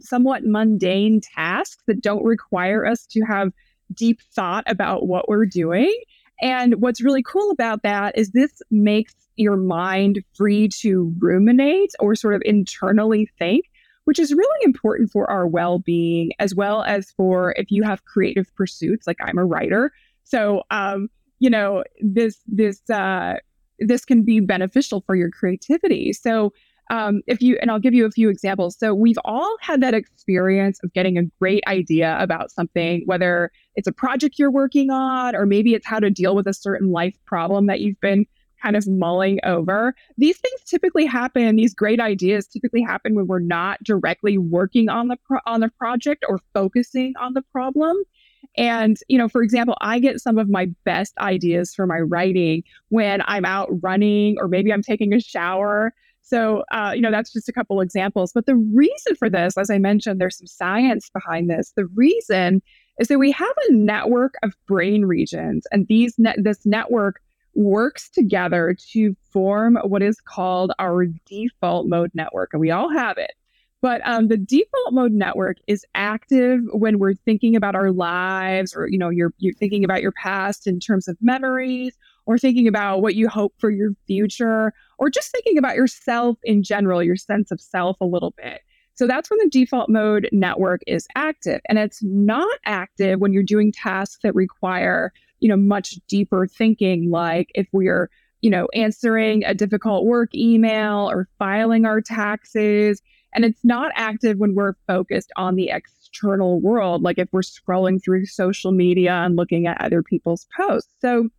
somewhat 0.02 0.44
mundane 0.44 1.22
tasks 1.22 1.82
that 1.88 2.02
don't 2.02 2.24
require 2.24 2.86
us 2.86 3.06
to 3.08 3.22
have 3.22 3.54
deep 3.94 4.20
thought 4.36 4.66
about 4.68 5.08
what 5.08 5.30
we're 5.30 5.46
doing. 5.46 5.94
And 6.42 6.82
what's 6.82 7.02
really 7.02 7.24
cool 7.24 7.50
about 7.50 7.84
that 7.84 8.18
is 8.18 8.32
this 8.32 8.62
makes 8.72 9.14
your 9.38 9.56
mind 9.56 10.22
free 10.36 10.68
to 10.82 11.16
ruminate 11.20 11.92
or 12.00 12.14
sort 12.14 12.36
of 12.36 12.42
internally 12.44 13.30
think, 13.40 13.66
which 14.04 14.20
is 14.20 14.34
really 14.34 14.64
important 14.66 15.10
for 15.10 15.30
our 15.30 15.48
well 15.48 15.80
being, 15.80 16.32
as 16.40 16.54
well 16.54 16.84
as 16.84 17.12
for 17.12 17.54
if 17.56 17.72
you 17.72 17.84
have 17.84 18.04
creative 18.04 18.54
pursuits, 18.56 19.08
like 19.08 19.18
I'm 19.22 19.38
a 19.38 19.46
writer. 19.46 19.94
So, 20.26 20.64
um, 20.72 21.10
you 21.40 21.50
know, 21.50 21.84
this, 22.02 22.40
this, 22.48 22.82
uh, 22.90 23.36
this 23.80 24.04
can 24.04 24.24
be 24.24 24.42
beneficial 24.42 25.02
for 25.06 25.16
your 25.16 25.32
creativity. 25.32 26.12
So, 26.12 26.52
um, 26.90 27.22
if 27.28 27.42
you, 27.42 27.58
and 27.62 27.72
I'll 27.72 27.80
give 27.80 27.94
you 27.94 28.06
a 28.06 28.12
few 28.12 28.30
examples. 28.30 28.78
So, 28.78 28.94
we've 28.94 29.20
all 29.24 29.56
had 29.62 29.82
that 29.82 29.94
experience 29.94 30.80
of 30.84 30.94
getting 30.94 31.18
a 31.18 31.24
great 31.40 31.64
idea 31.68 32.18
about 32.20 32.52
something, 32.52 33.04
whether 33.06 33.52
it's 33.76 33.88
a 33.88 33.94
project 33.94 34.36
you're 34.38 34.52
working 34.52 34.90
on, 34.90 35.36
or 35.36 35.46
maybe 35.46 35.74
it's 35.74 35.88
how 35.88 36.00
to 36.00 36.10
deal 36.10 36.36
with 36.36 36.48
a 36.48 36.54
certain 36.54 36.92
life 36.92 37.16
problem 37.26 37.68
that 37.68 37.80
you've 37.82 38.00
been 38.02 38.26
kind 38.62 38.76
of 38.76 38.88
mulling 38.88 39.40
over. 39.44 39.96
These 40.18 40.38
things 40.38 40.62
typically 40.66 41.06
happen, 41.06 41.56
these 41.56 41.74
great 41.74 42.00
ideas 42.00 42.48
typically 42.48 42.82
happen 42.82 43.16
when 43.16 43.28
we're 43.28 43.40
not 43.40 43.84
directly 43.84 44.38
working 44.38 44.90
on 44.90 45.08
the 45.08 45.18
pro- 45.26 45.40
on 45.46 45.62
the 45.62 45.70
project 45.70 46.24
or 46.28 46.40
focusing 46.54 47.14
on 47.20 47.34
the 47.34 47.42
problem. 47.42 47.98
And, 48.58 48.98
you 49.08 49.18
know, 49.18 49.30
for 49.30 49.44
example, 49.44 49.78
I 49.82 50.00
get 50.00 50.20
some 50.20 50.38
of 50.38 50.50
my 50.50 50.68
best 50.84 51.18
ideas 51.20 51.74
for 51.74 51.86
my 51.86 52.00
writing 52.00 52.64
when 52.90 53.22
I'm 53.26 53.46
out 53.46 53.70
running 53.82 54.36
or 54.40 54.48
maybe 54.48 54.74
I'm 54.74 54.82
taking 54.82 55.14
a 55.14 55.20
shower. 55.20 55.94
So, 56.22 56.64
uh, 56.72 56.94
you 56.96 57.02
know, 57.02 57.12
that's 57.12 57.34
just 57.34 57.50
a 57.50 57.54
couple 57.54 57.82
examples. 57.82 58.32
But 58.34 58.46
the 58.46 58.56
reason 58.56 59.16
for 59.16 59.30
this, 59.30 59.58
as 59.58 59.70
I 59.70 59.78
mentioned, 59.78 60.22
there's 60.22 60.38
some 60.38 60.48
science 60.48 61.10
behind 61.10 61.50
this. 61.50 61.74
The 61.76 61.88
reason 61.88 62.62
is 63.00 63.08
that 63.08 63.20
we 63.20 63.32
have 63.32 63.56
a 63.70 63.74
network 63.74 64.36
of 64.44 64.54
brain 64.68 65.06
regions, 65.06 65.66
and 65.72 65.88
these 65.88 66.18
net 66.18 66.38
this 66.40 66.66
network 66.66 67.22
works 67.54 68.10
together 68.10 68.76
to 68.92 69.16
form 69.32 69.78
what 69.84 70.02
is 70.02 70.22
called 70.22 70.72
our 70.80 71.06
default 71.26 71.88
mode 71.88 72.12
network. 72.14 72.52
And 72.54 72.62
we 72.62 72.72
all 72.72 72.90
have 72.90 73.18
it. 73.18 73.32
But 73.82 74.02
um, 74.08 74.28
the 74.28 74.38
default 74.38 74.94
mode 74.94 75.12
network 75.12 75.58
is 75.68 75.84
active 75.96 76.62
when 76.72 77.00
we're 77.00 77.16
thinking 77.16 77.56
about 77.56 77.76
our 77.76 77.92
lives, 77.92 78.76
or 78.76 78.88
you 78.88 78.98
know, 78.98 79.10
you're 79.10 79.34
you're 79.40 79.56
thinking 79.56 79.84
about 79.84 80.04
your 80.04 80.12
past 80.12 80.68
in 80.68 80.80
terms 80.80 81.08
of 81.08 81.18
memories, 81.20 81.98
or 82.26 82.38
thinking 82.38 82.68
about 82.68 83.02
what 83.02 83.16
you 83.16 83.28
hope 83.28 83.54
for 83.58 83.70
your 83.70 83.92
future, 84.08 84.74
or 84.98 85.10
just 85.10 85.32
thinking 85.32 85.58
about 85.58 85.76
yourself 85.76 86.38
in 86.44 86.64
general, 86.64 87.04
your 87.04 87.16
sense 87.16 87.52
of 87.52 87.60
self 87.60 88.00
a 88.02 88.06
little 88.06 88.34
bit. 88.38 88.62
So 88.94 89.08
that's 89.08 89.30
when 89.30 89.40
the 89.40 89.50
default 89.50 89.90
mode 89.90 90.30
network 90.32 90.82
is 90.86 91.08
active, 91.16 91.62
and 91.68 91.80
it's 91.80 92.04
not 92.04 92.60
active 92.66 93.20
when 93.20 93.34
you're 93.34 93.44
doing 93.44 93.72
tasks 93.72 94.20
that 94.24 94.36
require 94.36 95.12
you 95.42 95.50
know, 95.50 95.58
much 95.58 95.96
deeper 96.08 96.48
thinking, 96.48 97.10
like 97.12 97.52
if 97.54 97.68
we're, 97.74 98.10
you 98.42 98.50
know, 98.50 98.68
answering 98.74 99.44
a 99.44 99.54
difficult 99.54 100.06
work 100.06 100.34
email 100.34 101.10
or 101.10 101.28
filing 101.38 101.86
our 101.86 102.00
taxes. 102.00 103.02
And 103.34 103.44
it's 103.44 103.64
not 103.64 103.92
active 103.96 104.38
when 104.38 104.56
we're 104.56 104.74
focused 104.88 105.32
on 105.36 105.56
the 105.56 105.70
external 105.70 106.62
world, 106.62 107.02
like 107.02 107.18
if 107.18 107.28
we're 107.32 107.42
scrolling 107.42 108.02
through 108.04 108.26
social 108.28 108.72
media 108.72 109.14
and 109.14 109.36
looking 109.36 109.68
at 109.68 109.82
other 109.82 110.04
people's 110.04 110.48
posts. 110.56 110.94
So, 111.00 111.30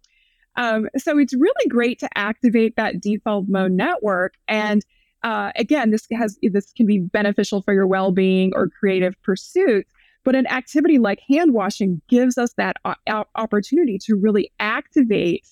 um, 0.57 0.89
so 0.97 1.19
it's 1.19 1.35
really 1.35 1.69
great 1.69 1.99
to 2.01 2.09
activate 2.17 2.77
that 2.77 3.01
default 3.01 3.47
mode 3.49 3.73
network. 3.73 4.35
And 4.49 4.85
uh, 5.23 5.53
again, 5.57 5.91
this 5.91 6.07
has 6.13 6.39
this 6.43 6.73
can 6.73 6.87
be 6.87 6.99
beneficial 6.99 7.63
for 7.63 7.73
your 7.73 7.87
well-being 7.87 8.53
or 8.55 8.69
creative 8.69 9.15
pursuits. 9.23 9.93
But 10.25 10.37
an 10.37 10.47
activity 10.47 10.99
like 10.99 11.21
hand 11.29 11.53
washing 11.53 12.01
gives 12.09 12.39
us 12.39 12.53
that 12.55 12.77
o- 12.85 13.25
opportunity 13.35 13.99
to 14.05 14.15
really 14.15 14.53
activate 14.61 15.47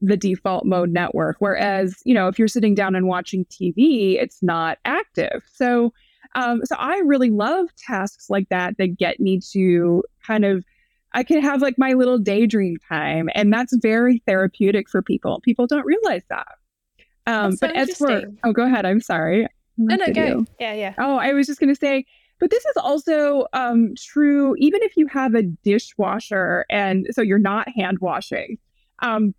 the 0.00 0.16
default 0.16 0.64
mode 0.66 0.90
network. 0.90 1.36
Whereas, 1.38 1.96
you 2.04 2.14
know, 2.14 2.28
if 2.28 2.38
you're 2.38 2.48
sitting 2.48 2.74
down 2.74 2.94
and 2.94 3.06
watching 3.06 3.44
TV, 3.46 4.20
it's 4.20 4.42
not 4.42 4.78
active. 4.84 5.42
So, 5.52 5.92
um, 6.34 6.62
so 6.64 6.76
I 6.78 6.98
really 7.04 7.30
love 7.30 7.68
tasks 7.76 8.28
like 8.28 8.48
that 8.48 8.76
that 8.78 8.98
get 8.98 9.20
me 9.20 9.40
to 9.52 10.02
kind 10.26 10.44
of, 10.44 10.64
I 11.14 11.22
can 11.22 11.40
have 11.40 11.62
like 11.62 11.78
my 11.78 11.92
little 11.92 12.18
daydream 12.18 12.76
time, 12.88 13.28
and 13.34 13.52
that's 13.52 13.74
very 13.76 14.22
therapeutic 14.26 14.88
for 14.90 15.00
people. 15.00 15.40
People 15.40 15.66
don't 15.66 15.86
realize 15.86 16.22
that. 16.28 16.48
Um, 17.26 17.52
so 17.52 17.66
but 17.66 17.76
as 17.76 17.96
for, 17.96 18.22
oh, 18.44 18.52
go 18.52 18.66
ahead. 18.66 18.84
I'm 18.84 19.00
sorry. 19.00 19.46
No, 19.78 19.96
no, 19.96 20.12
go. 20.12 20.44
Yeah, 20.60 20.74
yeah. 20.74 20.94
Oh, 20.98 21.16
I 21.16 21.32
was 21.32 21.46
just 21.46 21.58
going 21.58 21.72
to 21.72 21.78
say, 21.78 22.04
but 22.38 22.50
this 22.50 22.64
is 22.64 22.76
also 22.76 23.46
um, 23.52 23.94
true 23.96 24.54
even 24.58 24.82
if 24.82 24.96
you 24.96 25.06
have 25.06 25.34
a 25.34 25.42
dishwasher 25.42 26.66
and 26.68 27.06
so 27.10 27.22
you're 27.22 27.38
not 27.38 27.68
hand 27.74 27.98
washing. 28.00 28.58
Um, 29.00 29.34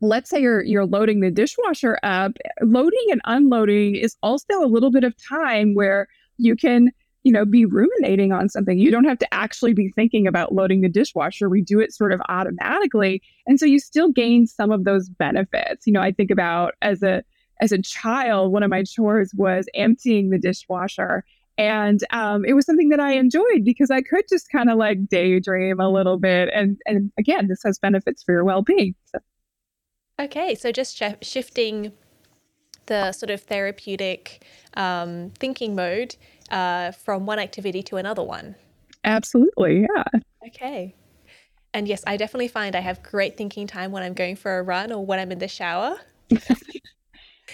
let's 0.00 0.28
say 0.28 0.40
you're 0.40 0.62
you're 0.64 0.86
loading 0.86 1.20
the 1.20 1.30
dishwasher 1.30 1.98
up. 2.02 2.32
Loading 2.62 3.06
and 3.10 3.20
unloading 3.24 3.96
is 3.96 4.16
also 4.22 4.62
a 4.62 4.66
little 4.66 4.90
bit 4.90 5.04
of 5.04 5.14
time 5.22 5.74
where 5.74 6.08
you 6.38 6.56
can 6.56 6.90
you 7.24 7.32
know 7.32 7.44
be 7.44 7.64
ruminating 7.64 8.32
on 8.32 8.48
something. 8.48 8.78
You 8.78 8.90
don't 8.90 9.04
have 9.04 9.18
to 9.18 9.34
actually 9.34 9.74
be 9.74 9.90
thinking 9.90 10.26
about 10.26 10.54
loading 10.54 10.80
the 10.80 10.88
dishwasher. 10.88 11.48
We 11.48 11.62
do 11.62 11.80
it 11.80 11.92
sort 11.92 12.12
of 12.12 12.20
automatically, 12.28 13.22
and 13.46 13.58
so 13.58 13.66
you 13.66 13.78
still 13.78 14.10
gain 14.10 14.46
some 14.46 14.70
of 14.70 14.84
those 14.84 15.08
benefits. 15.08 15.86
You 15.86 15.92
know, 15.92 16.02
I 16.02 16.12
think 16.12 16.30
about 16.30 16.74
as 16.82 17.02
a 17.02 17.22
as 17.60 17.72
a 17.72 17.80
child, 17.80 18.52
one 18.52 18.62
of 18.62 18.70
my 18.70 18.82
chores 18.82 19.32
was 19.34 19.66
emptying 19.74 20.30
the 20.30 20.38
dishwasher 20.38 21.24
and 21.58 22.02
um, 22.10 22.44
it 22.44 22.54
was 22.54 22.64
something 22.64 22.88
that 22.88 23.00
I 23.00 23.12
enjoyed 23.12 23.64
because 23.64 23.90
I 23.90 24.00
could 24.00 24.24
just 24.28 24.50
kind 24.50 24.70
of 24.70 24.78
like 24.78 25.06
daydream 25.08 25.80
a 25.80 25.88
little 25.88 26.18
bit. 26.18 26.48
And 26.54 26.78
and 26.86 27.12
again, 27.18 27.48
this 27.48 27.62
has 27.64 27.78
benefits 27.78 28.22
for 28.22 28.32
your 28.32 28.44
well 28.44 28.62
being. 28.62 28.94
So. 29.04 29.18
Okay, 30.20 30.54
so 30.54 30.72
just 30.72 30.96
sh- 30.96 31.22
shifting 31.22 31.92
the 32.86 33.12
sort 33.12 33.30
of 33.30 33.42
therapeutic 33.42 34.44
um, 34.74 35.30
thinking 35.38 35.74
mode 35.74 36.16
uh, 36.52 36.92
from 36.92 37.26
one 37.26 37.38
activity 37.38 37.82
to 37.84 37.96
another 37.96 38.22
one. 38.22 38.54
Absolutely, 39.02 39.80
yeah. 39.94 40.20
Okay. 40.46 40.94
And 41.74 41.88
yes, 41.88 42.04
I 42.06 42.16
definitely 42.16 42.48
find 42.48 42.76
I 42.76 42.80
have 42.80 43.02
great 43.02 43.36
thinking 43.36 43.66
time 43.66 43.90
when 43.90 44.02
I'm 44.02 44.14
going 44.14 44.36
for 44.36 44.58
a 44.58 44.62
run 44.62 44.92
or 44.92 45.04
when 45.04 45.18
I'm 45.18 45.32
in 45.32 45.38
the 45.38 45.48
shower. 45.48 45.96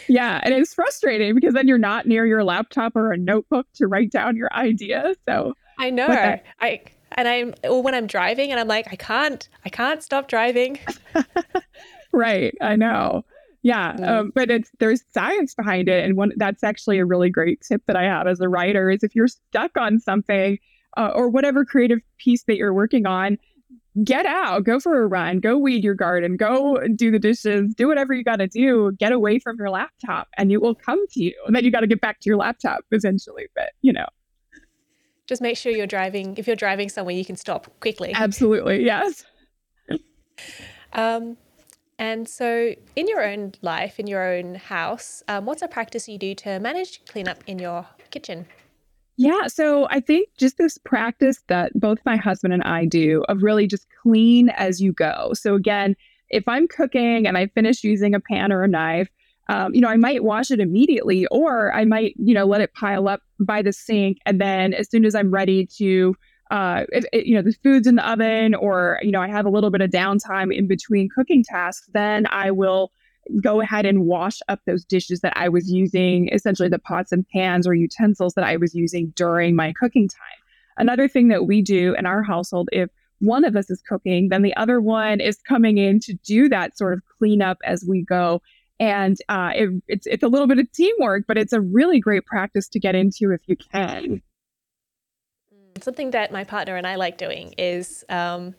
Yeah, 0.07 0.41
and 0.43 0.55
it's 0.55 0.75
frustrating 0.75 1.35
because 1.35 1.55
then 1.55 1.67
you're 1.67 1.79
not 1.79 2.07
near 2.07 2.25
your 2.25 2.45
laptop 2.45 2.95
or 2.97 3.13
a 3.13 3.17
notebook 3.17 3.67
to 3.75 3.87
write 3.87 4.11
down 4.11 4.37
your 4.37 4.53
ideas. 4.53 5.17
So 5.29 5.55
I 5.79 5.91
know. 5.91 6.07
That- 6.09 6.45
I 6.61 6.83
and 7.13 7.27
I'm 7.27 7.55
or 7.65 7.83
when 7.83 7.95
I'm 7.95 8.07
driving 8.07 8.51
and 8.51 8.61
I'm 8.61 8.69
like, 8.69 8.87
I 8.93 8.97
can't, 8.97 9.49
I 9.65 9.69
can't 9.69 10.03
stop 10.03 10.29
driving. 10.29 10.79
right. 12.13 12.55
I 12.61 12.77
know. 12.77 13.25
Yeah, 13.69 13.91
um, 14.03 14.33
but 14.35 14.51
it's 14.51 14.71
there's 14.79 15.05
science 15.13 15.55
behind 15.55 15.91
it, 15.91 16.03
and 16.03 16.17
one 16.17 16.33
that's 16.37 16.65
actually 16.65 16.99
a 17.01 17.05
really 17.05 17.29
great 17.29 17.61
tip 17.61 17.83
that 17.85 17.97
I 17.97 18.05
have 18.05 18.27
as 18.27 18.41
a 18.41 18.49
writer 18.49 18.89
is 18.89 19.03
if 19.03 19.15
you're 19.15 19.29
stuck 19.29 19.77
on 19.77 20.01
something 20.01 20.59
uh, 20.97 21.11
or 21.15 21.29
whatever 21.29 21.67
creative 21.67 21.99
piece 22.17 22.45
that 22.45 22.57
you're 22.57 22.73
working 22.73 23.05
on, 23.05 23.37
get 24.03 24.25
out, 24.25 24.65
go 24.65 24.81
for 24.81 25.03
a 25.03 25.07
run, 25.07 25.41
go 25.41 25.59
weed 25.59 25.85
your 25.85 25.93
garden, 25.93 26.39
go 26.39 26.81
do 26.97 27.11
the 27.11 27.19
dishes, 27.19 27.75
do 27.75 27.89
whatever 27.89 28.15
you 28.15 28.25
got 28.25 28.37
to 28.37 28.47
do, 28.47 28.91
get 28.93 29.13
away 29.13 29.39
from 29.39 29.59
your 29.59 29.69
laptop 29.69 30.29
and 30.39 30.51
it 30.51 30.63
will 30.63 30.75
come 30.75 31.07
to 31.09 31.23
you. 31.23 31.35
And 31.47 31.55
then 31.55 31.63
you 31.63 31.71
got 31.71 31.81
to 31.81 31.87
get 31.87 32.01
back 32.01 32.21
to 32.21 32.31
your 32.31 32.39
laptop 32.39 32.87
eventually, 32.91 33.49
but 33.55 33.73
you 33.83 33.93
know. 33.93 34.07
Just 35.27 35.43
make 35.43 35.59
sure 35.59 35.71
you're 35.71 35.87
driving, 35.87 36.39
if 36.39 36.47
you're 36.47 36.57
driving 36.57 36.89
somewhere, 36.89 37.15
you 37.15 37.27
can 37.27 37.37
stop 37.37 37.69
quickly. 37.81 38.13
Absolutely, 38.15 38.83
yes. 38.83 39.27
um, 40.95 41.37
and 41.99 42.29
so, 42.29 42.75
in 42.95 43.09
your 43.09 43.25
own 43.25 43.53
life, 43.61 43.99
in 43.99 44.07
your 44.07 44.33
own 44.33 44.55
house, 44.55 45.23
um, 45.29 45.47
what's 45.47 45.63
a 45.63 45.69
practice 45.69 46.09
you 46.09 46.19
do 46.19 46.35
to 46.37 46.61
manage 46.61 47.05
cleanup 47.07 47.43
in 47.47 47.59
your 47.59 47.87
kitchen? 48.11 48.47
Yeah. 49.17 49.49
So 49.49 49.89
I 49.91 49.99
think 49.99 50.29
just 50.39 50.59
this 50.59 50.79
practice 50.79 51.43
that 51.49 51.73
both 51.75 51.99
my 52.07 52.17
husband 52.17 52.55
and 52.55 52.63
I 52.63 52.85
do 52.85 53.25
of 53.29 53.43
really 53.43 53.67
just 53.67 53.89
clean 54.01 54.49
as 54.51 54.81
you 54.81 54.93
go. 54.93 55.33
So 55.35 55.57
again, 55.57 55.97
if 56.31 56.47
I'm 56.47 56.69
cooking 56.69 57.27
and 57.27 57.37
I 57.37 57.49
finish 57.49 57.83
using 57.83 58.15
a 58.15 58.21
pan 58.21 58.53
or 58.53 58.63
a 58.63 58.69
knife, 58.69 59.09
um, 59.49 59.75
you 59.75 59.81
know, 59.81 59.89
I 59.89 59.97
might 59.97 60.23
wash 60.23 60.53
it 60.53 60.61
immediately 60.61 61.27
or 61.33 61.75
I 61.75 61.85
might, 61.85 62.15
you 62.17 62.33
know, 62.33 62.45
let 62.45 62.61
it 62.61 62.75
pile 62.75 63.09
up 63.09 63.23
by 63.41 63.61
the 63.61 63.73
sink. 63.73 64.19
And 64.25 64.41
then 64.41 64.73
as 64.73 64.89
soon 64.89 65.05
as 65.05 65.17
I'm 65.17 65.33
ready 65.33 65.67
to, 65.79 66.15
uh, 66.51 66.85
if, 66.91 67.05
if, 67.13 67.27
you 67.27 67.35
know, 67.35 67.43
the 67.43 67.55
food's 67.63 67.87
in 67.87 67.97
the 67.97 68.11
oven 68.11 68.55
or, 68.55 68.99
you 69.03 69.11
know, 69.11 69.21
I 69.21 69.29
have 69.29 69.47
a 69.47 69.51
little 69.51 69.71
bit 69.71 69.81
of 69.81 69.91
downtime 69.91 70.55
in 70.55 70.67
between 70.67 71.09
cooking 71.15 71.45
tasks, 71.45 71.89
then 71.93 72.27
I 72.31 72.51
will 72.51 72.93
go 73.43 73.61
ahead 73.61 73.85
and 73.85 74.07
wash 74.07 74.39
up 74.49 74.61
those 74.67 74.85
dishes 74.85 75.21
that 75.21 75.35
I 75.37 75.49
was 75.49 75.71
using, 75.71 76.29
essentially 76.33 76.69
the 76.69 76.79
pots 76.79 77.13
and 77.13 77.29
pans 77.29 77.67
or 77.67 77.75
utensils 77.75 78.35
that 78.35 78.45
I 78.45 78.57
was 78.57 78.75
using 78.75 79.13
during 79.15 79.55
my 79.55 79.73
cooking 79.79 80.09
time. 80.09 80.39
Another 80.79 81.09
thing 81.09 81.29
that 81.29 81.47
we 81.47 81.61
do 81.61 81.95
in 81.99 82.07
our 82.07 82.23
household, 82.23 82.69
if 82.73 82.89
one 83.19 83.45
of 83.45 83.57
us 83.57 83.69
is 83.69 83.83
cooking, 83.87 84.29
then 84.29 84.43
the 84.43 84.57
other 84.57 84.81
one 84.81 85.21
is 85.21 85.39
coming 85.43 85.77
in 85.77 86.01
to 86.01 86.15
do 86.15 86.49
that 86.49 86.79
sort 86.79 86.95
of 86.95 87.03
cleanup 87.19 87.59
as 87.65 87.85
we 87.87 88.03
go. 88.03 88.41
And 88.81 89.17
uh, 89.29 89.51
it, 89.57 89.83
it's 89.89 90.07
it's 90.07 90.23
a 90.23 90.29
little 90.29 90.47
bit 90.47 90.61
of 90.61 90.71
teamwork, 90.73 91.25
but 91.27 91.37
it's 91.37 91.53
a 91.53 91.61
really 91.61 91.99
great 91.99 92.25
practice 92.27 92.69
to 92.69 92.79
get 92.79 92.95
into 92.95 93.33
if 93.33 93.41
you 93.47 93.57
can. 93.57 94.23
Something 95.81 96.11
that 96.13 96.33
my 96.33 96.45
partner 96.45 96.77
and 96.77 96.87
I 96.87 96.97
like 96.97 97.19
doing 97.19 97.55
is 97.59 98.05
um, 98.09 98.55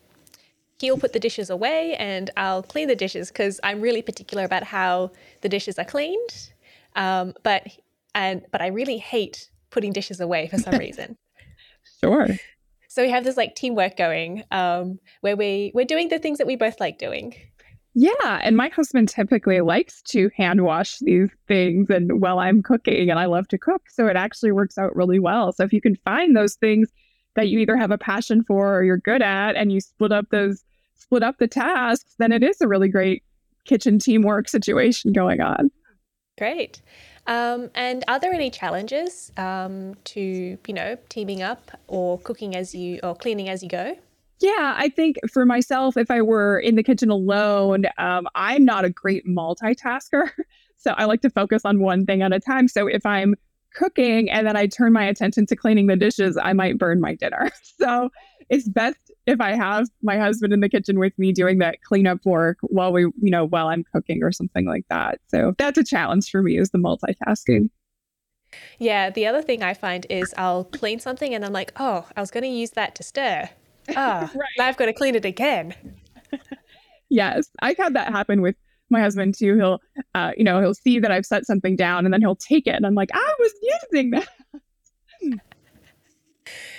he'll 0.80 0.98
put 0.98 1.12
the 1.12 1.20
dishes 1.20 1.50
away 1.50 1.94
and 1.96 2.30
I'll 2.36 2.62
clean 2.62 2.88
the 2.88 2.96
dishes 2.96 3.28
because 3.28 3.60
I'm 3.62 3.80
really 3.80 4.02
particular 4.02 4.44
about 4.44 4.64
how 4.64 5.10
the 5.42 5.48
dishes 5.48 5.78
are 5.78 5.84
cleaned. 5.84 6.50
Um, 6.96 7.34
but 7.42 7.66
and 8.14 8.44
but 8.50 8.60
I 8.60 8.68
really 8.68 8.98
hate 8.98 9.50
putting 9.70 9.92
dishes 9.92 10.20
away 10.20 10.48
for 10.48 10.58
some 10.58 10.74
reason. 10.78 11.16
Sure. 12.00 12.26
So 12.88 13.02
we 13.02 13.10
have 13.10 13.24
this 13.24 13.36
like 13.36 13.54
teamwork 13.54 13.96
going 13.96 14.42
um, 14.50 14.98
where 15.20 15.36
we 15.36 15.70
we're 15.74 15.84
doing 15.84 16.08
the 16.08 16.18
things 16.18 16.38
that 16.38 16.46
we 16.46 16.56
both 16.56 16.80
like 16.80 16.98
doing. 16.98 17.34
Yeah, 17.94 18.40
and 18.42 18.56
my 18.56 18.68
husband 18.68 19.08
typically 19.08 19.60
likes 19.60 20.00
to 20.02 20.30
hand 20.36 20.62
wash 20.62 20.98
these 21.00 21.28
things 21.48 21.90
and 21.90 22.20
while 22.20 22.38
I'm 22.38 22.62
cooking 22.62 23.10
and 23.10 23.18
I 23.18 23.26
love 23.26 23.48
to 23.48 23.58
cook, 23.58 23.82
so 23.90 24.06
it 24.06 24.16
actually 24.16 24.52
works 24.52 24.78
out 24.78 24.94
really 24.94 25.18
well. 25.18 25.52
So 25.52 25.64
if 25.64 25.72
you 25.72 25.80
can 25.80 25.96
find 26.04 26.36
those 26.36 26.54
things 26.54 26.88
that 27.36 27.48
you 27.48 27.58
either 27.58 27.76
have 27.76 27.90
a 27.90 27.98
passion 27.98 28.42
for 28.44 28.76
or 28.76 28.82
you're 28.82 28.98
good 28.98 29.22
at 29.22 29.56
and 29.56 29.72
you 29.72 29.80
split 29.80 30.12
up 30.12 30.28
those 30.30 30.64
split 30.96 31.22
up 31.22 31.38
the 31.38 31.48
tasks, 31.48 32.14
then 32.18 32.32
it 32.32 32.42
is 32.42 32.60
a 32.60 32.68
really 32.68 32.88
great 32.88 33.22
kitchen 33.64 33.98
teamwork 33.98 34.48
situation 34.48 35.12
going 35.12 35.40
on. 35.40 35.70
Great. 36.38 36.80
Um, 37.26 37.70
and 37.74 38.04
are 38.08 38.18
there 38.18 38.32
any 38.32 38.50
challenges 38.50 39.30
um, 39.36 39.94
to 40.04 40.58
you 40.66 40.74
know 40.74 40.96
teaming 41.08 41.42
up 41.42 41.70
or 41.86 42.18
cooking 42.18 42.56
as 42.56 42.74
you 42.74 42.98
or 43.02 43.14
cleaning 43.14 43.48
as 43.48 43.62
you 43.62 43.68
go? 43.68 43.96
Yeah, 44.40 44.74
I 44.76 44.88
think 44.88 45.18
for 45.30 45.44
myself, 45.44 45.98
if 45.98 46.10
I 46.10 46.22
were 46.22 46.58
in 46.58 46.76
the 46.76 46.82
kitchen 46.82 47.10
alone, 47.10 47.84
um, 47.98 48.26
I'm 48.34 48.64
not 48.64 48.84
a 48.84 48.90
great 48.90 49.26
multitasker. 49.26 50.30
So 50.82 50.94
I 50.96 51.04
like 51.04 51.20
to 51.20 51.28
focus 51.28 51.66
on 51.66 51.80
one 51.80 52.06
thing 52.06 52.22
at 52.22 52.32
a 52.32 52.40
time. 52.40 52.66
So 52.66 52.86
if 52.86 53.04
I'm 53.04 53.34
cooking 53.74 54.30
and 54.30 54.46
then 54.46 54.56
I 54.56 54.66
turn 54.66 54.92
my 54.92 55.04
attention 55.04 55.46
to 55.46 55.56
cleaning 55.56 55.86
the 55.86 55.96
dishes, 55.96 56.36
I 56.36 56.52
might 56.52 56.78
burn 56.78 57.00
my 57.00 57.14
dinner. 57.14 57.50
So 57.80 58.10
it's 58.50 58.68
best 58.68 59.10
if 59.26 59.40
I 59.40 59.52
have 59.56 59.88
my 60.02 60.18
husband 60.18 60.52
in 60.52 60.60
the 60.60 60.68
kitchen 60.68 60.98
with 60.98 61.18
me 61.18 61.32
doing 61.32 61.60
that 61.60 61.80
cleanup 61.82 62.26
work 62.26 62.58
while 62.60 62.92
we, 62.92 63.02
you 63.02 63.30
know, 63.30 63.46
while 63.46 63.68
I'm 63.68 63.84
cooking 63.84 64.22
or 64.22 64.32
something 64.32 64.66
like 64.66 64.84
that. 64.90 65.18
So 65.28 65.54
that's 65.56 65.78
a 65.78 65.84
challenge 65.84 66.30
for 66.30 66.42
me 66.42 66.58
is 66.58 66.70
the 66.70 66.78
multitasking. 66.78 67.70
Yeah, 68.78 69.08
the 69.08 69.26
other 69.26 69.40
thing 69.40 69.62
I 69.62 69.72
find 69.72 70.06
is 70.10 70.34
I'll 70.36 70.64
clean 70.64 70.98
something 70.98 71.34
and 71.34 71.42
I'm 71.44 71.52
like, 71.52 71.72
oh, 71.76 72.06
I 72.16 72.20
was 72.20 72.30
going 72.30 72.44
to 72.44 72.50
use 72.50 72.72
that 72.72 72.94
to 72.96 73.02
stir. 73.02 73.48
Ah, 73.96 74.30
right. 74.34 74.48
now 74.58 74.66
I've 74.66 74.76
got 74.76 74.86
to 74.86 74.92
clean 74.92 75.14
it 75.14 75.24
again. 75.24 75.74
yes, 77.08 77.50
I've 77.60 77.76
had 77.76 77.94
that 77.94 78.12
happen 78.12 78.42
with 78.42 78.56
my 78.90 79.00
husband 79.00 79.34
too. 79.36 79.56
He'll, 79.56 79.80
uh, 80.14 80.32
you 80.36 80.44
know, 80.44 80.60
he'll 80.60 80.74
see 80.74 80.98
that 80.98 81.10
I've 81.10 81.26
set 81.26 81.46
something 81.46 81.76
down 81.76 82.04
and 82.04 82.12
then 82.12 82.20
he'll 82.20 82.36
take 82.36 82.66
it 82.66 82.74
and 82.74 82.86
I'm 82.86 82.94
like, 82.94 83.10
I 83.12 83.34
was 83.38 83.52
using 83.92 84.10
that. 84.10 84.28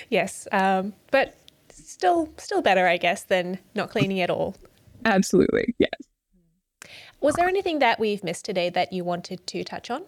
yes, 0.09 0.47
um, 0.51 0.93
but 1.11 1.35
still 1.69 2.29
still 2.37 2.61
better, 2.61 2.87
I 2.87 2.97
guess, 2.97 3.23
than 3.23 3.59
not 3.75 3.89
cleaning 3.89 4.19
at 4.21 4.29
all. 4.29 4.55
Absolutely, 5.05 5.75
yes. 5.79 5.91
Was 7.21 7.35
there 7.35 7.47
anything 7.47 7.79
that 7.79 7.99
we've 7.99 8.23
missed 8.23 8.45
today 8.45 8.69
that 8.69 8.91
you 8.91 9.03
wanted 9.03 9.45
to 9.47 9.63
touch 9.63 9.91
on? 9.91 10.03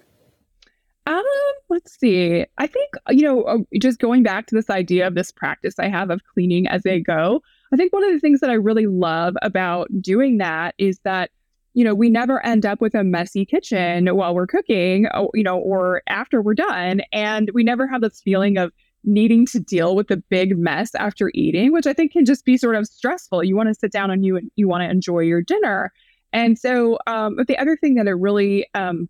Um, 1.05 1.23
let's 1.69 1.99
see. 1.99 2.45
I 2.57 2.67
think 2.67 2.89
you 3.09 3.23
know, 3.23 3.43
uh, 3.43 3.57
just 3.79 3.99
going 3.99 4.23
back 4.23 4.47
to 4.47 4.55
this 4.55 4.69
idea 4.69 5.05
of 5.05 5.15
this 5.15 5.31
practice 5.31 5.75
I 5.77 5.89
have 5.89 6.09
of 6.09 6.21
cleaning 6.33 6.67
as 6.67 6.83
I 6.85 6.99
go. 6.99 7.41
I 7.73 7.75
think 7.75 7.91
one 7.91 8.03
of 8.03 8.11
the 8.11 8.19
things 8.19 8.39
that 8.39 8.49
I 8.49 8.53
really 8.53 8.87
love 8.87 9.35
about 9.41 9.89
doing 10.01 10.37
that 10.37 10.75
is 10.77 10.99
that 11.03 11.31
you 11.73 11.83
know 11.83 11.93
we 11.95 12.09
never 12.09 12.43
end 12.45 12.65
up 12.65 12.81
with 12.81 12.93
a 12.95 13.03
messy 13.03 13.45
kitchen 13.45 14.07
while 14.15 14.33
we're 14.35 14.47
cooking, 14.47 15.07
uh, 15.13 15.25
you 15.33 15.43
know, 15.43 15.57
or 15.57 16.01
after 16.07 16.41
we're 16.41 16.53
done, 16.53 17.01
and 17.11 17.49
we 17.53 17.63
never 17.63 17.87
have 17.87 18.01
this 18.01 18.21
feeling 18.21 18.57
of 18.57 18.71
needing 19.03 19.45
to 19.47 19.59
deal 19.59 19.95
with 19.95 20.09
a 20.11 20.17
big 20.17 20.57
mess 20.57 20.95
after 20.95 21.29
eating, 21.33 21.73
which 21.73 21.85
I 21.87 21.93
think 21.93 22.13
can 22.13 22.25
just 22.25 22.45
be 22.45 22.57
sort 22.57 22.75
of 22.75 22.87
stressful. 22.87 23.43
You 23.43 23.55
want 23.55 23.69
to 23.69 23.75
sit 23.75 23.91
down 23.91 24.11
and 24.11 24.25
you 24.25 24.39
you 24.55 24.67
want 24.67 24.83
to 24.83 24.89
enjoy 24.89 25.19
your 25.19 25.41
dinner. 25.41 25.91
And 26.31 26.57
so, 26.57 26.97
um, 27.05 27.35
but 27.35 27.47
the 27.47 27.57
other 27.59 27.77
thing 27.77 27.95
that 27.95 28.07
it 28.07 28.13
really 28.13 28.67
um, 28.73 29.07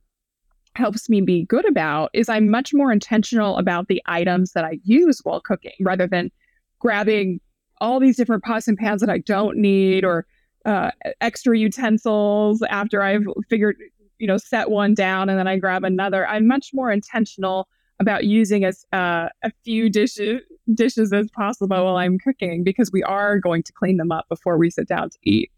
helps 0.75 1.09
me 1.09 1.21
be 1.21 1.45
good 1.45 1.67
about 1.67 2.09
is 2.13 2.27
I'm 2.27 2.49
much 2.49 2.73
more 2.73 2.91
intentional 2.91 3.57
about 3.57 3.87
the 3.87 4.01
items 4.05 4.51
that 4.53 4.65
I 4.65 4.79
use 4.83 5.21
while 5.23 5.39
cooking 5.39 5.73
rather 5.79 6.07
than 6.07 6.31
grabbing 6.79 7.39
all 7.79 7.99
these 7.99 8.17
different 8.17 8.43
pots 8.43 8.67
and 8.67 8.77
pans 8.77 9.01
that 9.01 9.09
I 9.09 9.19
don't 9.19 9.57
need 9.57 10.03
or 10.03 10.25
uh, 10.65 10.91
extra 11.21 11.57
utensils 11.57 12.61
after 12.69 13.01
I've 13.01 13.25
figured, 13.49 13.77
you 14.17 14.27
know, 14.27 14.37
set 14.37 14.69
one 14.69 14.93
down 14.93 15.29
and 15.29 15.37
then 15.37 15.47
I 15.47 15.57
grab 15.57 15.83
another. 15.83 16.27
I'm 16.27 16.47
much 16.47 16.71
more 16.73 16.91
intentional 16.91 17.67
about 17.99 18.25
using 18.25 18.65
as 18.65 18.85
uh, 18.93 19.29
a 19.43 19.51
few 19.63 19.89
dishes 19.89 20.41
dishes 20.73 21.11
as 21.11 21.29
possible 21.31 21.83
while 21.83 21.97
I'm 21.97 22.17
cooking 22.17 22.63
because 22.63 22.89
we 22.91 23.03
are 23.03 23.37
going 23.37 23.63
to 23.63 23.73
clean 23.73 23.97
them 23.97 24.13
up 24.13 24.29
before 24.29 24.57
we 24.57 24.69
sit 24.69 24.87
down 24.87 25.09
to 25.09 25.17
eat. 25.23 25.51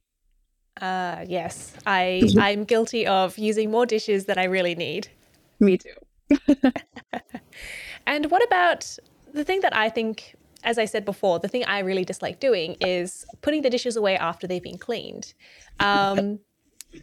Uh, 0.82 1.24
yes, 1.28 1.74
I 1.86 2.24
I'm 2.38 2.66
guilty 2.66 3.08
of 3.08 3.38
using 3.38 3.72
more 3.72 3.86
dishes 3.86 4.26
than 4.26 4.38
I 4.38 4.46
really 4.46 4.76
need. 4.76 5.08
Me 5.60 5.78
too. 5.78 5.94
and 8.08 8.30
what 8.32 8.44
about 8.44 8.98
the 9.34 9.44
thing 9.44 9.62
that 9.62 9.76
I 9.76 9.90
think, 9.90 10.36
as 10.66 10.78
I 10.78 10.86
said 10.86 11.06
before, 11.06 11.40
the 11.40 11.48
thing 11.48 11.64
I 11.66 11.80
really 11.80 12.04
dislike 12.04 12.40
doing 12.40 12.76
is 12.82 13.26
putting 13.42 13.62
the 13.62 13.70
dishes 13.70 13.96
away 13.96 14.18
after 14.18 14.48
they've 14.48 14.62
been 14.62 14.80
cleaned. 14.80 15.34
Um, 15.80 16.40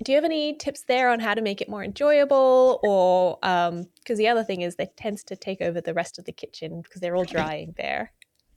do 0.02 0.12
you 0.12 0.16
have 0.16 0.24
any 0.24 0.54
tips 0.54 0.82
there 0.82 1.10
on 1.10 1.20
how 1.20 1.34
to 1.34 1.40
make 1.40 1.60
it 1.60 1.68
more 1.68 1.84
enjoyable 1.84 2.80
or 2.82 3.38
because 3.40 3.70
um, 3.70 4.16
the 4.16 4.28
other 4.28 4.42
thing 4.42 4.62
is 4.62 4.76
that 4.76 4.96
tends 4.96 5.22
to 5.24 5.36
take 5.36 5.60
over 5.60 5.80
the 5.80 5.94
rest 5.94 6.18
of 6.18 6.24
the 6.24 6.32
kitchen 6.32 6.80
because 6.82 7.00
they're 7.00 7.16
all 7.16 7.24
drying 7.24 7.74
there. 7.76 8.12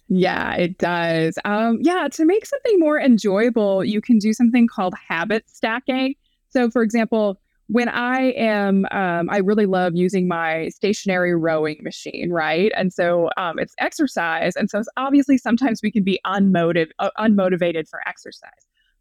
Yeah 0.08 0.56
it 0.56 0.78
does. 0.78 1.38
Um, 1.45 1.80
yeah 1.82 2.08
to 2.14 2.26
make 2.26 2.45
something 2.45 2.80
more 2.80 2.99
enjoyable 2.99 3.84
you 3.84 4.01
can 4.01 4.18
do 4.18 4.34
something 4.34 4.68
called 4.68 4.93
habit 5.08 5.43
stacking. 5.49 6.16
So 6.49 6.70
for 6.70 6.82
example 6.84 7.39
when 7.68 7.89
i 7.89 8.32
am 8.34 8.86
um, 8.91 9.30
i 9.30 9.38
really 9.38 9.66
love 9.66 9.93
using 9.95 10.28
my 10.28 10.70
stationary 10.70 11.36
rowing 11.36 11.78
machine 11.82 12.32
right 12.32 12.72
and 12.76 12.93
so 12.93 13.30
um, 13.38 13.57
it's 13.59 13.74
exercise 13.80 14.55
and 14.55 14.70
so 14.70 14.82
obviously 14.97 15.38
sometimes 15.38 15.82
we 15.82 15.91
can 15.91 16.03
be 16.03 16.20
unmotiv- 16.26 16.91
uh, 16.99 17.09
unmotivated 17.20 17.88
for 17.88 17.99
exercise 18.07 18.51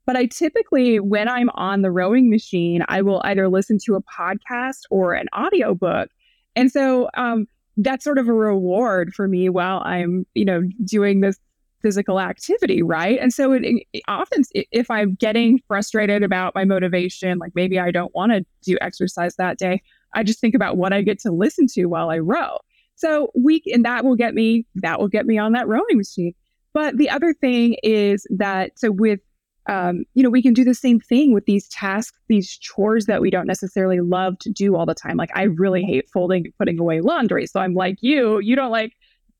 but 0.06 0.16
I 0.16 0.26
typically, 0.26 1.00
when 1.00 1.28
I'm 1.28 1.48
on 1.54 1.82
the 1.82 1.90
rowing 1.90 2.28
machine, 2.28 2.84
I 2.88 3.02
will 3.02 3.22
either 3.24 3.48
listen 3.48 3.78
to 3.84 3.94
a 3.94 4.02
podcast 4.02 4.82
or 4.90 5.14
an 5.14 5.28
audiobook. 5.36 6.10
And 6.56 6.70
so 6.70 7.08
um, 7.14 7.46
that's 7.76 8.04
sort 8.04 8.18
of 8.18 8.28
a 8.28 8.32
reward 8.32 9.14
for 9.14 9.26
me 9.26 9.48
while 9.48 9.80
I'm, 9.84 10.26
you 10.34 10.44
know, 10.44 10.62
doing 10.84 11.20
this 11.20 11.38
physical 11.84 12.18
activity, 12.18 12.82
right? 12.82 13.18
And 13.20 13.30
so 13.30 13.52
it, 13.52 13.62
it, 13.92 14.02
often, 14.08 14.42
if 14.54 14.90
I'm 14.90 15.16
getting 15.16 15.60
frustrated 15.68 16.22
about 16.22 16.54
my 16.54 16.64
motivation, 16.64 17.36
like 17.36 17.52
maybe 17.54 17.78
I 17.78 17.90
don't 17.90 18.14
want 18.14 18.32
to 18.32 18.42
do 18.62 18.78
exercise 18.80 19.36
that 19.36 19.58
day, 19.58 19.82
I 20.14 20.22
just 20.22 20.40
think 20.40 20.54
about 20.54 20.78
what 20.78 20.94
I 20.94 21.02
get 21.02 21.18
to 21.20 21.30
listen 21.30 21.66
to 21.74 21.84
while 21.84 22.08
I 22.08 22.20
row. 22.20 22.56
So 22.94 23.30
we, 23.34 23.62
and 23.66 23.84
that 23.84 24.02
will 24.02 24.16
get 24.16 24.32
me, 24.32 24.64
that 24.76 24.98
will 24.98 25.08
get 25.08 25.26
me 25.26 25.36
on 25.36 25.52
that 25.52 25.68
rowing 25.68 25.98
machine. 25.98 26.32
But 26.72 26.96
the 26.96 27.10
other 27.10 27.34
thing 27.34 27.76
is 27.82 28.26
that, 28.30 28.78
so 28.78 28.90
with 28.90 29.20
um, 29.66 30.04
you 30.12 30.22
know, 30.22 30.28
we 30.28 30.42
can 30.42 30.52
do 30.52 30.64
the 30.64 30.74
same 30.74 31.00
thing 31.00 31.32
with 31.32 31.46
these 31.46 31.68
tasks, 31.68 32.18
these 32.28 32.58
chores 32.58 33.06
that 33.06 33.22
we 33.22 33.30
don't 33.30 33.46
necessarily 33.46 34.00
love 34.00 34.38
to 34.40 34.50
do 34.50 34.76
all 34.76 34.84
the 34.84 34.94
time. 34.94 35.16
Like, 35.16 35.30
I 35.34 35.44
really 35.44 35.82
hate 35.82 36.06
folding, 36.10 36.44
and 36.44 36.58
putting 36.58 36.78
away 36.78 37.00
laundry. 37.00 37.46
So 37.46 37.60
I'm 37.60 37.72
like 37.72 37.96
you, 38.00 38.40
you 38.40 38.56
don't 38.56 38.70
like 38.70 38.92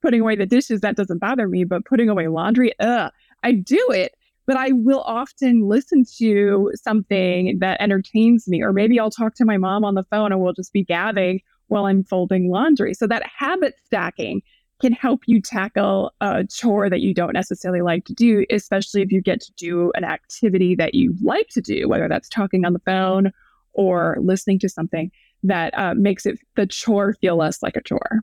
putting 0.04 0.20
away 0.20 0.36
the 0.36 0.44
dishes. 0.44 0.82
That 0.82 0.96
doesn't 0.96 1.18
bother 1.18 1.48
me, 1.48 1.64
but 1.64 1.86
putting 1.86 2.10
away 2.10 2.28
laundry, 2.28 2.72
ugh, 2.78 3.10
I 3.42 3.52
do 3.52 3.82
it. 3.90 4.14
But 4.46 4.58
I 4.58 4.72
will 4.72 5.00
often 5.00 5.66
listen 5.66 6.04
to 6.18 6.70
something 6.74 7.58
that 7.60 7.80
entertains 7.80 8.46
me, 8.46 8.62
or 8.62 8.74
maybe 8.74 9.00
I'll 9.00 9.10
talk 9.10 9.34
to 9.36 9.46
my 9.46 9.56
mom 9.56 9.84
on 9.84 9.94
the 9.94 10.02
phone 10.02 10.32
and 10.32 10.42
we'll 10.42 10.52
just 10.52 10.74
be 10.74 10.84
gabbing 10.84 11.40
while 11.68 11.86
I'm 11.86 12.04
folding 12.04 12.50
laundry. 12.50 12.92
So 12.92 13.06
that 13.06 13.22
habit 13.26 13.74
stacking 13.86 14.42
can 14.82 14.92
help 14.92 15.22
you 15.26 15.40
tackle 15.40 16.12
a 16.20 16.44
chore 16.44 16.90
that 16.90 17.00
you 17.00 17.14
don't 17.14 17.32
necessarily 17.32 17.80
like 17.80 18.04
to 18.04 18.12
do, 18.12 18.44
especially 18.50 19.00
if 19.00 19.10
you 19.10 19.22
get 19.22 19.40
to 19.40 19.52
do 19.56 19.90
an 19.94 20.04
activity 20.04 20.74
that 20.74 20.92
you 20.92 21.14
like 21.22 21.48
to 21.48 21.62
do, 21.62 21.88
whether 21.88 22.06
that's 22.06 22.28
talking 22.28 22.66
on 22.66 22.74
the 22.74 22.80
phone 22.80 23.32
or 23.72 24.18
listening 24.20 24.58
to 24.58 24.68
something 24.68 25.10
that 25.42 25.72
uh, 25.78 25.94
makes 25.94 26.26
it 26.26 26.38
the 26.56 26.66
chore 26.66 27.14
feel 27.14 27.36
less 27.36 27.62
like 27.62 27.76
a 27.76 27.82
chore. 27.82 28.22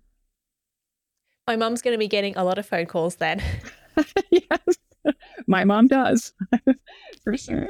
My 1.48 1.56
mom's 1.56 1.82
going 1.82 1.94
to 1.94 2.00
be 2.00 2.08
getting 2.08 2.36
a 2.38 2.44
lot 2.44 2.58
of 2.58 2.66
phone 2.66 2.86
calls 2.86 3.16
then. 3.16 3.42
yes, 4.30 4.60
my 5.48 5.64
mom 5.64 5.88
does, 5.88 6.34
for 7.24 7.36
sure. 7.36 7.70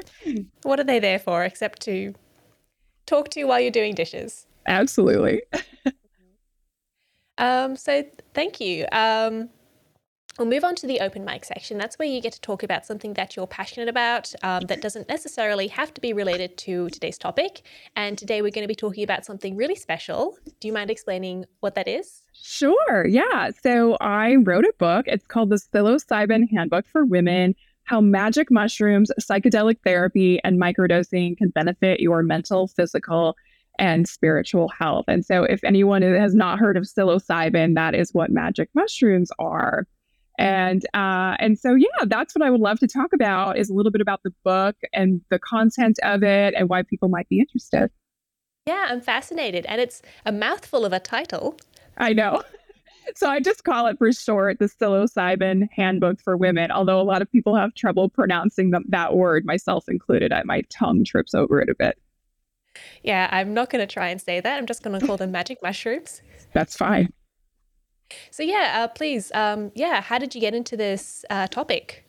What 0.63 0.80
are 0.80 0.84
they 0.84 0.99
there 0.99 1.19
for 1.19 1.43
except 1.43 1.82
to 1.84 2.13
talk 3.11 3.30
to 3.30 3.39
you 3.39 3.47
while 3.47 3.59
you're 3.59 3.72
doing 3.72 3.93
dishes. 3.93 4.47
Absolutely. 4.67 5.41
um, 7.38 7.76
so 7.76 8.03
thank 8.34 8.59
you. 8.61 8.86
Um, 8.91 9.49
We'll 10.39 10.47
move 10.47 10.63
on 10.63 10.75
to 10.75 10.88
the 10.88 11.01
open 11.01 11.25
mic 11.25 11.43
section. 11.43 11.77
That's 11.77 11.99
where 11.99 12.07
you 12.07 12.21
get 12.21 12.34
to 12.34 12.41
talk 12.41 12.63
about 12.63 12.86
something 12.86 13.13
that 13.13 13.36
you're 13.36 13.47
passionate 13.47 13.89
about 13.89 14.34
um, 14.43 14.63
that 14.67 14.82
doesn't 14.82 15.09
necessarily 15.09 15.67
have 15.67 15.93
to 15.93 16.01
be 16.01 16.13
related 16.13 16.57
to 16.59 16.89
today's 16.89 17.17
topic. 17.17 17.63
And 17.97 18.17
today 18.17 18.41
we're 18.41 18.51
going 18.51 18.63
to 18.63 18.67
be 18.67 18.75
talking 18.75 19.03
about 19.03 19.25
something 19.25 19.57
really 19.57 19.75
special. 19.75 20.38
Do 20.61 20.67
you 20.69 20.73
mind 20.73 20.89
explaining 20.89 21.45
what 21.59 21.75
that 21.75 21.88
is? 21.88 22.23
Sure. 22.34 23.05
Yeah. 23.05 23.51
So 23.61 23.97
I 23.99 24.36
wrote 24.36 24.63
a 24.63 24.73
book. 24.79 25.05
It's 25.07 25.27
called 25.27 25.49
The 25.49 25.57
Psilocybin 25.57 26.49
Handbook 26.49 26.88
for 26.88 27.03
Women 27.03 27.53
How 27.84 27.99
Magic 27.99 28.49
Mushrooms, 28.49 29.11
Psychedelic 29.19 29.79
Therapy, 29.84 30.39
and 30.45 30.59
Microdosing 30.59 31.38
Can 31.38 31.49
Benefit 31.49 31.99
Your 31.99 32.23
Mental, 32.23 32.67
Physical, 32.67 33.36
and 33.79 34.07
spiritual 34.07 34.69
health. 34.69 35.05
And 35.07 35.25
so, 35.25 35.43
if 35.43 35.63
anyone 35.63 36.01
has 36.03 36.34
not 36.34 36.59
heard 36.59 36.77
of 36.77 36.84
psilocybin, 36.84 37.75
that 37.75 37.95
is 37.95 38.13
what 38.13 38.29
magic 38.29 38.69
mushrooms 38.73 39.29
are. 39.39 39.88
And 40.41 40.83
uh, 40.95 41.35
and 41.37 41.59
so 41.59 41.75
yeah, 41.75 42.05
that's 42.07 42.33
what 42.33 42.43
I 42.43 42.49
would 42.49 42.61
love 42.61 42.79
to 42.79 42.87
talk 42.87 43.13
about 43.13 43.59
is 43.59 43.69
a 43.69 43.75
little 43.75 43.91
bit 43.91 44.01
about 44.01 44.23
the 44.23 44.33
book 44.43 44.75
and 44.91 45.21
the 45.29 45.37
content 45.37 45.99
of 46.01 46.23
it 46.23 46.55
and 46.57 46.67
why 46.67 46.81
people 46.81 47.09
might 47.09 47.29
be 47.29 47.39
interested. 47.39 47.91
Yeah, 48.65 48.87
I'm 48.89 49.01
fascinated, 49.01 49.67
and 49.67 49.79
it's 49.79 50.01
a 50.25 50.31
mouthful 50.31 50.83
of 50.83 50.93
a 50.93 50.99
title. 50.99 51.57
I 51.97 52.13
know. 52.13 52.41
So 53.15 53.27
I 53.27 53.39
just 53.39 53.63
call 53.63 53.87
it 53.87 53.97
for 53.97 54.13
short 54.13 54.59
the 54.59 54.65
psilocybin 54.65 55.67
handbook 55.75 56.21
for 56.21 56.37
women, 56.37 56.69
although 56.69 57.01
a 57.01 57.03
lot 57.03 57.23
of 57.23 57.31
people 57.31 57.55
have 57.55 57.73
trouble 57.73 58.07
pronouncing 58.09 58.69
them, 58.69 58.85
that 58.89 59.15
word, 59.15 59.43
myself 59.43 59.89
included. 59.89 60.31
I, 60.31 60.43
my 60.43 60.61
tongue 60.69 61.03
trips 61.03 61.33
over 61.33 61.59
it 61.59 61.67
a 61.67 61.73
bit. 61.73 61.97
Yeah, 63.03 63.27
I'm 63.31 63.55
not 63.55 63.71
going 63.71 63.85
to 63.85 63.91
try 63.91 64.09
and 64.09 64.21
say 64.21 64.39
that. 64.39 64.57
I'm 64.57 64.67
just 64.67 64.83
going 64.83 64.97
to 64.97 65.05
call 65.05 65.17
them 65.17 65.31
magic 65.31 65.57
mushrooms. 65.63 66.21
That's 66.53 66.77
fine. 66.77 67.11
So 68.30 68.43
yeah, 68.43 68.84
uh, 68.84 68.88
please, 68.88 69.32
um, 69.34 69.72
yeah, 69.76 70.01
how 70.01 70.18
did 70.18 70.36
you 70.36 70.41
get 70.41 70.53
into 70.53 70.78
this 70.78 71.26
uh, 71.30 71.47
topic? 71.47 72.05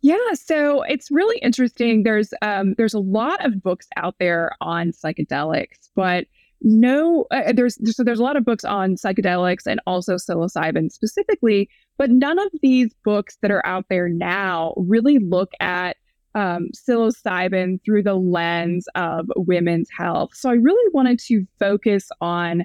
Yeah, 0.00 0.16
so 0.34 0.82
it's 0.82 1.10
really 1.10 1.38
interesting. 1.38 2.04
There's 2.04 2.32
um, 2.40 2.74
there's 2.76 2.94
a 2.94 3.00
lot 3.00 3.44
of 3.44 3.62
books 3.62 3.88
out 3.96 4.14
there 4.20 4.52
on 4.60 4.92
psychedelics, 4.92 5.90
but 5.96 6.26
no, 6.60 7.26
uh, 7.30 7.52
there's 7.52 7.78
so 7.96 8.04
there's 8.04 8.20
a 8.20 8.22
lot 8.22 8.36
of 8.36 8.44
books 8.44 8.64
on 8.64 8.94
psychedelics 8.94 9.66
and 9.66 9.80
also 9.86 10.14
psilocybin 10.14 10.90
specifically, 10.92 11.68
but 11.96 12.10
none 12.10 12.38
of 12.38 12.48
these 12.62 12.94
books 13.04 13.38
that 13.42 13.50
are 13.50 13.64
out 13.66 13.86
there 13.90 14.08
now 14.08 14.72
really 14.76 15.18
look 15.18 15.50
at 15.60 15.96
um, 16.34 16.68
psilocybin 16.74 17.78
through 17.84 18.02
the 18.02 18.14
lens 18.14 18.86
of 18.94 19.28
women's 19.36 19.88
health. 19.96 20.30
So 20.34 20.50
I 20.50 20.54
really 20.54 20.90
wanted 20.92 21.18
to 21.26 21.44
focus 21.58 22.08
on 22.20 22.64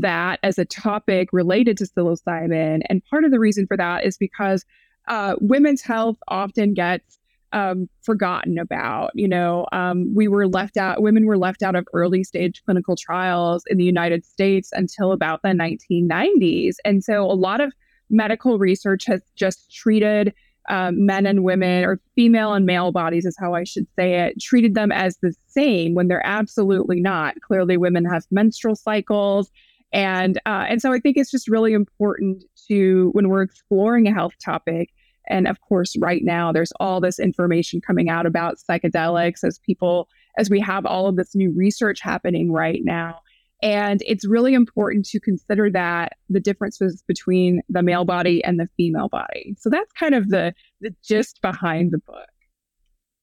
that 0.00 0.38
as 0.42 0.58
a 0.58 0.64
topic 0.64 1.28
related 1.32 1.76
to 1.78 1.84
psilocybin. 1.84 2.80
And 2.88 3.04
part 3.04 3.24
of 3.24 3.30
the 3.30 3.38
reason 3.38 3.66
for 3.66 3.76
that 3.76 4.04
is 4.04 4.16
because 4.16 4.64
uh, 5.08 5.36
women's 5.40 5.82
health 5.82 6.16
often 6.28 6.74
gets 6.74 7.18
um, 7.52 7.88
forgotten 8.02 8.58
about. 8.58 9.10
You 9.14 9.28
know, 9.28 9.66
um, 9.72 10.14
we 10.14 10.28
were 10.28 10.48
left 10.48 10.76
out, 10.76 11.02
women 11.02 11.26
were 11.26 11.38
left 11.38 11.62
out 11.62 11.74
of 11.74 11.86
early 11.92 12.24
stage 12.24 12.62
clinical 12.64 12.96
trials 12.96 13.64
in 13.66 13.76
the 13.76 13.84
United 13.84 14.24
States 14.24 14.70
until 14.72 15.12
about 15.12 15.42
the 15.42 15.50
1990s. 15.50 16.76
And 16.84 17.04
so 17.04 17.22
a 17.24 17.34
lot 17.34 17.60
of 17.60 17.72
medical 18.10 18.58
research 18.58 19.04
has 19.06 19.20
just 19.36 19.74
treated 19.74 20.32
um, 20.68 21.04
men 21.04 21.26
and 21.26 21.42
women, 21.42 21.84
or 21.84 22.00
female 22.14 22.52
and 22.54 22.64
male 22.64 22.92
bodies, 22.92 23.26
is 23.26 23.36
how 23.38 23.54
I 23.54 23.64
should 23.64 23.86
say 23.96 24.26
it, 24.26 24.40
treated 24.40 24.74
them 24.74 24.92
as 24.92 25.16
the 25.18 25.34
same 25.48 25.94
when 25.94 26.06
they're 26.06 26.24
absolutely 26.24 27.00
not. 27.00 27.40
Clearly, 27.40 27.76
women 27.76 28.04
have 28.04 28.24
menstrual 28.30 28.76
cycles 28.76 29.50
and 29.92 30.38
uh, 30.46 30.64
and 30.68 30.80
so 30.80 30.92
I 30.92 30.98
think 30.98 31.16
it's 31.16 31.30
just 31.30 31.48
really 31.48 31.72
important 31.72 32.44
to 32.68 33.10
when 33.12 33.28
we're 33.28 33.42
exploring 33.42 34.06
a 34.06 34.14
health 34.14 34.34
topic. 34.42 34.90
And 35.28 35.46
of 35.46 35.60
course, 35.60 35.96
right 35.98 36.22
now 36.24 36.52
there's 36.52 36.72
all 36.80 37.00
this 37.00 37.18
information 37.18 37.80
coming 37.80 38.08
out 38.08 38.26
about 38.26 38.56
psychedelics 38.58 39.44
as 39.44 39.58
people 39.58 40.08
as 40.38 40.50
we 40.50 40.60
have 40.60 40.86
all 40.86 41.06
of 41.06 41.16
this 41.16 41.34
new 41.34 41.52
research 41.52 42.00
happening 42.00 42.50
right 42.50 42.80
now. 42.84 43.20
And 43.62 44.02
it's 44.04 44.26
really 44.26 44.54
important 44.54 45.06
to 45.06 45.20
consider 45.20 45.70
that 45.70 46.14
the 46.28 46.40
differences 46.40 47.04
between 47.06 47.60
the 47.68 47.82
male 47.82 48.04
body 48.04 48.42
and 48.42 48.58
the 48.58 48.68
female 48.76 49.08
body. 49.08 49.54
So 49.58 49.70
that's 49.70 49.92
kind 49.92 50.14
of 50.14 50.30
the 50.30 50.54
the 50.80 50.94
gist 51.04 51.40
behind 51.42 51.92
the 51.92 51.98
book. 51.98 52.28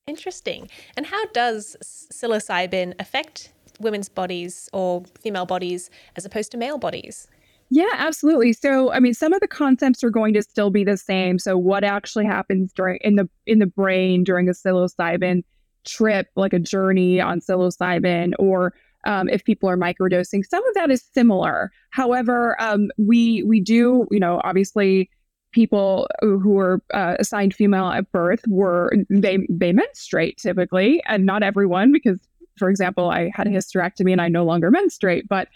Interesting. 0.08 0.70
And 0.98 1.06
how 1.06 1.26
does 1.34 1.76
psilocybin 1.84 2.96
affect 3.00 3.54
women's 3.80 4.10
bodies 4.10 4.70
or 4.74 5.04
female 5.22 5.46
bodies 5.46 5.90
as 6.16 6.26
opposed 6.26 6.52
to 6.52 6.58
male 6.58 6.78
bodies? 6.78 7.28
Yeah, 7.72 7.90
absolutely. 7.94 8.54
So, 8.54 8.92
I 8.92 9.00
mean, 9.00 9.14
some 9.14 9.32
of 9.32 9.42
the 9.42 9.48
concepts 9.48 10.04
are 10.04 10.10
going 10.10 10.34
to 10.34 10.42
still 10.42 10.72
be 10.72 10.84
the 10.84 10.98
same. 10.98 11.38
So, 11.38 11.56
what 11.58 11.84
actually 11.84 12.26
happens 12.26 12.74
during 12.74 12.98
in 13.02 13.16
the 13.16 13.30
in 13.46 13.60
the 13.60 13.68
brain 13.68 14.24
during 14.24 14.50
a 14.50 14.54
psilocybin 14.54 15.44
trip, 15.86 16.28
like 16.36 16.54
a 16.54 16.60
journey 16.60 17.22
on 17.22 17.40
psilocybin, 17.40 18.34
or 18.40 18.74
um, 19.06 19.30
if 19.30 19.44
people 19.44 19.70
are 19.70 19.78
microdosing, 19.78 20.44
some 20.46 20.66
of 20.68 20.74
that 20.74 20.90
is 20.90 21.04
similar. 21.14 21.72
However, 21.92 22.60
um, 22.60 22.90
we 22.98 23.44
we 23.44 23.60
do, 23.60 24.08
you 24.10 24.20
know, 24.20 24.42
obviously, 24.44 25.12
people 25.52 26.08
who 26.22 26.50
were 26.50 26.82
uh, 26.94 27.16
assigned 27.20 27.54
female 27.54 27.90
at 27.90 28.12
birth 28.12 28.42
were 28.48 28.92
they 29.10 29.46
they 29.48 29.74
menstruate 29.74 30.38
typically, 30.38 31.04
and 31.06 31.24
not 31.24 31.44
everyone 31.44 31.92
because 31.92 32.20
for 32.60 32.70
example, 32.70 33.10
I 33.10 33.32
had 33.34 33.48
a 33.48 33.52
hysterectomy 33.52 34.12
and 34.12 34.22
I 34.22 34.28
no 34.28 34.46
longer 34.46 34.70
menstruate, 34.70 35.28
but 35.28 35.48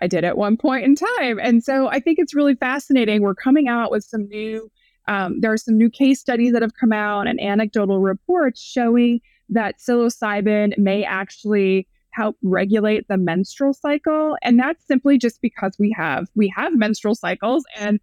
I 0.00 0.06
did 0.06 0.24
at 0.24 0.36
one 0.36 0.56
point 0.56 0.84
in 0.84 0.94
time. 0.94 1.38
And 1.38 1.62
so 1.62 1.88
I 1.88 2.00
think 2.00 2.18
it's 2.18 2.34
really 2.34 2.54
fascinating. 2.54 3.22
We're 3.22 3.34
coming 3.34 3.68
out 3.68 3.90
with 3.90 4.04
some 4.04 4.28
new, 4.28 4.70
um, 5.06 5.40
there 5.40 5.52
are 5.52 5.58
some 5.58 5.76
new 5.76 5.90
case 5.90 6.20
studies 6.20 6.52
that 6.52 6.62
have 6.62 6.74
come 6.78 6.92
out 6.92 7.26
and 7.26 7.40
anecdotal 7.40 8.00
reports 8.00 8.62
showing 8.62 9.20
that 9.50 9.76
psilocybin 9.78 10.76
may 10.78 11.04
actually 11.04 11.86
help 12.10 12.36
regulate 12.42 13.06
the 13.08 13.18
menstrual 13.18 13.74
cycle. 13.74 14.36
And 14.42 14.58
that's 14.58 14.86
simply 14.86 15.18
just 15.18 15.40
because 15.42 15.76
we 15.78 15.94
have 15.96 16.26
we 16.34 16.52
have 16.56 16.74
menstrual 16.74 17.14
cycles 17.14 17.64
and 17.76 18.00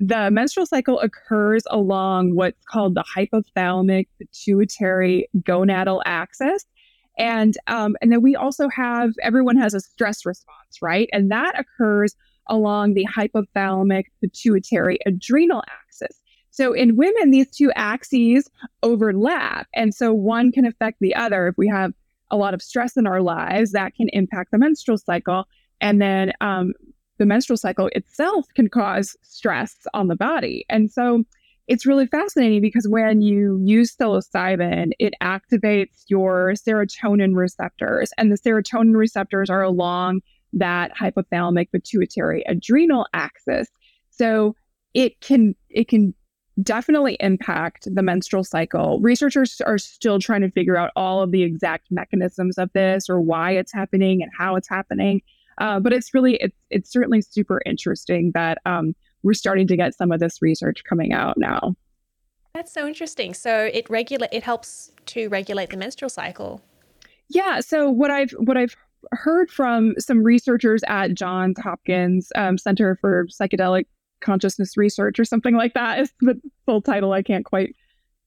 the 0.00 0.30
menstrual 0.30 0.66
cycle 0.66 0.98
occurs 1.00 1.62
along 1.70 2.34
what's 2.34 2.64
called 2.64 2.94
the 2.94 3.04
hypothalamic 3.16 4.06
pituitary 4.18 5.28
gonadal 5.38 6.02
axis 6.06 6.64
and 7.20 7.54
um, 7.66 7.96
and 8.00 8.10
then 8.10 8.22
we 8.22 8.34
also 8.34 8.68
have 8.70 9.12
everyone 9.22 9.56
has 9.58 9.74
a 9.74 9.80
stress 9.80 10.24
response, 10.24 10.80
right? 10.80 11.08
And 11.12 11.30
that 11.30 11.52
occurs 11.60 12.16
along 12.48 12.94
the 12.94 13.06
hypothalamic 13.14 14.04
pituitary 14.20 14.98
adrenal 15.06 15.62
axis. 15.68 16.18
So 16.50 16.72
in 16.72 16.96
women, 16.96 17.30
these 17.30 17.48
two 17.50 17.70
axes 17.76 18.50
overlap, 18.82 19.68
and 19.74 19.94
so 19.94 20.14
one 20.14 20.50
can 20.50 20.64
affect 20.64 20.96
the 21.00 21.14
other. 21.14 21.46
If 21.46 21.58
we 21.58 21.68
have 21.68 21.92
a 22.30 22.38
lot 22.38 22.54
of 22.54 22.62
stress 22.62 22.96
in 22.96 23.06
our 23.06 23.20
lives, 23.20 23.72
that 23.72 23.94
can 23.94 24.08
impact 24.14 24.50
the 24.50 24.58
menstrual 24.58 24.96
cycle, 24.96 25.44
and 25.80 26.00
then 26.00 26.32
um, 26.40 26.72
the 27.18 27.26
menstrual 27.26 27.58
cycle 27.58 27.90
itself 27.92 28.46
can 28.56 28.70
cause 28.70 29.14
stress 29.22 29.76
on 29.92 30.08
the 30.08 30.16
body. 30.16 30.64
And 30.70 30.90
so 30.90 31.22
it's 31.70 31.86
really 31.86 32.08
fascinating 32.08 32.60
because 32.60 32.88
when 32.88 33.22
you 33.22 33.60
use 33.64 33.94
psilocybin, 33.94 34.90
it 34.98 35.14
activates 35.22 36.02
your 36.08 36.54
serotonin 36.54 37.36
receptors, 37.36 38.10
and 38.18 38.32
the 38.32 38.36
serotonin 38.36 38.96
receptors 38.96 39.48
are 39.48 39.62
along 39.62 40.20
that 40.52 40.90
hypothalamic 40.96 41.70
pituitary 41.70 42.42
adrenal 42.48 43.06
axis. 43.14 43.68
So 44.10 44.56
it 44.94 45.20
can 45.20 45.54
it 45.68 45.86
can 45.86 46.12
definitely 46.60 47.16
impact 47.20 47.86
the 47.94 48.02
menstrual 48.02 48.42
cycle. 48.42 48.98
Researchers 49.00 49.60
are 49.64 49.78
still 49.78 50.18
trying 50.18 50.40
to 50.40 50.50
figure 50.50 50.76
out 50.76 50.90
all 50.96 51.22
of 51.22 51.30
the 51.30 51.44
exact 51.44 51.86
mechanisms 51.92 52.58
of 52.58 52.68
this 52.72 53.08
or 53.08 53.20
why 53.20 53.52
it's 53.52 53.72
happening 53.72 54.24
and 54.24 54.32
how 54.36 54.56
it's 54.56 54.68
happening. 54.68 55.22
Uh, 55.58 55.78
but 55.78 55.92
it's 55.92 56.12
really 56.14 56.34
it's 56.40 56.56
it's 56.68 56.90
certainly 56.90 57.20
super 57.20 57.62
interesting 57.64 58.32
that 58.34 58.58
um, 58.66 58.92
we're 59.22 59.34
starting 59.34 59.66
to 59.68 59.76
get 59.76 59.94
some 59.94 60.12
of 60.12 60.20
this 60.20 60.40
research 60.42 60.82
coming 60.84 61.12
out 61.12 61.36
now. 61.36 61.74
That's 62.54 62.72
so 62.72 62.86
interesting. 62.86 63.34
So 63.34 63.70
it 63.72 63.88
regulate 63.88 64.30
it 64.32 64.42
helps 64.42 64.90
to 65.06 65.28
regulate 65.28 65.70
the 65.70 65.76
menstrual 65.76 66.08
cycle. 66.08 66.60
Yeah. 67.28 67.60
So 67.60 67.88
what 67.88 68.10
I've 68.10 68.32
what 68.32 68.56
I've 68.56 68.76
heard 69.12 69.50
from 69.50 69.94
some 69.98 70.22
researchers 70.22 70.82
at 70.88 71.14
Johns 71.14 71.58
Hopkins 71.60 72.30
um, 72.34 72.58
Center 72.58 72.98
for 73.00 73.26
Psychedelic 73.26 73.86
Consciousness 74.20 74.76
Research 74.76 75.18
or 75.18 75.24
something 75.24 75.54
like 75.54 75.74
that 75.74 76.00
is 76.00 76.12
the 76.20 76.40
full 76.66 76.82
title. 76.82 77.12
I 77.12 77.22
can't 77.22 77.44
quite 77.44 77.74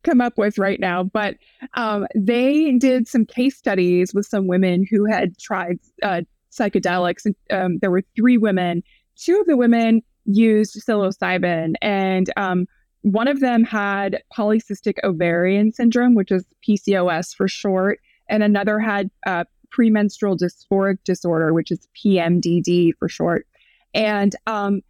come 0.04 0.22
up 0.22 0.38
with 0.38 0.58
right 0.58 0.80
now, 0.80 1.04
but 1.04 1.36
um, 1.76 2.08
they 2.16 2.72
did 2.78 3.08
some 3.08 3.26
case 3.26 3.58
studies 3.58 4.14
with 4.14 4.26
some 4.26 4.48
women 4.48 4.86
who 4.90 5.06
had 5.06 5.38
tried 5.38 5.80
uh, 6.02 6.22
psychedelics. 6.52 7.26
And 7.26 7.36
um, 7.52 7.78
there 7.80 7.92
were 7.92 8.04
three 8.16 8.38
women. 8.38 8.84
Two 9.16 9.40
of 9.40 9.46
the 9.48 9.58
women 9.58 10.02
used 10.26 10.76
psilocybin, 10.76 11.74
and 11.82 12.32
um, 12.38 12.66
one 13.02 13.28
of 13.28 13.42
them 13.42 13.64
had 13.64 14.24
polycystic 14.36 14.96
ovarian 15.04 15.72
syndrome, 15.72 16.16
which 16.16 16.32
is 16.32 16.46
PCOS 16.68 17.36
for 17.36 17.48
short, 17.48 18.00
and 18.30 18.44
another 18.44 18.80
had 18.80 19.10
uh, 19.26 19.44
premenstrual 19.72 20.38
dysphoric 20.38 21.00
disorder, 21.04 21.54
which 21.54 21.72
is 21.72 21.88
PMDD 22.04 22.92
for 22.98 23.10
short. 23.10 23.46
And 23.94 24.36
um, 24.48 24.82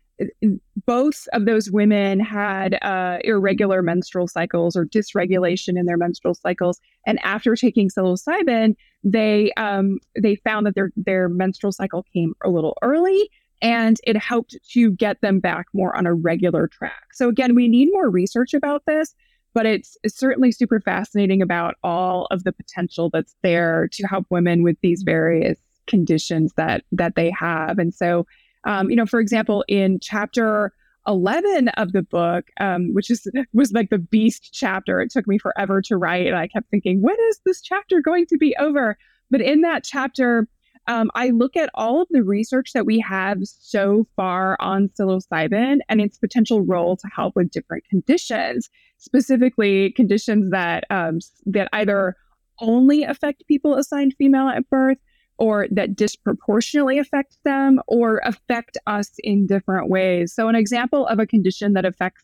both 0.85 1.27
of 1.33 1.45
those 1.45 1.71
women 1.71 2.19
had 2.19 2.77
uh, 2.83 3.17
irregular 3.23 3.81
menstrual 3.81 4.27
cycles 4.27 4.75
or 4.75 4.85
dysregulation 4.85 5.77
in 5.79 5.85
their 5.85 5.97
menstrual 5.97 6.35
cycles. 6.35 6.79
And 7.05 7.19
after 7.23 7.55
taking 7.55 7.89
psilocybin, 7.89 8.75
they 9.03 9.51
um, 9.57 9.99
they 10.21 10.35
found 10.35 10.65
that 10.65 10.75
their 10.75 10.91
their 10.95 11.29
menstrual 11.29 11.71
cycle 11.71 12.05
came 12.13 12.33
a 12.43 12.49
little 12.49 12.77
early, 12.81 13.29
and 13.63 13.97
it 14.05 14.15
helped 14.15 14.55
to 14.73 14.91
get 14.91 15.21
them 15.21 15.39
back 15.39 15.65
more 15.73 15.95
on 15.95 16.05
a 16.05 16.13
regular 16.13 16.67
track. 16.67 17.07
So 17.13 17.29
again, 17.29 17.55
we 17.55 17.67
need 17.67 17.89
more 17.91 18.09
research 18.09 18.53
about 18.53 18.83
this, 18.85 19.15
but 19.55 19.65
it's, 19.65 19.97
it's 20.03 20.15
certainly 20.15 20.51
super 20.51 20.79
fascinating 20.79 21.41
about 21.41 21.75
all 21.83 22.27
of 22.29 22.43
the 22.43 22.51
potential 22.51 23.09
that's 23.11 23.35
there 23.41 23.87
to 23.93 24.05
help 24.05 24.27
women 24.29 24.61
with 24.61 24.77
these 24.81 25.01
various 25.03 25.57
conditions 25.87 26.53
that 26.55 26.83
that 26.91 27.15
they 27.15 27.29
have. 27.31 27.77
And 27.79 27.93
so 27.93 28.25
um, 28.65 28.89
you 28.89 28.95
know, 28.95 29.05
for 29.05 29.19
example, 29.19 29.65
in 29.67 29.99
chapter 29.99 30.73
11 31.07 31.69
of 31.69 31.91
the 31.91 32.01
book, 32.01 32.45
um, 32.59 32.93
which 32.93 33.09
is 33.09 33.27
was 33.53 33.71
like 33.71 33.89
the 33.89 33.97
beast 33.97 34.49
chapter. 34.53 35.01
It 35.01 35.11
took 35.11 35.27
me 35.27 35.37
forever 35.37 35.81
to 35.83 35.97
write. 35.97 36.27
And 36.27 36.35
I 36.35 36.47
kept 36.47 36.69
thinking, 36.69 37.01
when 37.01 37.17
is 37.29 37.41
this 37.45 37.61
chapter 37.61 38.01
going 38.01 38.25
to 38.27 38.37
be 38.37 38.55
over? 38.59 38.97
But 39.29 39.41
in 39.41 39.61
that 39.61 39.83
chapter, 39.83 40.47
um, 40.87 41.09
I 41.15 41.29
look 41.29 41.55
at 41.55 41.69
all 41.73 42.01
of 42.01 42.07
the 42.11 42.23
research 42.23 42.73
that 42.73 42.85
we 42.85 42.99
have 42.99 43.39
so 43.43 44.05
far 44.15 44.57
on 44.59 44.89
psilocybin 44.89 45.77
and 45.87 46.01
its 46.01 46.17
potential 46.17 46.61
role 46.61 46.97
to 46.97 47.07
help 47.15 47.35
with 47.35 47.51
different 47.51 47.85
conditions, 47.89 48.69
specifically 48.97 49.91
conditions 49.91 50.49
that 50.51 50.83
um, 50.89 51.19
that 51.45 51.69
either 51.73 52.17
only 52.59 53.03
affect 53.03 53.47
people 53.47 53.75
assigned 53.75 54.13
female 54.17 54.49
at 54.49 54.69
birth 54.69 54.97
or 55.37 55.67
that 55.71 55.95
disproportionately 55.95 56.99
affect 56.99 57.37
them 57.43 57.79
or 57.87 58.21
affect 58.23 58.77
us 58.85 59.11
in 59.19 59.47
different 59.47 59.89
ways. 59.89 60.33
So, 60.33 60.47
an 60.49 60.55
example 60.55 61.07
of 61.07 61.19
a 61.19 61.25
condition 61.25 61.73
that 61.73 61.85
affects 61.85 62.23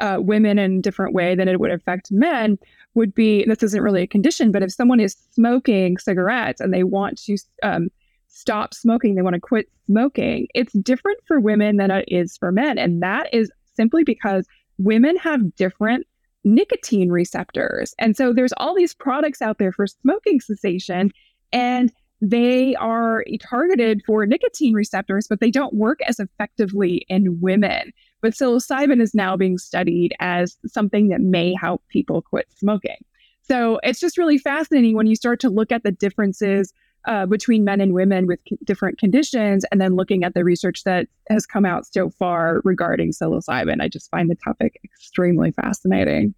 uh, 0.00 0.18
women 0.20 0.58
in 0.58 0.78
a 0.78 0.82
different 0.82 1.14
way 1.14 1.34
than 1.34 1.48
it 1.48 1.60
would 1.60 1.70
affect 1.70 2.10
men 2.12 2.58
would 2.94 3.14
be 3.14 3.44
this 3.44 3.62
isn't 3.62 3.82
really 3.82 4.02
a 4.02 4.06
condition, 4.06 4.52
but 4.52 4.62
if 4.62 4.72
someone 4.72 5.00
is 5.00 5.16
smoking 5.32 5.98
cigarettes 5.98 6.60
and 6.60 6.72
they 6.72 6.84
want 6.84 7.18
to 7.22 7.36
um, 7.62 7.88
stop 8.28 8.74
smoking, 8.74 9.14
they 9.14 9.22
want 9.22 9.34
to 9.34 9.40
quit 9.40 9.68
smoking, 9.86 10.48
it's 10.54 10.72
different 10.74 11.18
for 11.26 11.40
women 11.40 11.76
than 11.76 11.90
it 11.90 12.04
is 12.08 12.36
for 12.36 12.52
men. 12.52 12.78
And 12.78 13.02
that 13.02 13.32
is 13.32 13.50
simply 13.74 14.04
because 14.04 14.46
women 14.78 15.16
have 15.16 15.54
different 15.56 16.06
nicotine 16.44 17.10
receptors. 17.10 17.94
And 17.98 18.16
so 18.16 18.32
there's 18.32 18.52
all 18.56 18.74
these 18.74 18.94
products 18.94 19.42
out 19.42 19.58
there 19.58 19.72
for 19.72 19.86
smoking 19.86 20.40
cessation. 20.40 21.10
And 21.52 21.92
they 22.20 22.74
are 22.76 23.24
targeted 23.40 24.02
for 24.06 24.26
nicotine 24.26 24.74
receptors, 24.74 25.26
but 25.28 25.40
they 25.40 25.50
don't 25.50 25.74
work 25.74 26.00
as 26.06 26.18
effectively 26.18 27.06
in 27.08 27.40
women. 27.40 27.92
But 28.20 28.34
psilocybin 28.34 29.00
is 29.00 29.14
now 29.14 29.36
being 29.36 29.58
studied 29.58 30.14
as 30.20 30.56
something 30.66 31.08
that 31.08 31.20
may 31.20 31.54
help 31.54 31.82
people 31.88 32.22
quit 32.22 32.46
smoking. 32.56 32.96
So 33.42 33.80
it's 33.82 34.00
just 34.00 34.18
really 34.18 34.38
fascinating 34.38 34.96
when 34.96 35.06
you 35.06 35.16
start 35.16 35.40
to 35.40 35.48
look 35.48 35.72
at 35.72 35.82
the 35.82 35.92
differences 35.92 36.72
uh, 37.06 37.26
between 37.26 37.64
men 37.64 37.80
and 37.80 37.94
women 37.94 38.26
with 38.26 38.40
c- 38.48 38.58
different 38.64 38.98
conditions, 38.98 39.64
and 39.70 39.80
then 39.80 39.94
looking 39.94 40.24
at 40.24 40.34
the 40.34 40.44
research 40.44 40.84
that 40.84 41.06
has 41.30 41.46
come 41.46 41.64
out 41.64 41.86
so 41.86 42.10
far 42.10 42.60
regarding 42.64 43.12
psilocybin. 43.12 43.80
I 43.80 43.88
just 43.88 44.10
find 44.10 44.28
the 44.28 44.36
topic 44.44 44.78
extremely 44.84 45.52
fascinating. 45.52 46.34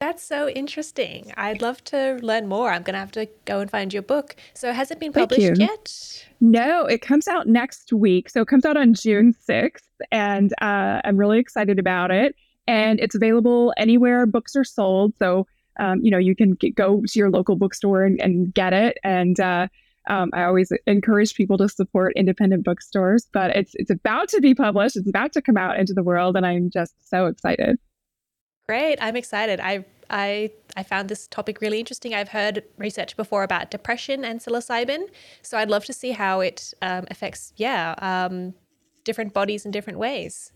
That's 0.00 0.22
so 0.22 0.48
interesting. 0.48 1.32
I'd 1.36 1.60
love 1.60 1.82
to 1.84 2.20
learn 2.22 2.46
more. 2.46 2.70
I'm 2.70 2.84
going 2.84 2.94
to 2.94 3.00
have 3.00 3.10
to 3.12 3.28
go 3.46 3.58
and 3.58 3.68
find 3.68 3.92
your 3.92 4.02
book. 4.02 4.36
So, 4.54 4.72
has 4.72 4.92
it 4.92 5.00
been 5.00 5.12
published 5.12 5.58
yet? 5.58 6.24
No, 6.40 6.86
it 6.86 7.02
comes 7.02 7.26
out 7.26 7.48
next 7.48 7.92
week. 7.92 8.30
So, 8.30 8.42
it 8.42 8.46
comes 8.46 8.64
out 8.64 8.76
on 8.76 8.94
June 8.94 9.34
6th, 9.48 9.82
and 10.12 10.52
uh, 10.62 11.00
I'm 11.04 11.16
really 11.16 11.40
excited 11.40 11.80
about 11.80 12.12
it. 12.12 12.36
And 12.68 13.00
it's 13.00 13.16
available 13.16 13.74
anywhere 13.76 14.24
books 14.24 14.54
are 14.54 14.62
sold. 14.62 15.14
So, 15.18 15.48
um, 15.80 16.00
you 16.00 16.12
know, 16.12 16.18
you 16.18 16.36
can 16.36 16.52
get, 16.52 16.76
go 16.76 17.02
to 17.04 17.18
your 17.18 17.30
local 17.30 17.56
bookstore 17.56 18.04
and, 18.04 18.20
and 18.20 18.54
get 18.54 18.72
it. 18.72 18.98
And 19.02 19.40
uh, 19.40 19.66
um, 20.08 20.30
I 20.32 20.44
always 20.44 20.70
encourage 20.86 21.34
people 21.34 21.58
to 21.58 21.68
support 21.68 22.12
independent 22.14 22.64
bookstores. 22.64 23.26
But 23.32 23.56
it's 23.56 23.72
it's 23.74 23.90
about 23.90 24.28
to 24.28 24.40
be 24.40 24.54
published. 24.54 24.96
It's 24.96 25.08
about 25.08 25.32
to 25.32 25.42
come 25.42 25.56
out 25.56 25.76
into 25.80 25.92
the 25.92 26.04
world, 26.04 26.36
and 26.36 26.46
I'm 26.46 26.70
just 26.70 26.94
so 27.08 27.26
excited. 27.26 27.78
Great. 28.68 28.98
I'm 29.00 29.16
excited. 29.16 29.60
I 29.60 29.84
I 30.10 30.50
I 30.76 30.82
found 30.82 31.08
this 31.08 31.26
topic 31.28 31.62
really 31.62 31.78
interesting. 31.78 32.14
I've 32.14 32.28
heard 32.28 32.62
research 32.76 33.16
before 33.16 33.42
about 33.42 33.70
depression 33.70 34.26
and 34.26 34.40
psilocybin, 34.40 35.08
so 35.40 35.56
I'd 35.56 35.70
love 35.70 35.86
to 35.86 35.92
see 35.94 36.10
how 36.10 36.40
it 36.40 36.74
um, 36.82 37.06
affects 37.10 37.54
yeah 37.56 37.94
um, 37.98 38.52
different 39.04 39.32
bodies 39.32 39.64
in 39.64 39.70
different 39.70 39.98
ways. 39.98 40.52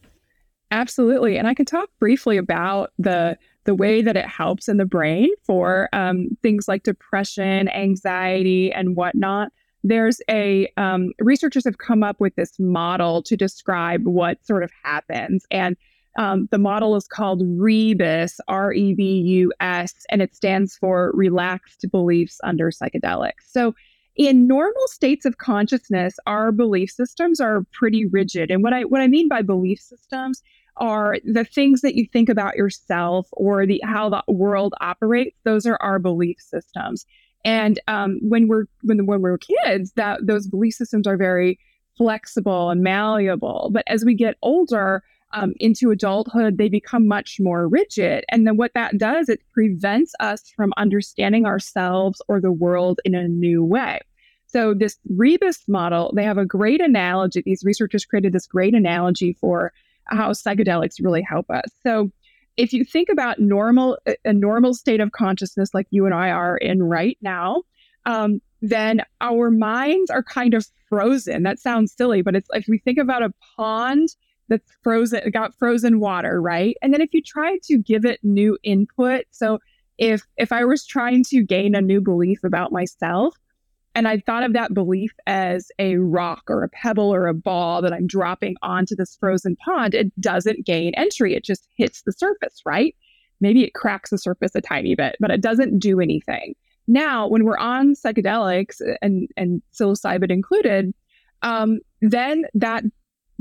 Absolutely, 0.70 1.38
and 1.38 1.48
I 1.48 1.54
can 1.54 1.64
talk 1.64 1.88
briefly 1.98 2.36
about 2.36 2.92
the 2.98 3.38
the 3.64 3.74
way 3.74 4.02
that 4.02 4.16
it 4.16 4.26
helps 4.26 4.68
in 4.68 4.76
the 4.76 4.84
brain 4.84 5.30
for 5.46 5.88
um, 5.94 6.36
things 6.42 6.68
like 6.68 6.82
depression, 6.82 7.68
anxiety, 7.70 8.72
and 8.72 8.94
whatnot. 8.94 9.52
There's 9.84 10.20
a 10.28 10.70
um, 10.76 11.12
researchers 11.18 11.64
have 11.64 11.78
come 11.78 12.02
up 12.02 12.20
with 12.20 12.34
this 12.34 12.58
model 12.58 13.22
to 13.22 13.38
describe 13.38 14.06
what 14.06 14.44
sort 14.44 14.64
of 14.64 14.70
happens 14.84 15.46
and 15.50 15.76
um, 16.18 16.48
the 16.50 16.58
model 16.58 16.94
is 16.96 17.06
called 17.06 17.42
REBUS, 17.42 18.38
R 18.48 18.72
E 18.72 18.94
B 18.94 19.20
U 19.20 19.52
S, 19.60 19.94
and 20.10 20.20
it 20.20 20.34
stands 20.34 20.76
for 20.76 21.10
Relaxed 21.14 21.84
Beliefs 21.90 22.38
Under 22.44 22.70
Psychedelics. 22.70 23.44
So, 23.48 23.74
in 24.16 24.46
normal 24.46 24.86
states 24.88 25.24
of 25.24 25.38
consciousness, 25.38 26.16
our 26.26 26.52
belief 26.52 26.90
systems 26.90 27.40
are 27.40 27.64
pretty 27.72 28.04
rigid. 28.04 28.50
And 28.50 28.62
what 28.62 28.74
I 28.74 28.84
what 28.84 29.00
I 29.00 29.06
mean 29.06 29.28
by 29.28 29.42
belief 29.42 29.80
systems 29.80 30.42
are 30.76 31.16
the 31.24 31.44
things 31.44 31.80
that 31.82 31.94
you 31.94 32.06
think 32.12 32.28
about 32.28 32.56
yourself 32.56 33.28
or 33.32 33.66
the 33.66 33.80
how 33.84 34.10
the 34.10 34.22
world 34.28 34.74
operates. 34.80 35.36
Those 35.44 35.66
are 35.66 35.78
our 35.80 35.98
belief 35.98 36.36
systems. 36.40 37.06
And 37.44 37.80
um, 37.88 38.18
when 38.22 38.48
we're 38.48 38.66
when 38.82 39.06
when 39.06 39.22
we're 39.22 39.38
kids, 39.38 39.92
that 39.96 40.26
those 40.26 40.46
belief 40.46 40.74
systems 40.74 41.06
are 41.06 41.16
very 41.16 41.58
flexible 41.96 42.70
and 42.70 42.82
malleable. 42.82 43.70
But 43.72 43.84
as 43.86 44.04
we 44.04 44.14
get 44.14 44.36
older, 44.42 45.02
um, 45.32 45.54
into 45.58 45.90
adulthood, 45.90 46.58
they 46.58 46.68
become 46.68 47.06
much 47.06 47.38
more 47.40 47.68
rigid. 47.68 48.24
And 48.30 48.46
then 48.46 48.56
what 48.56 48.72
that 48.74 48.98
does, 48.98 49.28
it 49.28 49.40
prevents 49.52 50.12
us 50.20 50.50
from 50.54 50.72
understanding 50.76 51.46
ourselves 51.46 52.20
or 52.28 52.40
the 52.40 52.52
world 52.52 53.00
in 53.04 53.14
a 53.14 53.28
new 53.28 53.64
way. 53.64 54.00
So, 54.46 54.74
this 54.74 54.98
Rebus 55.08 55.60
model, 55.66 56.12
they 56.14 56.24
have 56.24 56.36
a 56.36 56.44
great 56.44 56.82
analogy. 56.82 57.42
These 57.44 57.64
researchers 57.64 58.04
created 58.04 58.34
this 58.34 58.46
great 58.46 58.74
analogy 58.74 59.32
for 59.40 59.72
how 60.06 60.32
psychedelics 60.32 60.96
really 61.00 61.22
help 61.22 61.50
us. 61.50 61.64
So, 61.82 62.10
if 62.58 62.74
you 62.74 62.84
think 62.84 63.08
about 63.08 63.38
normal 63.38 63.98
a 64.26 64.32
normal 64.32 64.74
state 64.74 65.00
of 65.00 65.12
consciousness 65.12 65.70
like 65.72 65.86
you 65.90 66.04
and 66.04 66.14
I 66.14 66.30
are 66.30 66.58
in 66.58 66.82
right 66.82 67.16
now, 67.22 67.62
um, 68.04 68.42
then 68.60 69.00
our 69.22 69.50
minds 69.50 70.10
are 70.10 70.22
kind 70.22 70.52
of 70.52 70.66
frozen. 70.90 71.44
That 71.44 71.58
sounds 71.58 71.94
silly, 71.96 72.20
but 72.20 72.36
it's 72.36 72.48
if 72.52 72.66
we 72.68 72.76
think 72.78 72.98
about 72.98 73.22
a 73.22 73.32
pond 73.56 74.10
that's 74.53 74.70
frozen 74.82 75.30
got 75.30 75.55
frozen 75.59 75.98
water 75.98 76.40
right? 76.40 76.76
And 76.82 76.92
then 76.92 77.00
if 77.00 77.12
you 77.12 77.22
try 77.22 77.59
to 77.64 77.78
give 77.78 78.05
it 78.05 78.20
new 78.22 78.59
input 78.62 79.24
so 79.30 79.59
if 79.98 80.22
if 80.36 80.53
i 80.53 80.64
was 80.64 80.86
trying 80.86 81.22
to 81.22 81.42
gain 81.42 81.74
a 81.74 81.80
new 81.80 82.00
belief 82.00 82.42
about 82.44 82.72
myself 82.72 83.36
and 83.94 84.09
i 84.09 84.18
thought 84.18 84.42
of 84.42 84.53
that 84.55 84.72
belief 84.72 85.12
as 85.26 85.70
a 85.78 85.96
rock 85.96 86.42
or 86.48 86.64
a 86.64 86.68
pebble 86.68 87.12
or 87.12 87.26
a 87.26 87.34
ball 87.34 87.82
that 87.82 87.92
i'm 87.92 88.07
dropping 88.07 88.57
onto 88.62 88.96
this 88.96 89.16
frozen 89.20 89.55
pond 89.57 89.94
it 89.94 90.18
doesn't 90.20 90.64
gain 90.64 90.94
entry 90.96 91.34
it 91.34 91.44
just 91.44 91.68
hits 91.76 92.03
the 92.03 92.12
surface 92.12 92.62
right? 92.64 92.94
Maybe 93.40 93.64
it 93.64 93.74
cracks 93.74 94.11
the 94.11 94.18
surface 94.18 94.55
a 94.55 94.61
tiny 94.61 94.94
bit 94.94 95.16
but 95.20 95.30
it 95.30 95.40
doesn't 95.40 95.78
do 95.78 96.00
anything. 96.00 96.55
Now 96.86 97.28
when 97.28 97.44
we're 97.44 97.59
on 97.59 97.94
psychedelics 97.94 98.80
and 99.00 99.28
and 99.36 99.62
psilocybin 99.72 100.30
included 100.30 100.94
um, 101.42 101.80
then 102.00 102.44
that 102.55 102.84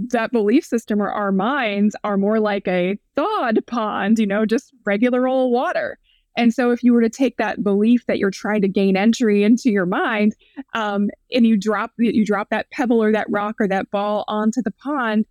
that 0.09 0.31
belief 0.31 0.65
system 0.65 1.01
or 1.01 1.09
our 1.09 1.31
minds 1.31 1.95
are 2.03 2.17
more 2.17 2.39
like 2.39 2.67
a 2.67 2.97
thawed 3.15 3.59
pond, 3.67 4.19
you 4.19 4.27
know, 4.27 4.45
just 4.45 4.73
regular 4.85 5.27
old 5.27 5.51
water. 5.51 5.97
And 6.37 6.53
so, 6.53 6.71
if 6.71 6.81
you 6.81 6.93
were 6.93 7.01
to 7.01 7.09
take 7.09 7.37
that 7.37 7.63
belief 7.63 8.05
that 8.05 8.17
you're 8.17 8.31
trying 8.31 8.61
to 8.61 8.67
gain 8.67 8.95
entry 8.95 9.43
into 9.43 9.69
your 9.69 9.85
mind, 9.85 10.33
um, 10.73 11.09
and 11.31 11.45
you 11.45 11.57
drop 11.57 11.91
you 11.97 12.25
drop 12.25 12.49
that 12.49 12.71
pebble 12.71 13.03
or 13.03 13.11
that 13.11 13.27
rock 13.29 13.55
or 13.59 13.67
that 13.67 13.91
ball 13.91 14.23
onto 14.27 14.61
the 14.61 14.71
pond, 14.71 15.25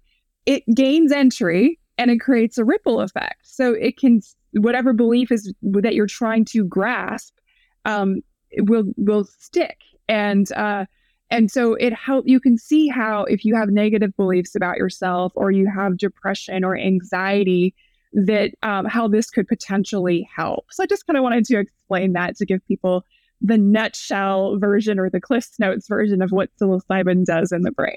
it 0.45 0.63
gains 0.75 1.11
entry 1.11 1.79
and 1.97 2.11
it 2.11 2.21
creates 2.21 2.59
a 2.59 2.65
ripple 2.65 3.01
effect. 3.01 3.41
So 3.45 3.73
it 3.73 3.97
can 3.99 4.21
whatever 4.53 4.93
belief 4.93 5.31
is 5.31 5.53
that 5.63 5.95
you're 5.95 6.07
trying 6.07 6.45
to 6.47 6.65
grasp 6.65 7.35
um, 7.85 8.21
will 8.59 8.85
will 8.97 9.25
stick. 9.25 9.79
And 10.09 10.51
uh, 10.53 10.87
and 11.31 11.51
so 11.51 11.75
it 11.75 11.93
help 11.93 12.27
you 12.27 12.41
can 12.41 12.59
see 12.59 12.89
how 12.89 13.25
if 13.25 13.45
you 13.45 13.55
have 13.55 13.69
negative 13.69 14.17
beliefs 14.17 14.55
about 14.55 14.77
yourself 14.77 15.33
or 15.35 15.51
you 15.51 15.71
have 15.71 15.97
depression 15.97 16.65
or 16.65 16.77
anxiety, 16.77 17.75
that 18.13 18.53
um, 18.63 18.85
how 18.87 19.07
this 19.07 19.31
could 19.31 19.47
potentially 19.47 20.29
help. 20.35 20.67
So 20.71 20.83
I 20.83 20.87
just 20.87 21.07
kind 21.07 21.17
of 21.17 21.23
wanted 21.23 21.45
to 21.47 21.59
explain 21.59 22.13
that 22.15 22.37
to 22.37 22.47
give 22.47 22.67
people 22.67 23.05
the 23.41 23.57
nutshell 23.57 24.59
version 24.59 24.99
or 24.99 25.09
the 25.09 25.21
Cliff's 25.21 25.59
Notes 25.59 25.89
version 25.89 26.21
of 26.21 26.31
what 26.31 26.51
psilocybin 26.61 27.25
does 27.25 27.53
in 27.53 27.63
the 27.63 27.71
brain. 27.71 27.97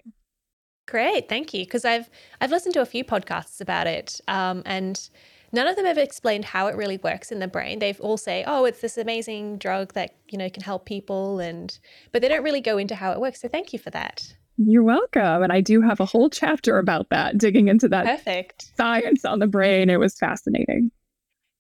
Great, 0.87 1.29
thank 1.29 1.53
you. 1.53 1.65
Because 1.65 1.85
I've 1.85 2.09
I've 2.41 2.51
listened 2.51 2.73
to 2.75 2.81
a 2.81 2.85
few 2.85 3.03
podcasts 3.03 3.61
about 3.61 3.87
it, 3.87 4.19
um, 4.27 4.63
and 4.65 5.09
none 5.53 5.67
of 5.67 5.77
them 5.77 5.85
have 5.85 5.97
explained 5.97 6.43
how 6.45 6.67
it 6.67 6.75
really 6.75 6.97
works 6.97 7.31
in 7.31 7.39
the 7.39 7.47
brain. 7.47 7.79
They've 7.79 8.01
all 8.01 8.17
say, 8.17 8.43
"Oh, 8.45 8.65
it's 8.65 8.81
this 8.81 8.97
amazing 8.97 9.59
drug 9.59 9.93
that 9.93 10.15
you 10.29 10.37
know 10.37 10.49
can 10.49 10.63
help 10.63 10.85
people," 10.85 11.39
and 11.39 11.77
but 12.11 12.21
they 12.21 12.27
don't 12.27 12.43
really 12.43 12.61
go 12.61 12.77
into 12.77 12.95
how 12.95 13.11
it 13.13 13.21
works. 13.21 13.39
So 13.41 13.47
thank 13.47 13.71
you 13.71 13.79
for 13.79 13.91
that. 13.91 14.35
You're 14.57 14.83
welcome. 14.83 15.41
And 15.41 15.51
I 15.51 15.61
do 15.61 15.81
have 15.81 15.99
a 15.99 16.05
whole 16.05 16.29
chapter 16.29 16.77
about 16.77 17.09
that, 17.09 17.37
digging 17.37 17.69
into 17.69 17.87
that 17.89 18.05
Perfect. 18.05 18.71
science 18.77 19.25
on 19.25 19.39
the 19.39 19.47
brain. 19.47 19.89
It 19.89 19.99
was 19.99 20.17
fascinating. 20.17 20.91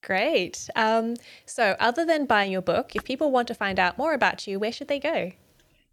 Great. 0.03 0.69
Um, 0.75 1.15
so, 1.45 1.75
other 1.79 2.05
than 2.05 2.25
buying 2.25 2.51
your 2.51 2.61
book, 2.61 2.95
if 2.95 3.03
people 3.05 3.31
want 3.31 3.47
to 3.47 3.55
find 3.55 3.79
out 3.79 3.97
more 3.97 4.13
about 4.13 4.45
you, 4.45 4.59
where 4.59 4.71
should 4.71 4.89
they 4.89 4.99
go? 4.99 5.31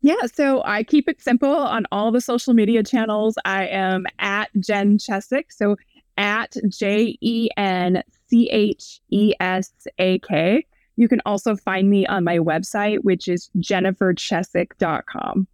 Yeah, 0.03 0.27
so 0.33 0.63
I 0.65 0.83
keep 0.83 1.09
it 1.09 1.21
simple 1.21 1.55
on 1.55 1.85
all 1.93 2.11
the 2.11 2.23
social 2.23 2.55
media 2.55 2.83
channels. 2.83 3.37
I 3.45 3.67
am 3.67 4.07
at 4.19 4.49
Jen 4.59 4.99
Chesak. 4.99 5.45
So 5.51 5.77
at 6.21 6.55
J 6.69 7.17
E 7.21 7.49
N 7.57 8.03
C 8.29 8.49
H 8.51 9.01
E 9.11 9.33
S 9.41 9.73
A 9.99 10.19
K. 10.21 10.67
You 10.97 11.09
can 11.09 11.23
also 11.25 11.57
find 11.57 11.89
me 11.89 12.07
on 12.07 12.25
my 12.25 12.39
website, 12.39 12.99
which 13.03 13.27
is 13.27 13.49
jenniferchesak.com. 13.57 15.49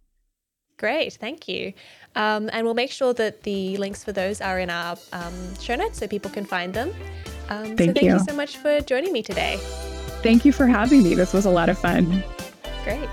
Great, 0.77 1.13
thank 1.13 1.47
you. 1.47 1.73
Um, 2.15 2.49
and 2.51 2.65
we'll 2.65 2.75
make 2.75 2.91
sure 2.91 3.13
that 3.13 3.43
the 3.43 3.77
links 3.77 4.03
for 4.03 4.11
those 4.11 4.41
are 4.41 4.59
in 4.59 4.69
our 4.69 4.97
um, 5.13 5.55
show 5.59 5.75
notes 5.75 5.97
so 5.99 6.07
people 6.07 6.29
can 6.29 6.45
find 6.45 6.73
them. 6.73 6.89
Um, 7.49 7.77
thank 7.77 7.79
so 7.79 7.85
thank 7.85 8.01
you. 8.01 8.13
you 8.13 8.19
so 8.19 8.35
much 8.35 8.57
for 8.57 8.81
joining 8.81 9.13
me 9.13 9.23
today. 9.23 9.57
Thank 10.21 10.43
you 10.43 10.51
for 10.51 10.67
having 10.67 11.01
me. 11.01 11.15
This 11.15 11.33
was 11.33 11.45
a 11.45 11.49
lot 11.49 11.69
of 11.69 11.79
fun. 11.79 12.23
Great. 12.83 13.09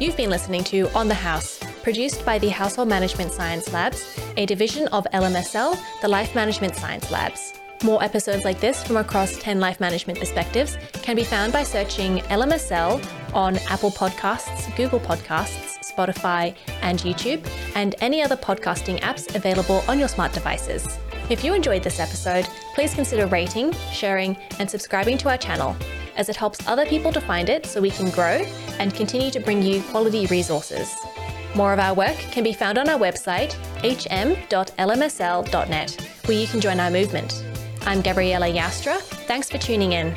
You've 0.00 0.16
been 0.16 0.30
listening 0.30 0.64
to 0.64 0.88
On 0.96 1.06
the 1.06 1.14
House, 1.14 1.60
produced 1.82 2.24
by 2.24 2.38
the 2.38 2.48
Household 2.48 2.88
Management 2.88 3.32
Science 3.32 3.72
Labs, 3.72 4.18
a 4.36 4.46
division 4.46 4.88
of 4.88 5.06
LMSL, 5.12 5.78
the 6.00 6.08
Life 6.08 6.34
Management 6.34 6.76
Science 6.76 7.10
Labs. 7.10 7.54
More 7.82 8.02
episodes 8.02 8.44
like 8.44 8.60
this 8.60 8.84
from 8.84 8.96
across 8.96 9.36
10 9.38 9.58
life 9.58 9.80
management 9.80 10.18
perspectives 10.20 10.78
can 10.92 11.16
be 11.16 11.24
found 11.24 11.52
by 11.52 11.64
searching 11.64 12.18
LMSL 12.30 13.04
on 13.34 13.56
Apple 13.68 13.90
Podcasts, 13.90 14.74
Google 14.76 15.00
Podcasts, 15.00 15.78
Spotify, 15.80 16.54
and 16.80 17.00
YouTube, 17.00 17.44
and 17.74 17.96
any 18.00 18.22
other 18.22 18.36
podcasting 18.36 19.00
apps 19.00 19.34
available 19.34 19.82
on 19.88 19.98
your 19.98 20.08
smart 20.08 20.32
devices. 20.32 20.86
If 21.28 21.42
you 21.42 21.54
enjoyed 21.54 21.82
this 21.82 21.98
episode, 21.98 22.46
please 22.74 22.94
consider 22.94 23.26
rating, 23.26 23.72
sharing, 23.90 24.36
and 24.60 24.70
subscribing 24.70 25.18
to 25.18 25.30
our 25.30 25.38
channel, 25.38 25.76
as 26.16 26.28
it 26.28 26.36
helps 26.36 26.66
other 26.68 26.86
people 26.86 27.12
to 27.12 27.20
find 27.20 27.48
it 27.48 27.66
so 27.66 27.80
we 27.80 27.90
can 27.90 28.10
grow 28.10 28.46
and 28.78 28.94
continue 28.94 29.30
to 29.32 29.40
bring 29.40 29.62
you 29.62 29.82
quality 29.84 30.26
resources. 30.26 30.94
More 31.54 31.72
of 31.72 31.78
our 31.78 31.94
work 31.94 32.16
can 32.16 32.44
be 32.44 32.52
found 32.52 32.78
on 32.78 32.88
our 32.88 32.98
website, 32.98 33.52
hm.lmsl.net, 33.82 34.50
where 36.24 36.38
you 36.38 36.46
can 36.46 36.60
join 36.60 36.80
our 36.80 36.90
movement. 36.90 37.44
I'm 37.82 38.00
Gabriella 38.00 38.46
Joustra. 38.46 38.98
Thanks 39.26 39.50
for 39.50 39.58
tuning 39.58 39.92
in. 39.92 40.14